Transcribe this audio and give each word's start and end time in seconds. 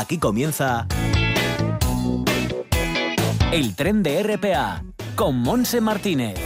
Aquí 0.00 0.16
comienza 0.16 0.86
el 3.52 3.76
tren 3.76 4.02
de 4.02 4.22
RPA 4.22 4.82
con 5.14 5.36
Monse 5.42 5.82
Martínez. 5.82 6.36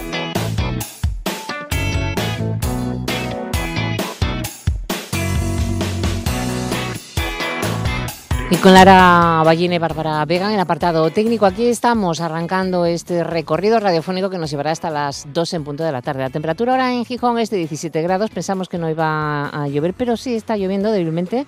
Y 8.51 8.57
con 8.57 8.75
Lara 8.75 9.43
Ballina 9.45 9.77
y 9.77 9.79
Bárbara 9.79 10.25
Vega 10.25 10.49
en 10.49 10.55
el 10.55 10.61
apartado 10.61 11.09
técnico, 11.11 11.47
aquí 11.47 11.67
estamos 11.67 12.21
arrancando 12.21 12.87
este 12.87 13.23
recorrido 13.23 13.79
radiofónico 13.79 14.31
que 14.31 14.39
nos 14.39 14.51
llevará 14.51 14.73
hasta 14.73 14.91
las 14.91 15.29
2 15.33 15.55
en 15.55 15.63
punto 15.63 15.85
de 15.85 15.93
la 15.93 16.03
tarde. 16.03 16.23
La 16.23 16.31
temperatura 16.31 16.73
ahora 16.73 16.93
en 16.93 17.05
Gijón 17.05 17.39
es 17.39 17.51
de 17.51 17.59
17 17.59 18.03
grados, 18.03 18.31
pensamos 18.31 18.69
que 18.69 18.79
no 18.79 18.91
iba 18.91 19.47
a 19.47 19.69
llover, 19.69 19.95
pero 19.95 20.17
sí 20.17 20.35
está 20.35 20.57
lloviendo 20.57 20.91
débilmente 20.91 21.47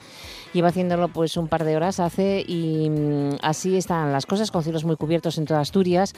Lleva 0.57 0.69
haciéndolo 0.69 1.09
pues 1.09 1.37
un 1.37 1.49
par 1.49 1.65
de 1.65 1.77
horas 1.77 2.01
hace 2.01 2.43
y 2.49 2.89
mm, 2.89 3.41
así 3.43 3.77
están 3.77 4.11
las 4.11 4.25
cosas, 4.25 4.51
con 4.51 4.63
cielos 4.63 4.87
muy 4.87 4.97
cubiertos 4.97 5.37
en 5.37 5.45
toda 5.45 5.61
Asturias 5.61 6.15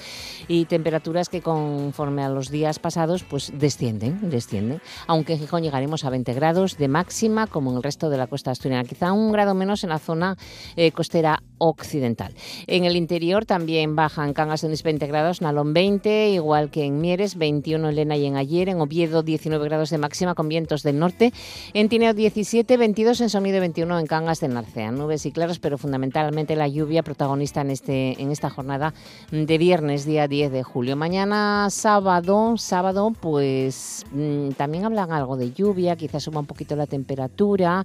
y 0.47 0.67
temperaturas 0.67 1.29
que 1.29 1.43
conforme 1.43 2.23
a 2.23 2.29
los 2.29 2.49
días 2.49 2.79
pasados 2.79 3.25
pues 3.25 3.51
descienden, 3.53 4.31
descienden. 4.31 4.81
Aunque 5.09 5.33
en 5.33 5.41
Gijón 5.41 5.65
llegaremos 5.65 6.05
a 6.05 6.11
20 6.11 6.35
grados 6.35 6.79
de 6.79 6.87
máxima 6.87 7.49
como 7.49 7.73
en 7.73 7.79
el 7.79 7.83
resto 7.83 8.11
de 8.11 8.17
la 8.17 8.29
costa 8.29 8.53
asturiana, 8.53 8.85
quizá 8.85 9.11
un 9.11 9.33
grado 9.33 9.55
menos 9.55 9.83
en 9.83 9.91
la 9.91 9.99
zona 9.99 10.37
eh, 10.77 10.93
costera 10.93 11.43
occidental. 11.59 12.35
En 12.67 12.85
el 12.85 12.97
interior 12.97 13.45
también 13.47 13.97
bajan 13.97 14.33
Cangas 14.33 14.65
en 14.65 14.75
20 14.83 15.07
grados, 15.07 15.43
Nalón 15.43 15.73
20, 15.75 16.31
igual 16.31 16.71
que 16.71 16.85
en 16.85 17.01
Mieres, 17.01 17.37
21 17.37 17.89
en 17.89 17.97
Lena 17.97 18.17
y 18.17 18.27
en 18.27 18.37
Ayer, 18.37 18.69
en 18.69 18.81
Oviedo 18.81 19.23
19 19.23 19.65
grados 19.65 19.91
de 19.91 19.99
máxima 19.99 20.35
con 20.35 20.49
vientos 20.49 20.83
del 20.83 20.99
norte, 20.99 21.33
en 21.75 21.89
Tineo 21.89 22.15
17, 22.15 22.77
22 22.77 23.21
en 23.21 23.31
Sonido 23.31 23.61
21 23.61 23.99
en 23.99 24.07
Cangas 24.07 24.41
de 24.41 24.49
Narcea. 24.49 24.91
Nubes 24.91 25.27
y 25.27 25.33
claros, 25.33 25.59
pero 25.59 25.79
fundamentalmente 25.79 26.57
la 26.57 26.69
lluvia 26.69 27.03
protagonista 27.03 27.61
en, 27.61 27.71
este, 27.71 28.21
en 28.21 28.31
esta 28.31 28.51
jornada 28.51 28.95
de 29.31 29.59
viernes, 29.59 30.05
día 30.05 30.29
10 30.29 30.53
de 30.53 30.63
julio. 30.63 30.97
Mañana 30.97 31.69
sábado, 31.71 32.57
sábado, 32.57 33.13
pues 33.21 34.05
mm, 34.13 34.51
también 34.51 34.85
hablan 34.85 35.13
algo 35.13 35.37
de 35.37 35.53
lluvia, 35.53 35.97
quizás 35.97 36.23
suba 36.23 36.41
un 36.41 36.47
poquito 36.47 36.77
la 36.77 36.87
temperatura, 36.87 37.85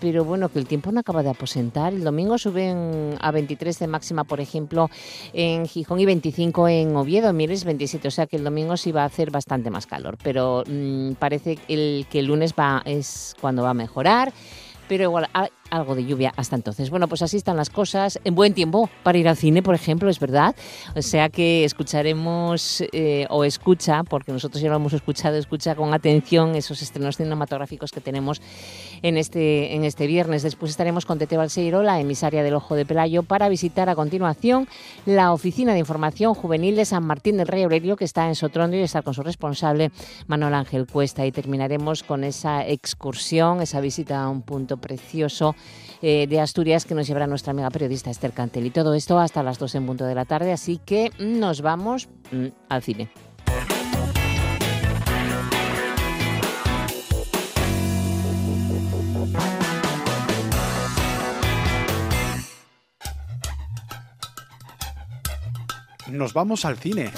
pero 0.00 0.24
bueno, 0.24 0.48
que 0.48 0.58
el 0.58 0.66
tiempo 0.66 0.92
no 0.92 1.00
acaba 1.00 1.22
de 1.22 1.30
aposentar. 1.30 1.92
El 1.92 2.04
domingo 2.04 2.38
suben 2.38 3.16
a 3.20 3.30
23 3.30 3.78
de 3.78 3.86
máxima, 3.86 4.24
por 4.24 4.40
ejemplo, 4.40 4.90
en 5.32 5.66
Gijón 5.66 6.00
y 6.00 6.06
25 6.06 6.68
en 6.68 6.96
Oviedo, 6.96 7.32
Mires 7.32 7.64
27, 7.64 8.08
o 8.08 8.10
sea 8.10 8.26
que 8.26 8.36
el 8.36 8.44
domingo 8.44 8.76
sí 8.76 8.92
va 8.92 9.02
a 9.02 9.06
hacer 9.06 9.30
bastante 9.30 9.70
más 9.70 9.86
calor, 9.86 10.18
pero 10.22 10.64
mm, 10.66 11.12
parece 11.12 11.58
el, 11.68 12.06
que 12.10 12.20
el 12.20 12.26
lunes 12.26 12.54
va, 12.58 12.82
es 12.84 13.34
cuando 13.40 13.62
va 13.62 13.70
a 13.70 13.74
mejorar 13.74 14.32
pero 14.88 15.04
igual 15.04 15.28
algo 15.70 15.94
de 15.94 16.04
lluvia 16.04 16.32
hasta 16.36 16.56
entonces. 16.56 16.90
Bueno, 16.90 17.08
pues 17.08 17.22
así 17.22 17.36
están 17.36 17.56
las 17.56 17.70
cosas. 17.70 18.18
En 18.24 18.34
buen 18.34 18.54
tiempo 18.54 18.88
para 19.02 19.18
ir 19.18 19.28
al 19.28 19.36
cine, 19.36 19.62
por 19.62 19.74
ejemplo, 19.74 20.08
es 20.10 20.18
verdad. 20.20 20.54
O 20.94 21.02
sea 21.02 21.28
que 21.28 21.64
escucharemos 21.64 22.82
eh, 22.92 23.26
o 23.30 23.44
escucha, 23.44 24.04
porque 24.04 24.32
nosotros 24.32 24.62
ya 24.62 24.68
lo 24.70 24.76
hemos 24.76 24.92
escuchado, 24.92 25.36
escucha 25.36 25.74
con 25.74 25.92
atención 25.94 26.54
esos 26.54 26.82
estrenos 26.82 27.16
cinematográficos 27.16 27.92
que 27.92 28.00
tenemos 28.00 28.40
en 29.02 29.16
este, 29.16 29.74
en 29.74 29.84
este 29.84 30.06
viernes. 30.06 30.42
Después 30.42 30.70
estaremos 30.70 31.06
con 31.06 31.18
Tete 31.18 31.36
Balseiro, 31.36 31.82
la 31.82 32.00
emisaria 32.00 32.42
del 32.42 32.54
Ojo 32.54 32.74
de 32.74 32.84
Pelayo, 32.84 33.22
para 33.22 33.48
visitar 33.48 33.88
a 33.88 33.94
continuación 33.94 34.68
la 35.06 35.32
Oficina 35.32 35.72
de 35.72 35.80
Información 35.80 36.34
Juvenil 36.34 36.76
de 36.76 36.84
San 36.84 37.04
Martín 37.04 37.36
del 37.36 37.48
Rey 37.48 37.62
Aurelio, 37.62 37.96
que 37.96 38.04
está 38.04 38.28
en 38.28 38.34
Sotrondo 38.34 38.76
y 38.76 38.80
está 38.80 39.02
con 39.02 39.14
su 39.14 39.22
responsable, 39.22 39.90
Manuel 40.26 40.54
Ángel 40.54 40.86
Cuesta. 40.86 41.26
Y 41.26 41.32
terminaremos 41.32 42.02
con 42.02 42.24
esa 42.24 42.66
excursión, 42.66 43.60
esa 43.60 43.80
visita 43.80 44.22
a 44.22 44.28
un 44.28 44.42
punto 44.42 44.76
precioso 44.76 45.54
eh, 46.00 46.26
de 46.28 46.40
Asturias 46.40 46.84
que 46.84 46.94
nos 46.94 47.06
llevará 47.06 47.26
nuestra 47.26 47.50
amiga 47.50 47.70
periodista 47.70 48.10
Esther 48.10 48.32
Cantel. 48.32 48.66
Y 48.66 48.70
todo 48.70 48.94
esto 48.94 49.18
hasta 49.18 49.42
las 49.42 49.58
2 49.58 49.74
en 49.76 49.86
punto 49.86 50.04
de 50.04 50.14
la 50.14 50.24
tarde, 50.24 50.52
así 50.52 50.78
que 50.84 51.10
nos 51.18 51.60
vamos 51.60 52.08
mm, 52.30 52.46
al 52.68 52.82
cine. 52.82 53.10
Nos 66.10 66.32
vamos 66.32 66.64
al 66.64 66.78
cine. 66.78 67.12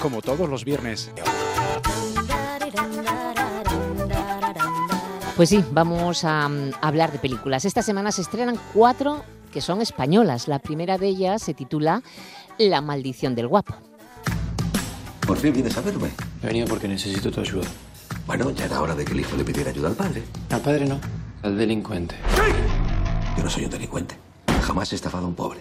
Como 0.00 0.22
todos 0.22 0.48
los 0.48 0.64
viernes. 0.64 1.12
Pues 5.36 5.48
sí, 5.48 5.64
vamos 5.72 6.24
a, 6.24 6.48
mm, 6.48 6.72
hablar 6.82 7.10
de 7.10 7.18
películas. 7.18 7.64
Esta 7.64 7.82
semana 7.82 8.12
se 8.12 8.20
estrenan 8.22 8.58
cuatro 8.74 9.24
que 9.50 9.60
son 9.60 9.80
españolas. 9.80 10.46
La 10.46 10.58
primera 10.58 10.98
de 10.98 11.08
ellas 11.08 11.42
se 11.42 11.54
titula 11.54 12.02
La 12.58 12.80
maldición 12.80 13.34
del 13.34 13.48
guapo. 13.48 13.74
¿Por 15.26 15.38
fin 15.38 15.52
vienes 15.54 15.76
a 15.76 15.80
verme? 15.80 16.10
He 16.42 16.46
venido 16.46 16.66
porque 16.66 16.86
necesito 16.86 17.30
tu 17.30 17.40
ayuda. 17.40 17.66
Bueno, 18.26 18.50
ya 18.50 18.66
era 18.66 18.80
hora 18.80 18.94
de 18.94 19.04
que 19.04 19.12
el 19.12 19.20
hijo 19.20 19.36
le 19.36 19.44
pidiera 19.44 19.70
ayuda 19.70 19.88
al 19.88 19.94
padre. 19.94 20.22
Al 20.50 20.60
padre 20.60 20.84
no, 20.84 21.00
al 21.42 21.56
delincuente. 21.56 22.16
Yo 23.36 23.42
no 23.42 23.50
soy 23.50 23.64
un 23.64 23.70
delincuente. 23.70 24.16
Jamás 24.62 24.92
he 24.92 24.96
estafado 24.96 25.24
a 25.24 25.28
un 25.28 25.34
pobre. 25.34 25.60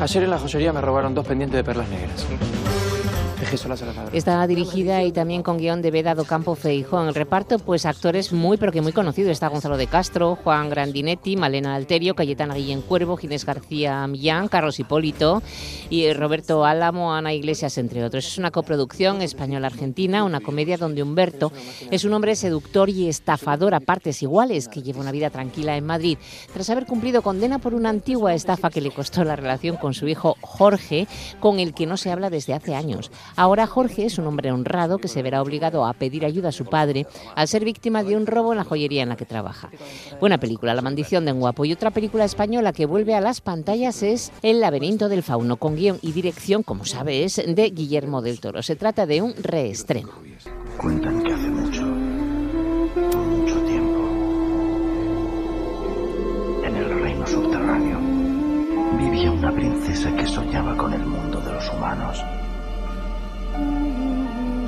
Ayer 0.00 0.22
en 0.22 0.30
la 0.30 0.38
joyería 0.38 0.72
me 0.72 0.80
robaron 0.80 1.14
dos 1.14 1.26
pendientes 1.26 1.56
de 1.56 1.64
perlas 1.64 1.88
negras. 1.88 2.26
Está 4.12 4.46
dirigida 4.46 5.02
y 5.02 5.12
también 5.12 5.42
con 5.42 5.58
guion 5.58 5.82
de 5.82 5.90
Vedado 5.90 6.24
Campo 6.24 6.54
Feijo. 6.54 7.00
En 7.00 7.08
el 7.08 7.14
reparto, 7.14 7.58
pues 7.58 7.86
actores 7.86 8.32
muy, 8.32 8.56
pero 8.56 8.72
que 8.72 8.80
muy 8.80 8.92
conocidos. 8.92 9.32
Está 9.32 9.48
Gonzalo 9.48 9.76
de 9.76 9.86
Castro, 9.86 10.38
Juan 10.42 10.70
Grandinetti, 10.70 11.36
Malena 11.36 11.74
Alterio, 11.74 12.14
Cayetana 12.14 12.54
Guillén 12.54 12.82
Cuervo, 12.82 13.16
Ginés 13.16 13.44
García 13.44 14.06
Millán, 14.06 14.48
Carlos 14.48 14.78
Hipólito 14.78 15.42
y 15.90 16.12
Roberto 16.12 16.64
Álamo, 16.64 17.14
Ana 17.14 17.32
Iglesias, 17.32 17.78
entre 17.78 18.04
otros. 18.04 18.26
Es 18.26 18.38
una 18.38 18.50
coproducción 18.50 19.22
española-argentina, 19.22 20.24
una 20.24 20.40
comedia 20.40 20.76
donde 20.76 21.02
Humberto 21.02 21.52
es 21.90 22.04
un 22.04 22.12
hombre 22.12 22.36
seductor 22.36 22.88
y 22.88 23.08
estafador 23.08 23.74
a 23.74 23.80
partes 23.80 24.22
iguales 24.22 24.68
que 24.68 24.82
lleva 24.82 25.00
una 25.00 25.12
vida 25.12 25.30
tranquila 25.30 25.76
en 25.76 25.86
Madrid. 25.86 26.18
Tras 26.52 26.70
haber 26.70 26.86
cumplido 26.86 27.22
condena 27.22 27.58
por 27.58 27.74
una 27.74 27.90
antigua 27.90 28.34
estafa 28.34 28.70
que 28.70 28.80
le 28.80 28.90
costó 28.90 29.24
la 29.24 29.36
relación 29.36 29.76
con 29.76 29.94
su 29.94 30.08
hijo 30.08 30.36
Jorge, 30.40 31.06
con 31.40 31.58
el 31.58 31.74
que 31.74 31.86
no 31.86 31.96
se 31.96 32.10
habla 32.10 32.30
desde 32.30 32.54
hace 32.54 32.74
años. 32.74 33.10
Ahora 33.36 33.66
Jorge 33.66 34.06
es 34.06 34.18
un 34.18 34.26
hombre 34.26 34.52
honrado 34.52 34.98
que 34.98 35.08
se 35.08 35.22
verá 35.22 35.42
obligado 35.42 35.84
a 35.84 35.92
pedir 35.92 36.24
ayuda 36.24 36.50
a 36.50 36.52
su 36.52 36.66
padre 36.66 37.06
al 37.34 37.48
ser 37.48 37.64
víctima 37.64 38.04
de 38.04 38.16
un 38.16 38.26
robo 38.26 38.52
en 38.52 38.58
la 38.58 38.64
joyería 38.64 39.02
en 39.02 39.08
la 39.08 39.16
que 39.16 39.24
trabaja. 39.24 39.70
Buena 40.20 40.38
película, 40.38 40.74
La 40.74 40.82
maldición 40.82 41.24
de 41.24 41.32
un 41.32 41.40
guapo. 41.40 41.64
Y 41.64 41.72
otra 41.72 41.90
película 41.90 42.24
española 42.24 42.72
que 42.72 42.86
vuelve 42.86 43.14
a 43.14 43.20
las 43.20 43.40
pantallas 43.40 44.02
es 44.02 44.32
El 44.42 44.60
laberinto 44.60 45.08
del 45.08 45.22
fauno, 45.22 45.56
con 45.56 45.74
guion 45.74 45.98
y 46.02 46.12
dirección, 46.12 46.62
como 46.62 46.84
sabes, 46.84 47.42
de 47.44 47.70
Guillermo 47.70 48.22
del 48.22 48.40
Toro. 48.40 48.62
Se 48.62 48.76
trata 48.76 49.06
de 49.06 49.22
un 49.22 49.34
reestreno. 49.34 50.10
Cuentan 50.76 51.22
que 51.22 51.32
hace 51.32 51.48
mucho, 51.48 51.82
mucho 51.82 53.60
tiempo, 53.64 54.00
en 56.64 56.76
el 56.76 57.00
reino 57.00 57.26
subterráneo, 57.26 57.98
vivía 58.98 59.30
una 59.32 59.52
princesa 59.52 60.14
que 60.16 60.26
soñaba 60.26 60.76
con 60.76 60.92
el 60.92 61.04
mundo 61.04 61.40
de 61.40 61.52
los 61.52 61.68
humanos 61.72 62.22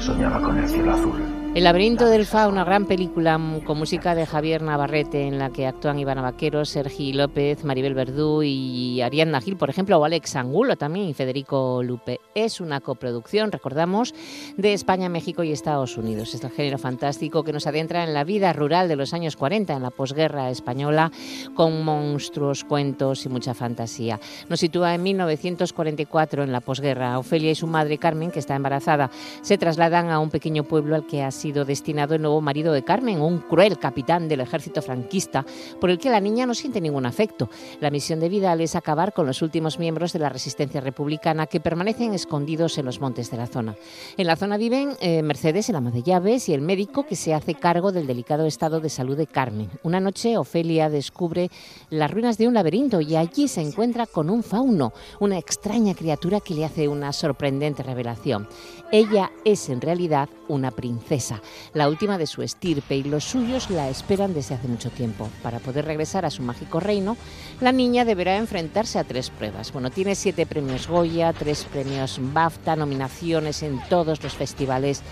soñaba 0.07 0.41
con 0.41 0.57
el 0.57 0.69
cielo 0.69 0.93
azul 0.93 1.36
el 1.57 1.65
laberinto 1.65 2.05
del 2.05 2.27
Fa, 2.27 2.49
una 2.49 2.65
gran 2.65 2.85
película 2.85 3.41
con 3.65 3.79
música 3.79 4.15
de 4.15 4.27
Javier 4.27 4.61
Navarrete 4.61 5.27
en 5.27 5.39
la 5.39 5.49
que 5.49 5.67
actúan 5.67 5.99
Ivana 5.99 6.21
Vaquero, 6.21 6.67
Sergi 6.67 7.15
López, 7.15 7.65
Maribel 7.65 7.95
Verdú 7.95 8.43
y 8.43 9.01
Ariadna 9.01 9.41
Gil, 9.41 9.57
por 9.57 9.71
ejemplo, 9.71 9.97
o 9.97 10.05
Alex 10.05 10.37
Angulo 10.37 10.77
también 10.77 11.09
y 11.09 11.15
Federico 11.15 11.83
Lupe. 11.83 12.21
Es 12.35 12.61
una 12.61 12.83
coproducción, 12.83 13.53
recordamos, 13.53 14.15
de 14.59 14.75
España, 14.75 15.09
México 15.09 15.45
y 15.45 15.53
Estados 15.53 15.97
Unidos. 15.97 16.35
Es 16.35 16.45
el 16.45 16.51
género 16.51 16.77
fantástico 16.77 17.43
que 17.43 17.55
nos 17.55 17.67
adentra 17.67 18.05
en 18.05 18.13
la 18.13 18.25
vida 18.25 18.53
rural 18.53 18.87
de 18.87 18.97
los 18.97 19.15
años 19.15 19.35
40, 19.37 19.73
en 19.73 19.83
la 19.83 19.91
posguerra 19.91 20.51
española, 20.51 21.11
con 21.55 21.83
monstruos, 21.83 22.65
cuentos 22.65 23.25
y 23.25 23.31
mucha 23.31 23.55
fantasía. 23.55 24.21
Nos 24.51 24.61
sitúa 24.61 24.95
en 24.95 25.03
1944, 25.05 26.43
en 26.43 26.53
la 26.53 26.61
posguerra. 26.61 27.19
Ofelia 27.19 27.51
y 27.51 27.55
su 27.55 27.67
madre 27.67 27.97
Carmen, 27.97 28.31
que 28.31 28.41
está 28.41 28.55
embarazada, 28.55 29.11
se 29.41 29.57
trasladan 29.57 30.11
a 30.11 30.19
un 30.19 30.29
pequeño 30.29 30.65
pueblo 30.65 30.95
al 30.95 31.07
que 31.07 31.23
así 31.23 31.46
sido 31.47 31.65
destinado 31.65 32.17
el 32.17 32.23
nuevo 32.23 32.41
marido 32.41 32.73
de 32.73 32.83
Carmen, 32.83 33.21
un 33.21 33.39
cruel 33.39 33.79
capitán 33.79 34.27
del 34.27 34.41
ejército 34.41 34.83
franquista, 34.83 35.47
por 35.81 35.91
el 35.91 35.99
que 35.99 36.11
la 36.11 36.19
niña 36.19 36.45
no 36.45 36.55
siente 36.55 36.81
ningún 36.81 37.07
afecto. 37.07 37.49
La 37.81 37.89
misión 37.89 38.19
de 38.19 38.29
Vidal 38.29 38.61
es 38.61 38.75
acabar 38.75 39.13
con 39.13 39.27
los 39.27 39.43
últimos 39.43 39.79
miembros 39.79 40.13
de 40.13 40.19
la 40.19 40.29
resistencia 40.29 40.81
republicana 40.81 41.47
que 41.47 41.61
permanecen 41.61 42.15
escondidos 42.15 42.79
en 42.79 42.87
los 42.87 43.01
montes 43.01 43.31
de 43.31 43.37
la 43.37 43.47
zona. 43.47 43.77
En 44.17 44.27
la 44.27 44.35
zona 44.35 44.57
viven 44.57 44.97
eh, 45.01 45.23
Mercedes, 45.23 45.69
el 45.69 45.77
ama 45.77 45.93
de 45.93 46.03
llaves, 46.03 46.49
y 46.49 46.53
el 46.53 46.63
médico 46.63 47.07
que 47.07 47.15
se 47.15 47.33
hace 47.33 47.55
cargo 47.55 47.93
del 47.93 48.09
delicado 48.09 48.45
estado 48.45 48.81
de 48.81 48.91
salud 48.91 49.17
de 49.17 49.29
Carmen. 49.29 49.71
Una 49.85 50.01
noche, 50.01 50.39
Ofelia 50.39 50.91
descubre 50.91 51.49
las 51.91 52.11
ruinas 52.11 52.39
de 52.39 52.49
un 52.49 52.55
laberinto 52.55 53.01
y 53.01 53.15
allí 53.15 53.47
se 53.47 53.61
encuentra 53.61 54.07
con 54.07 54.31
un 54.31 54.43
fauno, 54.43 54.93
una 55.21 55.39
extraña 55.39 55.95
criatura 55.95 56.41
que 56.41 56.55
le 56.55 56.65
hace 56.65 56.89
una 56.89 57.13
sorprendente 57.13 57.85
revelación. 57.85 58.49
Ella 58.93 59.33
es 59.45 59.69
en 59.69 59.81
realidad 59.81 60.29
una 60.49 60.71
princesa 60.71 61.43
la 61.75 61.89
última 61.89 62.19
de 62.19 62.27
su 62.27 62.43
estirpe, 62.43 62.97
y 62.97 63.03
los 63.03 63.25
suyos 63.25 63.69
la 63.71 63.89
esperan 63.89 64.33
desde 64.33 64.55
hace 64.55 64.69
mucho 64.69 64.91
tiempo. 64.91 65.29
Para 65.43 65.59
poder 65.59 65.85
regresar 65.85 66.25
a 66.25 66.31
su 66.31 66.43
mágico 66.43 66.81
reino, 66.81 67.17
la 67.61 67.73
niña 67.73 68.05
deberá 68.05 68.37
enfrentarse 68.37 68.99
a 68.99 69.05
tres 69.05 69.31
pruebas. 69.31 69.73
Bueno, 69.73 69.91
tiene 69.91 70.15
siete 70.15 70.47
premios 70.47 70.87
Goya, 70.87 71.33
tres 71.33 71.65
premios 71.65 72.19
BAFTA, 72.21 72.77
nominaciones 72.77 73.63
en 73.63 73.81
todos 73.89 74.23
los 74.23 74.35
festivales 74.35 75.03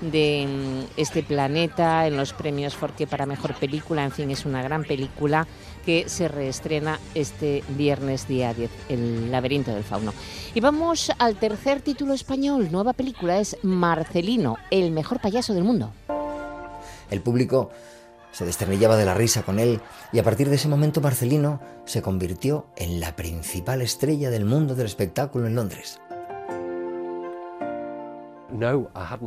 de 0.00 0.46
mm, 0.46 1.00
este 1.00 1.22
planeta, 1.22 2.06
en 2.06 2.16
los 2.16 2.32
premios 2.32 2.74
Forque 2.74 3.06
para 3.06 3.26
Mejor 3.26 3.54
Película, 3.54 4.04
en 4.04 4.12
fin, 4.12 4.30
es 4.30 4.44
una 4.44 4.62
gran 4.62 4.84
película 4.84 5.46
que 5.84 6.08
se 6.08 6.28
reestrena 6.28 6.98
este 7.14 7.64
viernes 7.70 8.28
día 8.28 8.54
10, 8.54 8.70
El 8.88 9.30
laberinto 9.30 9.72
del 9.72 9.84
fauno. 9.84 10.12
Y 10.54 10.60
vamos 10.60 11.10
al 11.18 11.36
tercer 11.36 11.80
título 11.80 12.14
español, 12.14 12.70
nueva 12.70 12.92
película, 12.92 13.38
es 13.38 13.56
Marcelino, 13.62 14.56
el 14.70 14.90
mejor 14.90 15.20
payaso 15.20 15.54
del 15.54 15.64
mundo. 15.64 15.92
El 17.10 17.20
público 17.20 17.70
se 18.32 18.44
desternillaba 18.44 18.96
de 18.96 19.04
la 19.04 19.14
risa 19.14 19.42
con 19.42 19.58
él 19.58 19.80
y 20.12 20.18
a 20.18 20.22
partir 20.22 20.48
de 20.48 20.56
ese 20.56 20.68
momento 20.68 21.00
Marcelino 21.00 21.60
se 21.84 22.02
convirtió 22.02 22.66
en 22.76 23.00
la 23.00 23.16
principal 23.16 23.82
estrella 23.82 24.30
del 24.30 24.44
mundo 24.44 24.74
del 24.74 24.86
espectáculo 24.86 25.46
en 25.46 25.56
Londres. 25.56 26.00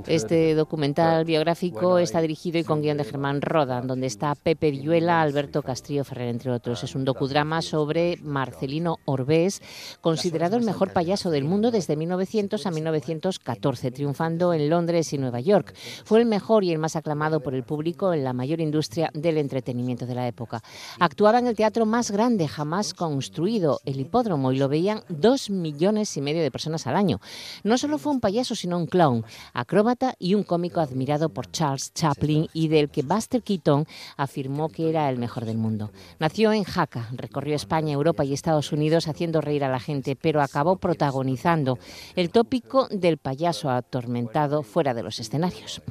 Este 0.07 0.53
documental 0.53 1.23
biográfico 1.23 1.97
está 1.97 2.19
dirigido 2.19 2.59
y 2.59 2.63
con 2.63 2.81
guion 2.81 2.97
de 2.97 3.05
Germán 3.05 3.41
Rodan, 3.41 3.87
donde 3.87 4.07
está 4.07 4.35
Pepe 4.35 4.71
Villuela, 4.71 5.21
Alberto 5.21 5.61
Castrillo 5.61 6.03
Ferrer, 6.03 6.27
entre 6.27 6.51
otros. 6.51 6.83
Es 6.83 6.93
un 6.95 7.05
docudrama 7.05 7.61
sobre 7.61 8.17
Marcelino 8.21 8.97
Orbés, 9.05 9.61
considerado 10.01 10.57
el 10.57 10.63
mejor 10.63 10.91
payaso 10.91 11.29
del 11.29 11.45
mundo 11.45 11.71
desde 11.71 11.95
1900 11.95 12.65
a 12.65 12.71
1914, 12.71 13.91
triunfando 13.91 14.53
en 14.53 14.69
Londres 14.69 15.13
y 15.13 15.17
Nueva 15.17 15.39
York. 15.39 15.73
Fue 16.03 16.19
el 16.19 16.25
mejor 16.25 16.63
y 16.63 16.71
el 16.71 16.79
más 16.79 16.95
aclamado 16.95 17.39
por 17.39 17.55
el 17.55 17.63
público 17.63 18.13
en 18.13 18.23
la 18.23 18.33
mayor 18.33 18.59
industria 18.59 19.09
del 19.13 19.37
entretenimiento 19.37 20.05
de 20.05 20.15
la 20.15 20.27
época. 20.27 20.61
Actuaba 20.99 21.39
en 21.39 21.47
el 21.47 21.55
teatro 21.55 21.85
más 21.85 22.11
grande 22.11 22.47
jamás 22.47 22.93
construido, 22.93 23.79
el 23.85 23.99
hipódromo, 23.99 24.51
y 24.51 24.57
lo 24.57 24.67
veían 24.67 25.03
dos 25.07 25.49
millones 25.49 26.17
y 26.17 26.21
medio 26.21 26.41
de 26.41 26.51
personas 26.51 26.87
al 26.87 26.95
año. 26.95 27.19
No 27.63 27.77
solo 27.77 27.97
fue 27.97 28.11
un 28.11 28.19
payaso, 28.19 28.55
sino 28.55 28.77
un 28.77 28.87
clown 28.87 29.12
acróbata 29.53 30.15
y 30.17 30.33
un 30.33 30.43
cómico 30.43 30.79
admirado 30.79 31.29
por 31.29 31.51
Charles 31.51 31.93
Chaplin 31.93 32.47
y 32.53 32.69
del 32.69 32.89
que 32.89 33.03
Buster 33.03 33.43
Keaton 33.43 33.85
afirmó 34.17 34.69
que 34.69 34.89
era 34.89 35.09
el 35.09 35.17
mejor 35.17 35.45
del 35.45 35.57
mundo. 35.57 35.91
Nació 36.19 36.51
en 36.53 36.63
Jaca, 36.63 37.09
recorrió 37.11 37.55
España, 37.55 37.93
Europa 37.93 38.25
y 38.25 38.33
Estados 38.33 38.71
Unidos 38.71 39.07
haciendo 39.07 39.41
reír 39.41 39.63
a 39.63 39.69
la 39.69 39.79
gente, 39.79 40.15
pero 40.15 40.41
acabó 40.41 40.77
protagonizando 40.77 41.77
el 42.15 42.29
tópico 42.29 42.87
del 42.89 43.17
payaso 43.17 43.69
atormentado 43.69 44.63
fuera 44.63 44.93
de 44.93 45.03
los 45.03 45.19
escenarios. 45.19 45.81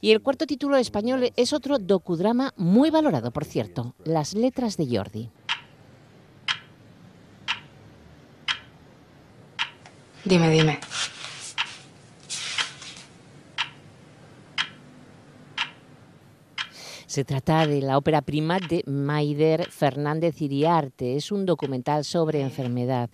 Y 0.00 0.12
el 0.12 0.22
cuarto 0.22 0.46
título 0.46 0.76
español 0.76 1.32
es 1.36 1.52
otro 1.52 1.78
docudrama 1.78 2.52
muy 2.56 2.90
valorado, 2.90 3.30
por 3.30 3.44
cierto, 3.44 3.94
Las 4.04 4.34
letras 4.34 4.76
de 4.76 4.96
Jordi. 4.96 5.30
Dime, 10.24 10.50
dime. 10.50 10.78
Se 17.10 17.24
trata 17.24 17.66
de 17.66 17.82
la 17.82 17.98
ópera 17.98 18.22
prima 18.22 18.60
de 18.60 18.84
Maider 18.86 19.68
Fernández 19.68 20.40
Iriarte. 20.42 21.16
Es 21.16 21.32
un 21.32 21.44
documental 21.44 22.04
sobre 22.04 22.40
enfermedad. 22.40 23.10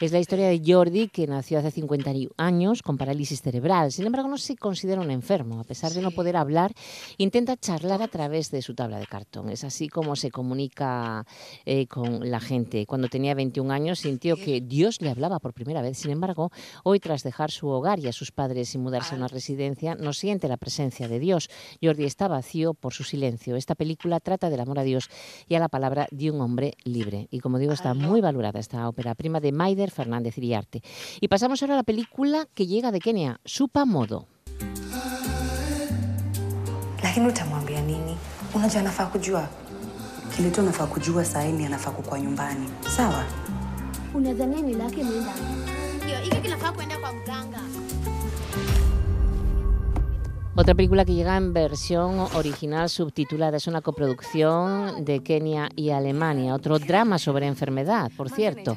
Es 0.00 0.10
la 0.10 0.18
historia 0.18 0.48
de 0.48 0.60
Jordi, 0.66 1.06
que 1.06 1.28
nació 1.28 1.60
hace 1.60 1.70
50 1.70 2.10
años 2.38 2.82
con 2.82 2.98
parálisis 2.98 3.42
cerebral. 3.42 3.92
Sin 3.92 4.04
embargo, 4.04 4.26
no 4.26 4.36
se 4.36 4.56
considera 4.56 5.00
un 5.00 5.12
enfermo. 5.12 5.60
A 5.60 5.62
pesar 5.62 5.92
de 5.92 6.02
no 6.02 6.10
poder 6.10 6.36
hablar, 6.36 6.72
intenta 7.18 7.56
charlar 7.56 8.02
a 8.02 8.08
través 8.08 8.50
de 8.50 8.62
su 8.62 8.74
tabla 8.74 8.98
de 8.98 9.06
cartón. 9.06 9.48
Es 9.48 9.62
así 9.62 9.88
como 9.88 10.16
se 10.16 10.32
comunica 10.32 11.24
eh, 11.64 11.86
con 11.86 12.28
la 12.28 12.40
gente. 12.40 12.84
Cuando 12.84 13.06
tenía 13.06 13.36
21 13.36 13.72
años 13.72 14.00
sintió 14.00 14.34
que 14.34 14.60
Dios 14.60 15.00
le 15.00 15.10
hablaba 15.10 15.38
por 15.38 15.54
primera 15.54 15.82
vez. 15.82 15.98
Sin 15.98 16.10
embargo, 16.10 16.50
hoy, 16.82 16.98
tras 16.98 17.22
dejar 17.22 17.52
su 17.52 17.68
hogar 17.68 18.00
y 18.00 18.08
a 18.08 18.12
sus 18.12 18.32
padres 18.32 18.74
y 18.74 18.78
mudarse 18.78 19.14
a 19.14 19.18
una 19.18 19.28
residencia, 19.28 19.94
no 19.94 20.12
siente 20.14 20.48
la 20.48 20.56
presencia 20.56 21.06
de 21.06 21.20
Dios. 21.20 21.48
Jordi 21.80 22.06
está 22.06 22.26
vacío 22.26 22.74
por 22.74 22.92
su 22.92 23.04
silencio 23.04 23.35
esta 23.56 23.74
película 23.74 24.20
trata 24.20 24.50
del 24.50 24.60
amor 24.60 24.78
a 24.78 24.82
Dios 24.82 25.08
y 25.48 25.54
a 25.54 25.58
la 25.60 25.68
palabra 25.68 26.06
de 26.10 26.30
un 26.30 26.40
hombre 26.40 26.74
libre. 26.84 27.28
Y 27.30 27.40
como 27.40 27.58
digo, 27.58 27.72
está 27.72 27.94
muy 27.94 28.20
valorada 28.20 28.58
esta 28.60 28.88
ópera 28.88 29.14
prima 29.14 29.40
de 29.40 29.52
Maider 29.52 29.90
Fernández 29.90 30.38
Iriarte. 30.38 30.82
Y 31.20 31.28
pasamos 31.28 31.62
ahora 31.62 31.74
a 31.74 31.78
la 31.78 31.82
película 31.82 32.46
que 32.54 32.66
llega 32.66 32.90
de 32.92 33.00
Kenia, 33.00 33.40
Supa 33.44 33.84
Modo. 33.84 34.26
lakini 37.02 37.26
utamwambia 37.28 37.80
nini? 37.80 38.16
Unajua 38.54 38.80
anafaa 38.80 39.06
kujua 39.06 39.48
kile 40.36 40.50
tu 40.50 40.60
anafaa 40.60 40.86
kujua 40.86 41.24
saa 41.24 41.42
hii 41.42 41.52
ni 41.52 41.66
anafaa 41.66 41.90
kukua 41.90 42.20
nyumbani, 42.20 42.68
sawa? 42.96 43.24
Unadhania 44.14 44.62
ni 44.62 44.74
lake 44.74 45.02
mwenda? 45.04 45.32
Ndio, 46.04 46.18
hiki 46.18 46.36
kinafaa 46.36 46.72
kwenda 46.72 46.98
kwa 46.98 47.12
mganga. 47.12 47.60
Otra 50.58 50.74
película 50.74 51.04
que 51.04 51.12
llega 51.12 51.36
en 51.36 51.52
versión 51.52 52.18
original 52.34 52.88
subtitulada 52.88 53.58
es 53.58 53.66
una 53.66 53.82
coproducción 53.82 55.04
de 55.04 55.22
Kenia 55.22 55.68
y 55.76 55.90
Alemania. 55.90 56.54
Otro 56.54 56.78
drama 56.78 57.18
sobre 57.18 57.46
enfermedad, 57.46 58.10
por 58.16 58.30
cierto. 58.30 58.74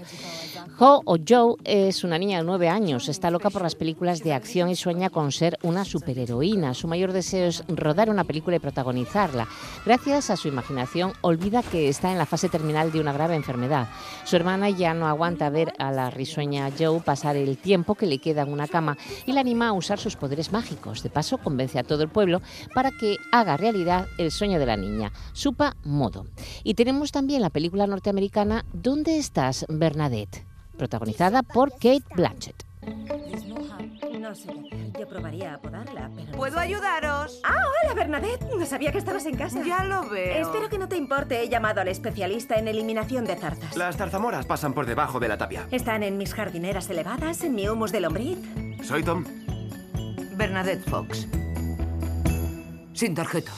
Ho 0.80 1.02
o 1.06 1.18
Joe 1.26 1.56
es 1.64 2.04
una 2.04 2.18
niña 2.18 2.40
de 2.40 2.44
nueve 2.44 2.68
años, 2.68 3.08
está 3.08 3.32
loca 3.32 3.50
por 3.50 3.62
las 3.62 3.76
películas 3.76 4.22
de 4.24 4.34
acción 4.34 4.70
y 4.70 4.76
sueña 4.76 5.10
con 5.10 5.32
ser 5.32 5.58
una 5.62 5.86
superheroína. 5.86 6.74
Su 6.74 6.88
mayor 6.88 7.14
deseo 7.14 7.48
es 7.48 7.64
rodar 7.70 8.10
una 8.10 8.26
película 8.26 8.58
y 8.58 8.60
protagonizarla. 8.60 9.48
Gracias 9.86 10.30
a 10.30 10.36
su 10.36 10.50
imaginación, 10.50 11.14
olvida 11.22 11.64
que 11.64 11.88
está 11.88 12.12
en 12.12 12.18
la 12.18 12.26
fase 12.26 12.50
terminal 12.50 12.92
de 12.92 13.00
una 13.00 13.14
grave 13.14 13.36
enfermedad. 13.36 13.88
Su 14.26 14.36
hermana 14.36 14.70
ya 14.70 14.94
no 14.94 15.08
aguanta 15.08 15.50
ver 15.50 15.74
a 15.80 15.92
la 15.92 16.10
risueña 16.10 16.70
Joe 16.78 17.00
pasar 17.00 17.38
el 17.38 17.58
tiempo 17.58 17.96
que 17.96 18.06
le 18.06 18.20
queda 18.20 18.42
en 18.42 18.52
una 18.52 18.68
cama 18.68 18.98
y 19.26 19.32
la 19.32 19.42
anima 19.42 19.70
a 19.70 19.74
usar 19.74 19.98
sus 19.98 20.18
poderes 20.18 20.52
mágicos. 20.52 21.04
De 21.04 21.10
paso, 21.10 21.38
convence 21.38 21.69
a 21.78 21.84
todo 21.84 22.02
el 22.02 22.10
pueblo 22.10 22.42
para 22.74 22.90
que 22.92 23.18
haga 23.32 23.58
realidad 23.58 24.08
el 24.18 24.32
sueño 24.32 24.58
de 24.58 24.66
la 24.66 24.78
niña, 24.78 25.12
Supa 25.34 25.76
Modo. 25.84 26.26
Y 26.64 26.74
tenemos 26.74 27.12
también 27.12 27.42
la 27.42 27.50
película 27.50 27.86
norteamericana 27.86 28.66
¿Dónde 28.74 29.18
estás, 29.18 29.66
Bernadette? 29.70 30.46
protagonizada 30.78 31.44
por 31.44 31.72
Kate 31.74 32.04
Blanchett. 32.16 32.66
No 34.20 34.36
sé 34.36 34.52
Yo 35.00 35.08
probaría 35.08 35.56
a 35.56 35.58
podarla, 35.58 36.10
pero... 36.16 36.32
¿Puedo 36.34 36.60
ayudaros? 36.60 37.42
Ah, 37.44 37.64
hola, 37.84 37.94
Bernadette. 37.94 38.46
No 38.58 38.66
sabía 38.66 38.92
que 38.92 38.98
estabas 39.00 39.26
en 39.26 39.36
casa. 39.36 39.62
Ya 39.66 39.84
lo 39.84 40.08
veo. 40.10 40.42
Espero 40.46 40.70
que 40.70 40.78
no 40.78 40.88
te 40.88 40.98
importe. 40.98 41.42
He 41.42 41.50
llamado 41.50 41.82
al 41.82 41.88
especialista 41.88 42.56
en 42.56 42.68
eliminación 42.68 43.26
de 43.26 43.36
zarzas. 43.36 43.76
Las 43.76 43.98
zarzamoras 43.98 44.46
pasan 44.46 44.74
por 44.74 44.86
debajo 44.86 45.20
de 45.20 45.28
la 45.28 45.38
tapia. 45.38 45.68
Están 45.72 46.04
en 46.04 46.18
mis 46.18 46.34
jardineras 46.34 46.90
elevadas, 46.90 47.44
en 47.44 47.56
mi 47.56 47.68
humus 47.68 47.92
de 47.92 48.02
lombriz. 48.02 48.38
Soy 48.84 49.04
Tom. 49.04 49.26
Bernadette 50.38 50.88
Fox. 50.90 51.28
Sin 53.00 53.16
tarjeta. 53.16 53.54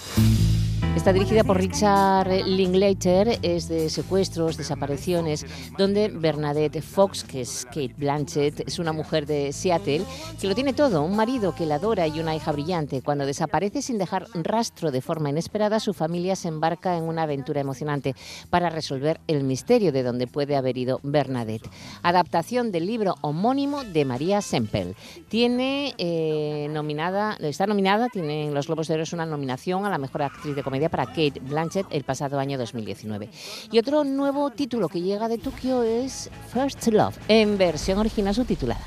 Está 0.96 1.14
dirigida 1.14 1.46
por 1.46 1.58
Richard 1.58 2.46
Linklater, 2.46 3.40
es 3.42 3.70
de 3.70 3.90
secuestros, 3.90 4.58
desapariciones, 4.58 5.46
donde 5.78 6.10
Bernadette 6.10 6.82
Fox, 6.82 7.24
que 7.24 7.42
es 7.42 7.66
Kate 7.66 7.96
Blanchett, 7.98 8.68
es 8.68 8.78
una 8.78 8.92
mujer 8.92 9.26
de 9.26 9.54
Seattle 9.54 10.04
que 10.40 10.48
lo 10.48 10.54
tiene 10.54 10.74
todo, 10.74 11.02
un 11.02 11.16
marido 11.16 11.56
que 11.56 11.66
la 11.66 11.76
adora 11.76 12.08
y 12.08 12.20
una 12.20 12.36
hija 12.36 12.52
brillante. 12.52 13.02
Cuando 13.02 13.26
desaparece 13.26 13.82
sin 13.82 13.98
dejar 13.98 14.28
rastro 14.34 14.92
de 14.92 15.02
forma 15.02 15.30
inesperada, 15.30 15.80
su 15.80 15.94
familia 15.94 16.36
se 16.36 16.50
embarca 16.50 16.98
en 16.98 17.06
una 17.06 17.24
aventura 17.24 17.62
emocionante 17.62 18.14
para 18.50 18.70
resolver 18.70 19.22
el 19.28 19.44
misterio 19.46 19.94
de 19.94 20.04
dónde 20.04 20.28
puede 20.28 20.58
haber 20.58 20.78
ido 20.78 21.00
Bernadette. 21.04 21.70
Adaptación 22.04 22.72
del 22.72 22.86
libro 22.86 23.16
homónimo 23.22 23.86
de 23.86 24.04
María 24.04 24.42
Sempel. 24.42 24.96
Tiene 25.30 25.96
eh, 25.98 26.68
nominada, 26.70 27.38
está 27.40 27.66
nominada, 27.66 28.10
tiene 28.10 28.48
en 28.48 28.54
los 28.54 28.68
Globos 28.68 28.90
de 28.90 28.96
Oro 28.96 29.04
una 29.14 29.26
nominación 29.26 29.86
a 29.86 29.90
la 29.90 29.98
mejor 29.98 30.24
actriz 30.24 30.56
de 30.56 30.64
comedia 30.64 30.81
para 30.90 31.06
Kate 31.06 31.40
Blanchett 31.42 31.88
el 31.92 32.04
pasado 32.04 32.40
año 32.40 32.58
2019. 32.58 33.30
Y 33.72 33.80
otro 33.80 34.04
nuevo 34.04 34.50
título 34.52 34.90
que 34.90 35.02
llega 35.02 35.28
de 35.28 35.38
Tokio 35.38 35.84
es 35.84 36.30
First 36.54 36.88
Love, 36.88 37.18
en 37.28 37.58
versión 37.58 38.00
original 38.00 38.34
subtitulada. 38.34 38.86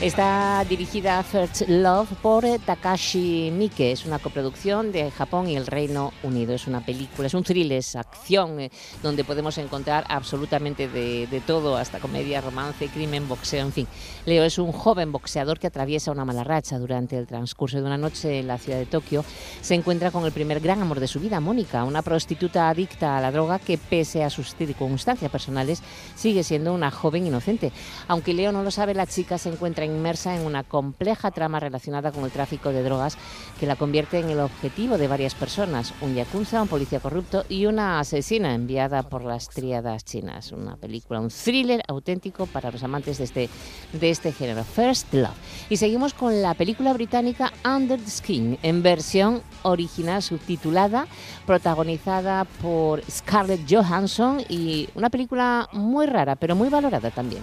Está 0.00 0.62
dirigida 0.68 1.22
First 1.22 1.62
Love 1.68 2.12
por 2.20 2.44
Takashi 2.66 3.50
Miike. 3.50 3.92
Es 3.92 4.04
una 4.04 4.18
coproducción 4.18 4.92
de 4.92 5.10
Japón 5.10 5.48
y 5.48 5.56
el 5.56 5.66
Reino 5.66 6.12
Unido. 6.22 6.52
Es 6.52 6.66
una 6.66 6.84
película, 6.84 7.28
es 7.28 7.32
un 7.32 7.42
thriller, 7.42 7.78
es 7.78 7.96
acción, 7.96 8.60
eh, 8.60 8.70
donde 9.02 9.24
podemos 9.24 9.56
encontrar 9.56 10.04
absolutamente 10.10 10.86
de, 10.86 11.26
de, 11.28 11.40
todo, 11.40 11.78
hasta 11.78 11.98
comedia, 11.98 12.42
romance, 12.42 12.88
crimen, 12.88 13.26
boxeo, 13.26 13.64
en 13.64 13.72
fin. 13.72 13.88
Leo 14.26 14.44
es 14.44 14.58
un 14.58 14.70
joven 14.70 15.12
boxeador 15.12 15.58
que 15.58 15.68
atraviesa 15.68 16.12
una 16.12 16.26
mala 16.26 16.44
racha 16.44 16.78
durante 16.78 17.16
el 17.16 17.26
transcurso 17.26 17.78
de 17.78 17.84
una 17.84 17.96
noche 17.96 18.40
en 18.40 18.48
la 18.48 18.58
ciudad 18.58 18.78
de 18.78 18.86
Tokio. 18.86 19.24
Se 19.62 19.74
encuentra 19.74 20.10
con 20.10 20.26
el 20.26 20.32
primer 20.32 20.60
gran 20.60 20.82
amor 20.82 21.00
de 21.00 21.08
su 21.08 21.20
vida, 21.20 21.40
Mónica, 21.40 21.84
una 21.84 22.02
prostituta 22.02 22.68
adicta 22.68 23.16
a 23.16 23.20
la 23.22 23.32
droga 23.32 23.58
que, 23.58 23.78
pese 23.78 24.24
a 24.24 24.28
sus 24.28 24.54
circunstancias 24.54 25.30
personales, 25.30 25.82
sigue 26.14 26.44
siendo 26.44 26.74
una 26.74 26.90
joven 26.90 27.26
inocente. 27.26 27.72
Aunque 28.08 28.34
Leo 28.34 28.52
no 28.52 28.62
lo 28.62 28.70
sabe, 28.70 28.92
la 28.92 29.06
chica 29.06 29.38
se 29.38 29.48
encuentra 29.48 29.85
inmersa 29.86 30.36
en 30.36 30.42
una 30.42 30.62
compleja 30.62 31.30
trama 31.30 31.60
relacionada 31.60 32.12
con 32.12 32.24
el 32.24 32.30
tráfico 32.30 32.70
de 32.70 32.82
drogas 32.82 33.16
que 33.58 33.66
la 33.66 33.76
convierte 33.76 34.18
en 34.18 34.28
el 34.28 34.40
objetivo 34.40 34.98
de 34.98 35.08
varias 35.08 35.34
personas, 35.34 35.94
un 36.00 36.14
yakuza, 36.14 36.60
un 36.60 36.68
policía 36.68 37.00
corrupto 37.00 37.44
y 37.48 37.66
una 37.66 37.98
asesina 37.98 38.54
enviada 38.54 39.02
por 39.04 39.24
las 39.24 39.48
tríadas 39.48 40.04
chinas. 40.04 40.52
Una 40.52 40.76
película, 40.76 41.20
un 41.20 41.30
thriller 41.30 41.82
auténtico 41.88 42.46
para 42.46 42.70
los 42.70 42.82
amantes 42.82 43.18
de 43.18 43.24
este, 43.24 43.48
de 43.92 44.10
este 44.10 44.32
género, 44.32 44.64
First 44.64 45.14
Love. 45.14 45.34
Y 45.70 45.76
seguimos 45.76 46.14
con 46.14 46.42
la 46.42 46.54
película 46.54 46.92
británica 46.92 47.52
Under 47.64 47.98
the 47.98 48.10
Skin, 48.10 48.58
en 48.62 48.82
versión 48.82 49.42
original 49.62 50.22
subtitulada, 50.22 51.06
protagonizada 51.46 52.44
por 52.44 53.02
Scarlett 53.10 53.66
Johansson 53.68 54.42
y 54.48 54.88
una 54.94 55.10
película 55.10 55.68
muy 55.72 56.06
rara, 56.06 56.36
pero 56.36 56.54
muy 56.54 56.68
valorada 56.68 57.10
también. 57.10 57.42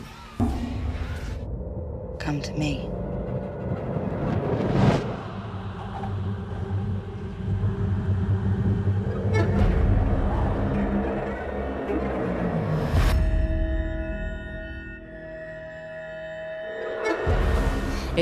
Come 2.34 2.42
to 2.42 2.54
me. 2.54 3.03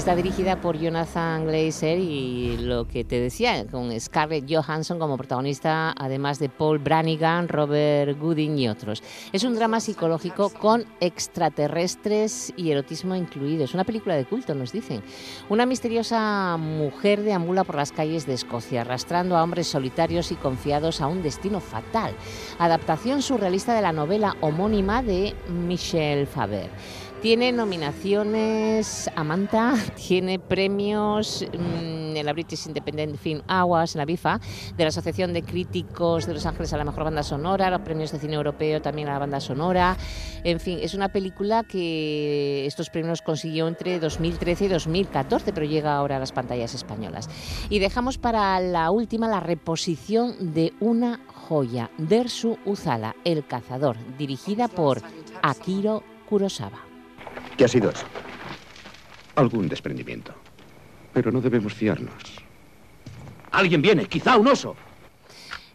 Está 0.01 0.15
dirigida 0.15 0.59
por 0.59 0.79
Jonathan 0.79 1.45
Glazer 1.45 1.99
y 1.99 2.57
lo 2.57 2.87
que 2.87 3.03
te 3.03 3.19
decía, 3.19 3.67
con 3.67 3.91
Scarlett 3.99 4.51
Johansson 4.51 4.97
como 4.97 5.15
protagonista, 5.15 5.93
además 5.95 6.39
de 6.39 6.49
Paul 6.49 6.79
Branigan, 6.79 7.47
Robert 7.47 8.19
Gooding 8.19 8.57
y 8.57 8.67
otros. 8.67 9.03
Es 9.31 9.43
un 9.43 9.53
drama 9.53 9.79
psicológico 9.79 10.49
con 10.49 10.85
extraterrestres 11.01 12.51
y 12.57 12.71
erotismo 12.71 13.15
incluido. 13.15 13.67
Una 13.75 13.83
película 13.83 14.15
de 14.15 14.25
culto, 14.25 14.55
nos 14.55 14.71
dicen. 14.71 15.03
Una 15.49 15.67
misteriosa 15.67 16.57
mujer 16.57 17.21
deambula 17.21 17.63
por 17.63 17.75
las 17.75 17.91
calles 17.91 18.25
de 18.25 18.33
Escocia, 18.33 18.81
arrastrando 18.81 19.37
a 19.37 19.43
hombres 19.43 19.67
solitarios 19.67 20.31
y 20.31 20.35
confiados 20.35 20.99
a 21.01 21.05
un 21.05 21.21
destino 21.21 21.59
fatal. 21.59 22.15
Adaptación 22.57 23.21
surrealista 23.21 23.75
de 23.75 23.83
la 23.83 23.91
novela 23.91 24.35
homónima 24.41 25.03
de 25.03 25.35
Michel 25.47 26.25
Faber. 26.25 26.71
Tiene 27.21 27.51
nominaciones 27.51 29.07
a 29.15 29.23
Manta, 29.23 29.75
tiene 29.95 30.39
premios 30.39 31.45
mmm, 31.53 32.17
en 32.17 32.25
la 32.25 32.33
British 32.33 32.65
Independent 32.65 33.15
Film 33.15 33.43
Awards, 33.47 33.93
en 33.93 33.99
la 33.99 34.05
BIFA, 34.05 34.39
de 34.75 34.83
la 34.83 34.87
Asociación 34.87 35.31
de 35.31 35.43
Críticos 35.43 36.25
de 36.25 36.33
Los 36.33 36.47
Ángeles 36.47 36.73
a 36.73 36.77
la 36.77 36.83
Mejor 36.83 37.03
Banda 37.03 37.21
Sonora, 37.21 37.69
los 37.69 37.81
premios 37.81 38.11
de 38.11 38.17
cine 38.17 38.33
europeo 38.33 38.81
también 38.81 39.07
a 39.07 39.13
la 39.13 39.19
banda 39.19 39.39
sonora. 39.39 39.97
En 40.43 40.59
fin, 40.59 40.79
es 40.81 40.95
una 40.95 41.09
película 41.09 41.63
que 41.63 42.65
estos 42.65 42.89
premios 42.89 43.21
consiguió 43.21 43.67
entre 43.67 43.99
2013 43.99 44.65
y 44.65 44.67
2014, 44.69 45.53
pero 45.53 45.67
llega 45.67 45.95
ahora 45.95 46.17
a 46.17 46.19
las 46.19 46.31
pantallas 46.31 46.73
españolas. 46.73 47.29
Y 47.69 47.77
dejamos 47.77 48.17
para 48.17 48.59
la 48.59 48.89
última 48.89 49.27
la 49.27 49.39
reposición 49.39 50.53
de 50.55 50.73
una 50.79 51.19
joya, 51.27 51.91
Dersu 51.99 52.57
Uzala, 52.65 53.15
El 53.25 53.45
Cazador, 53.45 53.95
dirigida 54.17 54.67
por 54.67 55.03
Akiro 55.43 56.01
Kurosawa. 56.27 56.90
¿Qué 57.61 57.65
ha 57.65 57.67
sido 57.67 57.91
eso? 57.91 58.07
Algún 59.35 59.69
desprendimiento. 59.69 60.33
Pero 61.13 61.31
no 61.31 61.41
debemos 61.41 61.71
fiarnos. 61.71 62.11
Alguien 63.51 63.83
viene, 63.83 64.07
quizá 64.07 64.35
un 64.35 64.47
oso. 64.47 64.75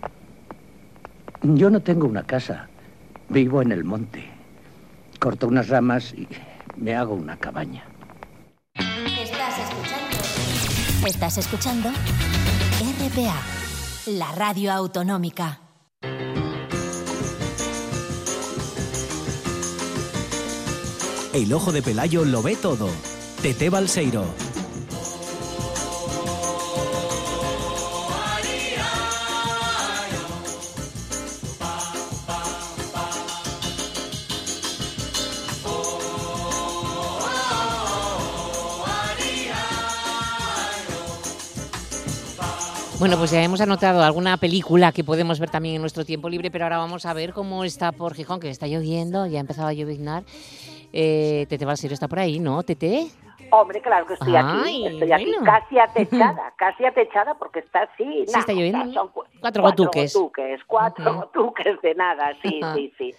Yo 1.44 1.70
no 1.70 1.82
tengo 1.82 2.08
una 2.08 2.24
casa. 2.24 2.68
Vivo 3.30 3.62
en 3.62 3.72
el 3.72 3.84
monte. 3.84 4.28
Corto 5.20 5.48
unas 5.48 5.70
ramas 5.70 6.13
y 6.13 6.28
me 6.75 6.96
hago 6.96 7.13
una 7.13 7.38
cabaña. 7.38 7.84
Estás 8.75 9.60
escuchando. 9.60 11.08
Estás 11.08 11.38
escuchando 11.38 11.89
RPA, 12.80 13.36
la 14.08 14.32
radio 14.32 14.72
autonómica. 14.72 15.68
El 21.31 21.53
ojo 21.53 21.71
de 21.71 21.83
Pelayo 21.83 22.25
lo 22.25 22.41
ve 22.41 22.55
todo. 22.55 22.89
Tete 23.43 23.69
Balseiro. 23.69 24.25
Bueno, 42.98 43.17
pues 43.17 43.31
ya 43.31 43.41
hemos 43.41 43.62
anotado 43.62 44.03
alguna 44.03 44.36
película 44.38 44.91
que 44.91 45.05
podemos 45.05 45.39
ver 45.39 45.50
también 45.50 45.75
en 45.75 45.81
nuestro 45.81 46.03
tiempo 46.03 46.27
libre, 46.27 46.51
pero 46.51 46.65
ahora 46.65 46.79
vamos 46.79 47.05
a 47.05 47.13
ver 47.13 47.33
cómo 47.33 47.63
está 47.63 47.91
por 47.93 48.13
Gijón, 48.13 48.41
que 48.41 48.50
está 48.50 48.67
lloviendo, 48.67 49.25
ya 49.25 49.38
ha 49.38 49.41
empezado 49.41 49.67
a 49.67 49.74
lloviznar. 49.74 50.24
Eh, 50.93 51.46
Tete 51.50 51.65
Balseiro 51.65 51.93
está 51.93 52.08
por 52.08 52.19
ahí, 52.19 52.39
¿no, 52.39 52.63
Tete? 52.63 53.08
Hombre, 53.51 53.81
claro 53.81 54.05
que 54.05 54.13
estoy 54.13 54.36
Ay, 54.36 54.86
aquí, 54.86 54.88
estoy 54.88 55.12
aquí 55.12 55.25
bueno. 55.25 55.43
casi 55.46 55.79
atechada, 55.79 56.53
casi 56.58 56.86
atechada 56.86 57.34
porque 57.36 57.60
está 57.60 57.84
así. 57.84 58.25
Sí, 58.27 58.39
está 58.39 58.53
lloviendo. 58.53 58.93
Son 58.93 59.08
cu 59.10 59.24
cuatro, 59.41 59.63
cuatro 59.63 59.63
gotuques. 59.63 60.13
gotuques. 60.13 60.63
Cuatro 60.65 61.12
uh 61.12 61.15
-huh. 61.15 61.19
gotuques 61.22 61.81
de 61.81 61.96
nada, 61.96 62.34
sí, 62.41 62.60
sí, 62.75 62.93
sí. 62.98 63.13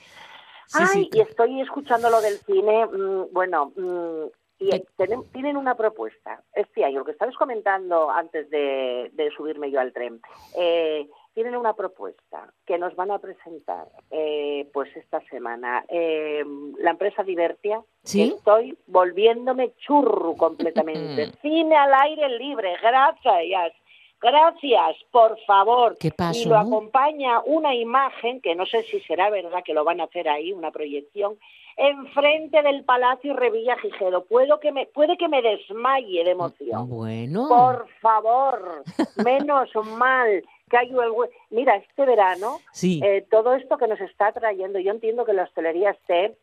Sí, 0.67 0.79
Ay, 0.79 0.87
sí. 0.87 1.11
y 1.13 1.21
estoy 1.21 1.61
escuchando 1.61 2.11
lo 2.11 2.21
del 2.21 2.39
cine, 2.39 2.87
mmm, 2.87 3.33
bueno, 3.33 3.73
mmm, 3.75 4.27
y 4.61 4.71
tienen, 4.97 5.25
tienen, 5.33 5.57
una 5.57 5.75
propuesta 5.75 6.43
este 6.55 6.85
año, 6.85 6.99
lo 7.01 7.05
que 7.07 7.13
estabas 7.13 7.35
comentando 7.35 8.11
antes 8.11 8.49
de, 8.51 9.11
de 9.15 9.31
subirme 9.31 9.71
yo 9.71 9.81
al 9.81 9.93
tren. 9.93 10.21
Eh, 10.57 11.09
tienen 11.35 11.57
una 11.57 11.75
propuesta 11.75 12.53
que 12.67 12.79
nos 12.79 12.95
van 12.97 13.11
a 13.11 13.19
presentar 13.19 13.89
eh, 14.11 14.69
pues 14.73 14.95
esta 14.97 15.21
semana. 15.29 15.85
Eh, 15.89 16.45
la 16.79 16.91
empresa 16.91 17.23
Divertia. 17.23 17.83
¿Sí? 18.03 18.35
Estoy 18.37 18.77
volviéndome 18.87 19.73
churro 19.79 20.35
completamente. 20.35 21.31
Cine 21.43 21.77
al 21.77 21.95
aire 21.95 22.39
libre, 22.39 22.75
gracias. 22.83 23.73
Gracias, 24.21 24.97
por 25.11 25.39
favor. 25.47 25.97
¿Qué 25.99 26.11
pasó? 26.11 26.39
Y 26.39 26.45
lo 26.45 26.59
acompaña 26.59 27.41
una 27.41 27.75
imagen, 27.75 28.43
que 28.43 28.55
no 28.55 28.67
sé 28.67 28.83
si 28.83 29.01
será 29.01 29.31
verdad 29.31 29.63
que 29.65 29.73
lo 29.73 29.83
van 29.83 30.01
a 30.01 30.05
hacer 30.05 30.29
ahí, 30.29 30.53
una 30.53 30.71
proyección, 30.71 31.39
enfrente 31.77 32.63
del 32.63 32.85
Palacio 32.85 33.35
Revilla 33.35 33.79
Gijedo. 33.79 34.25
Puedo 34.25 34.61
que 34.61 34.73
me, 34.73 34.87
puede 34.87 35.17
que 35.17 35.29
me 35.29 35.41
desmaye 35.41 36.23
de 36.23 36.33
emoción. 36.33 36.91
Bueno. 36.91 37.49
Por 37.49 37.89
favor, 38.01 38.85
menos 39.25 39.71
mal 39.97 40.45
que 40.71 40.79
hay 40.79 40.89
el... 40.91 41.13
Mira, 41.51 41.77
este 41.77 42.07
verano, 42.07 42.61
Sí. 42.73 43.01
eh, 43.05 43.27
todo 43.31 43.55
esto 43.55 43.77
que 43.77 43.89
nos 43.89 44.01
está 44.01 44.33
trayendo, 44.33 44.79
yo 44.79 44.93
entiendo 44.93 45.25
que 45.25 45.33
la 45.33 45.43
hostelería 45.43 45.91
esté 45.91 46.37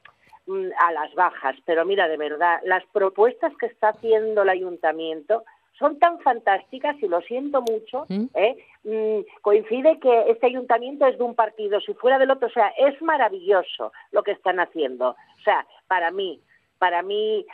mm, 0.46 0.67
a 0.79 0.91
las 0.91 1.13
bajas, 1.15 1.55
pero 1.65 1.86
mira, 1.86 2.07
de 2.07 2.17
verdad, 2.17 2.60
las 2.63 2.84
propuestas 2.93 3.53
que 3.57 3.65
está 3.67 3.89
haciendo 3.89 4.43
el 4.43 4.50
ayuntamiento 4.50 5.43
son 5.79 6.00
tan 6.00 6.19
fantásticas 6.22 6.96
y 7.03 7.07
lo 7.07 7.22
siento 7.22 7.62
mucho. 7.62 8.05
¿eh? 8.34 8.57
Mm, 8.84 9.19
coincide 9.41 10.00
que 10.00 10.31
este 10.31 10.48
ayuntamiento 10.48 11.05
es 11.05 11.17
de 11.17 11.24
un 11.24 11.36
partido, 11.36 11.79
si 11.81 11.93
fuera 11.93 12.17
del 12.17 12.31
otro, 12.31 12.48
o 12.48 12.51
sea, 12.51 12.69
es 12.77 13.00
maravilloso 13.01 13.91
lo 14.12 14.24
que 14.24 14.31
están 14.31 14.60
haciendo. 14.60 15.10
O 15.10 15.43
sea, 15.43 15.65
para 15.88 16.10
mí, 16.12 16.41
para 16.79 17.03
mí, 17.03 17.46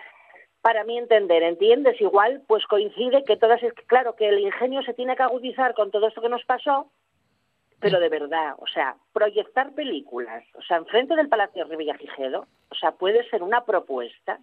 para 0.63 0.86
mí 0.86 0.98
entender, 0.98 1.43
¿entiendes? 1.43 2.00
Igual, 2.00 2.41
pues 2.48 2.65
coincide 2.67 3.25
que 3.25 3.36
todas, 3.36 3.62
es 3.62 3.74
claro, 3.86 4.15
que 4.15 4.29
el 4.29 4.39
ingenio 4.39 4.82
se 4.82 4.93
tiene 4.93 5.13
que 5.17 5.24
agudizar 5.24 5.74
con 5.74 5.91
todo 5.91 6.08
esto 6.08 6.22
que 6.22 6.29
nos 6.29 6.46
pasó, 6.46 6.89
pero 7.82 8.00
de 8.00 8.08
verdad, 8.08 8.55
o 8.58 8.67
sea, 8.67 8.96
proyectar 9.12 9.74
películas, 9.74 10.46
o 10.55 10.62
sea, 10.62 10.77
enfrente 10.77 11.17
del 11.17 11.27
Palacio 11.27 11.65
Rivilla 11.65 11.98
Gijedo, 11.98 12.48
o 12.70 12.75
sea, 12.75 12.93
puede 12.93 13.29
ser 13.29 13.43
una 13.43 13.65
propuesta 13.65 14.39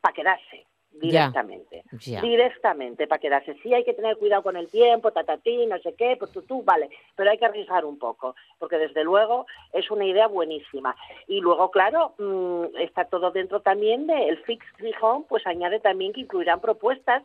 para 0.00 0.14
quedarse 0.14 0.66
Directamente. 0.92 1.84
Directamente, 2.20 3.06
para 3.06 3.20
quedarse. 3.20 3.54
Sí 3.62 3.72
hay 3.72 3.84
que 3.84 3.94
tener 3.94 4.16
cuidado 4.16 4.42
con 4.42 4.56
el 4.56 4.68
tiempo, 4.68 5.12
tatatí, 5.12 5.66
no 5.66 5.78
sé 5.78 5.94
qué, 5.94 6.16
pues 6.18 6.32
tú, 6.32 6.42
tú, 6.42 6.62
vale, 6.62 6.90
pero 7.16 7.30
hay 7.30 7.38
que 7.38 7.46
arriesgar 7.46 7.84
un 7.84 7.98
poco, 7.98 8.34
porque 8.58 8.76
desde 8.76 9.04
luego 9.04 9.46
es 9.72 9.90
una 9.90 10.04
idea 10.04 10.26
buenísima. 10.26 10.94
Y 11.28 11.40
luego, 11.40 11.70
claro, 11.70 12.14
mm, 12.18 12.76
está 12.80 13.04
todo 13.04 13.30
dentro 13.30 13.60
también 13.60 14.06
del 14.06 14.38
Fix 14.44 14.64
Gijón, 14.78 15.24
pues 15.24 15.46
añade 15.46 15.80
también 15.80 16.12
que 16.12 16.20
incluirán 16.22 16.60
propuestas 16.60 17.22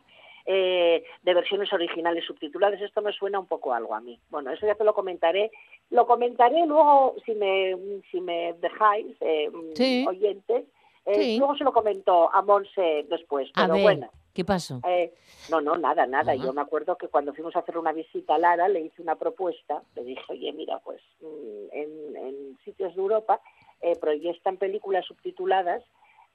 eh, 0.48 1.04
de 1.24 1.34
versiones 1.34 1.74
originales 1.74 2.24
subtituladas. 2.26 2.80
Esto 2.80 3.02
me 3.02 3.12
suena 3.14 3.40
un 3.40 3.48
poco 3.48 3.74
algo 3.74 3.96
a 3.96 4.00
mí. 4.00 4.20
Bueno, 4.30 4.52
eso 4.52 4.68
ya 4.68 4.76
te 4.76 4.84
lo 4.84 4.94
comentaré. 4.94 5.50
Lo 5.90 6.06
comentaré 6.06 6.68
luego, 6.68 7.16
si 7.26 7.34
me, 7.34 7.76
si 8.12 8.22
me 8.22 8.54
dejáis, 8.62 9.08
eh, 9.22 9.50
Sí. 9.74 10.06
oyentes. 10.08 10.66
Eh, 11.06 11.16
Sí. 11.16 11.38
Luego 11.38 11.56
se 11.56 11.64
lo 11.64 11.72
comento 11.74 12.34
a 12.34 12.42
Monse 12.42 13.06
después. 13.10 13.50
A 13.56 13.62
Pero 13.64 13.74
ver, 13.76 13.84
bueno. 13.84 14.10
¿qué 14.34 14.44
pasó? 14.44 14.82
Eh, 14.88 15.14
no, 15.50 15.62
no, 15.62 15.78
nada, 15.78 16.06
nada. 16.08 16.34
Yo 16.36 16.52
me 16.52 16.62
acuerdo 16.62 16.98
que 16.98 17.08
cuando 17.08 17.34
fuimos 17.34 17.56
a 17.56 17.60
hacer 17.60 17.78
una 17.78 17.92
visita 17.94 18.36
a 18.36 18.40
Lara, 18.40 18.68
le 18.68 18.82
hice 18.82 19.02
una 19.02 19.16
propuesta. 19.16 19.84
Le 19.96 20.04
dije, 20.04 20.24
oye, 20.30 20.52
mira, 20.54 20.80
pues 20.80 21.02
mm, 21.22 21.68
en, 21.72 22.16
en 22.18 22.58
sitios 22.66 22.96
de 22.96 23.02
Europa 23.02 23.40
eh, 23.82 23.96
proyectan 23.98 24.58
películas 24.58 25.06
subtituladas 25.06 25.84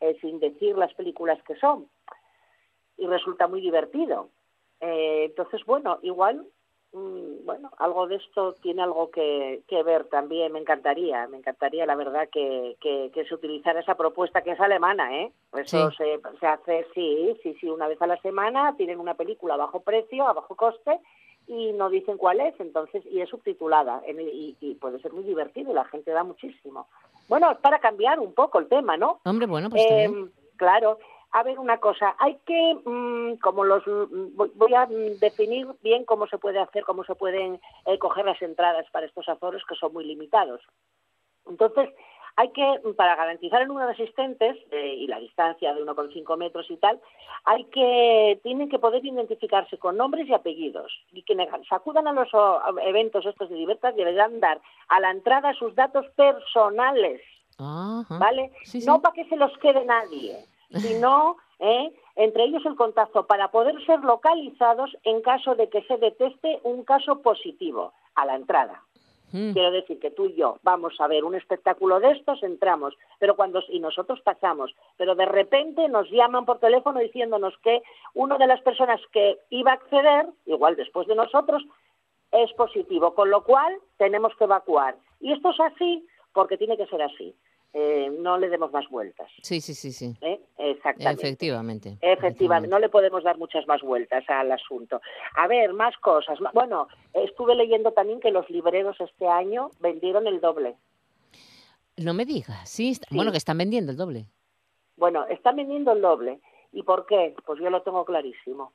eh, 0.00 0.16
sin 0.20 0.38
decir 0.40 0.78
las 0.78 0.94
películas 0.94 1.42
que 1.42 1.56
son. 1.56 1.88
Y 2.96 3.06
resulta 3.06 3.48
muy 3.48 3.60
divertido. 3.60 4.28
Entonces, 4.82 5.64
bueno, 5.66 5.98
igual, 6.02 6.46
bueno, 6.92 7.70
algo 7.78 8.06
de 8.08 8.16
esto 8.16 8.54
tiene 8.62 8.82
algo 8.82 9.10
que, 9.10 9.62
que 9.68 9.82
ver 9.82 10.04
también. 10.08 10.52
Me 10.52 10.58
encantaría, 10.58 11.26
me 11.28 11.36
encantaría, 11.38 11.86
la 11.86 11.94
verdad, 11.94 12.28
que, 12.30 12.76
que, 12.80 13.10
que 13.14 13.24
se 13.24 13.34
utilizara 13.34 13.80
esa 13.80 13.94
propuesta 13.94 14.42
que 14.42 14.52
es 14.52 14.60
alemana, 14.60 15.16
¿eh? 15.20 15.32
Eso 15.54 15.90
Sí. 15.90 15.96
se, 15.98 16.20
se 16.38 16.46
hace, 16.46 16.86
sí, 16.94 17.36
sí, 17.42 17.54
sí, 17.60 17.68
una 17.68 17.86
vez 17.88 18.00
a 18.02 18.06
la 18.06 18.20
semana 18.22 18.74
tienen 18.76 18.98
una 19.00 19.14
película 19.14 19.54
a 19.54 19.58
bajo 19.58 19.80
precio, 19.80 20.26
a 20.26 20.32
bajo 20.32 20.56
coste, 20.56 20.98
y 21.46 21.72
no 21.72 21.90
dicen 21.90 22.16
cuál 22.16 22.40
es, 22.40 22.58
entonces, 22.60 23.04
y 23.06 23.20
es 23.20 23.28
subtitulada, 23.28 24.02
y, 24.06 24.56
y 24.60 24.74
puede 24.74 25.00
ser 25.00 25.12
muy 25.12 25.24
divertido, 25.24 25.70
y 25.72 25.74
la 25.74 25.84
gente 25.86 26.10
da 26.12 26.22
muchísimo. 26.22 26.86
Bueno, 27.28 27.50
es 27.52 27.58
para 27.58 27.78
cambiar 27.78 28.20
un 28.20 28.34
poco 28.34 28.58
el 28.58 28.68
tema, 28.68 28.96
¿no? 28.96 29.20
Hombre, 29.24 29.46
bueno, 29.46 29.70
pues 29.70 29.82
Eh, 29.88 30.08
bien. 30.08 30.32
claro. 30.56 30.98
A 31.32 31.42
ver, 31.44 31.58
una 31.60 31.78
cosa, 31.78 32.16
hay 32.18 32.38
que, 32.44 32.74
mm, 32.84 33.36
como 33.36 33.64
los, 33.64 33.86
mm, 33.86 34.36
voy- 34.36 34.74
a 34.74 34.86
definir 34.86 35.68
bien 35.82 36.04
cómo 36.04 36.26
se 36.26 36.38
puede 36.38 36.58
hacer, 36.58 36.82
cómo 36.84 37.04
se 37.04 37.14
pueden 37.14 37.60
eh, 37.86 37.98
coger 37.98 38.24
las 38.24 38.40
entradas 38.42 38.86
para 38.90 39.06
estos 39.06 39.28
aforos 39.28 39.62
que 39.68 39.76
son 39.76 39.92
muy 39.92 40.04
limitados. 40.04 40.60
Entonces, 41.46 41.88
hay 42.36 42.50
que, 42.50 42.80
para 42.96 43.16
garantizar 43.16 43.60
el 43.62 43.68
número 43.68 43.86
de 43.88 43.92
asistentes 43.92 44.56
eh, 44.70 44.94
y 44.94 45.06
la 45.06 45.18
distancia 45.20 45.74
de 45.74 45.82
1,5 45.82 46.36
metros 46.36 46.70
y 46.70 46.76
tal, 46.78 47.00
hay 47.44 47.64
que, 47.64 48.40
tienen 48.42 48.68
que 48.68 48.78
poder 48.78 49.04
identificarse 49.04 49.78
con 49.78 49.96
nombres 49.96 50.28
y 50.28 50.32
apellidos. 50.34 50.92
Y 51.12 51.22
quienes 51.22 51.48
se 51.68 51.74
acudan 51.74 52.08
a 52.08 52.12
los 52.12 52.28
eventos 52.84 53.26
estos 53.26 53.50
de 53.50 53.56
libertad 53.56 53.94
deberán 53.94 54.40
dar 54.40 54.60
a 54.88 55.00
la 55.00 55.10
entrada 55.10 55.52
sus 55.54 55.74
datos 55.74 56.06
personales. 56.16 57.20
Ajá. 57.58 58.18
¿vale? 58.18 58.52
Sí, 58.64 58.80
sí. 58.80 58.86
No 58.86 59.00
para 59.02 59.14
que 59.14 59.26
se 59.26 59.36
los 59.36 59.56
quede 59.58 59.84
nadie, 59.84 60.44
sino 60.70 61.36
¿eh? 61.58 61.92
entre 62.16 62.44
ellos 62.44 62.64
el 62.66 62.76
contacto 62.76 63.26
para 63.26 63.50
poder 63.50 63.74
ser 63.84 64.00
localizados 64.00 64.96
en 65.04 65.22
caso 65.22 65.54
de 65.54 65.68
que 65.68 65.82
se 65.82 65.96
deteste 65.96 66.60
un 66.62 66.84
caso 66.84 67.22
positivo 67.22 67.92
a 68.14 68.26
la 68.26 68.36
entrada. 68.36 68.82
Mm. 69.32 69.52
Quiero 69.52 69.70
decir 69.70 70.00
que 70.00 70.10
tú 70.10 70.26
y 70.26 70.34
yo 70.34 70.58
vamos 70.62 70.94
a 71.00 71.06
ver 71.06 71.24
un 71.24 71.34
espectáculo 71.34 72.00
de 72.00 72.12
estos, 72.12 72.42
entramos, 72.42 72.94
pero 73.18 73.36
cuando 73.36 73.62
y 73.68 73.78
nosotros 73.78 74.20
pasamos, 74.22 74.74
pero 74.96 75.14
de 75.14 75.26
repente 75.26 75.88
nos 75.88 76.10
llaman 76.10 76.44
por 76.44 76.58
teléfono 76.58 76.98
diciéndonos 76.98 77.56
que 77.62 77.82
una 78.14 78.38
de 78.38 78.48
las 78.48 78.60
personas 78.62 79.00
que 79.12 79.38
iba 79.50 79.70
a 79.70 79.74
acceder, 79.74 80.26
igual 80.46 80.76
después 80.76 81.06
de 81.06 81.14
nosotros, 81.14 81.62
es 82.32 82.52
positivo, 82.54 83.14
con 83.14 83.30
lo 83.30 83.44
cual 83.44 83.76
tenemos 83.98 84.34
que 84.36 84.44
evacuar. 84.44 84.96
Y 85.20 85.32
esto 85.32 85.50
es 85.50 85.60
así 85.60 86.06
porque 86.32 86.56
tiene 86.56 86.76
que 86.76 86.86
ser 86.86 87.02
así. 87.02 87.34
Eh, 87.72 88.10
no 88.18 88.36
le 88.36 88.48
demos 88.48 88.72
más 88.72 88.88
vueltas. 88.88 89.30
Sí, 89.42 89.60
sí, 89.60 89.74
sí, 89.74 89.92
sí. 89.92 90.16
¿eh? 90.22 90.40
Exactamente. 90.58 91.22
Efectivamente. 91.22 91.98
Efectivamente, 92.00 92.68
no 92.68 92.80
le 92.80 92.88
podemos 92.88 93.22
dar 93.22 93.38
muchas 93.38 93.66
más 93.68 93.80
vueltas 93.82 94.24
al 94.28 94.50
asunto. 94.50 95.00
A 95.36 95.46
ver, 95.46 95.72
más 95.72 95.96
cosas. 95.98 96.38
Bueno, 96.52 96.88
estuve 97.14 97.54
leyendo 97.54 97.92
también 97.92 98.18
que 98.18 98.32
los 98.32 98.48
libreros 98.50 99.00
este 99.00 99.28
año 99.28 99.70
vendieron 99.78 100.26
el 100.26 100.40
doble. 100.40 100.76
No 101.96 102.12
me 102.12 102.24
digas. 102.24 102.68
Sí, 102.68 102.98
bueno, 103.10 103.30
que 103.30 103.38
están 103.38 103.58
vendiendo 103.58 103.92
el 103.92 103.98
doble. 103.98 104.26
Bueno, 104.96 105.26
están 105.26 105.56
vendiendo 105.56 105.92
el 105.92 106.00
doble. 106.00 106.40
¿Y 106.72 106.82
por 106.82 107.06
qué? 107.06 107.34
Pues 107.46 107.60
yo 107.60 107.70
lo 107.70 107.82
tengo 107.82 108.04
clarísimo. 108.04 108.72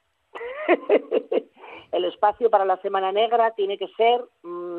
el 1.91 2.05
espacio 2.05 2.49
para 2.49 2.65
la 2.65 2.77
Semana 2.81 3.11
Negra 3.11 3.51
tiene 3.51 3.77
que 3.77 3.87
ser 3.89 4.23
mm, 4.43 4.74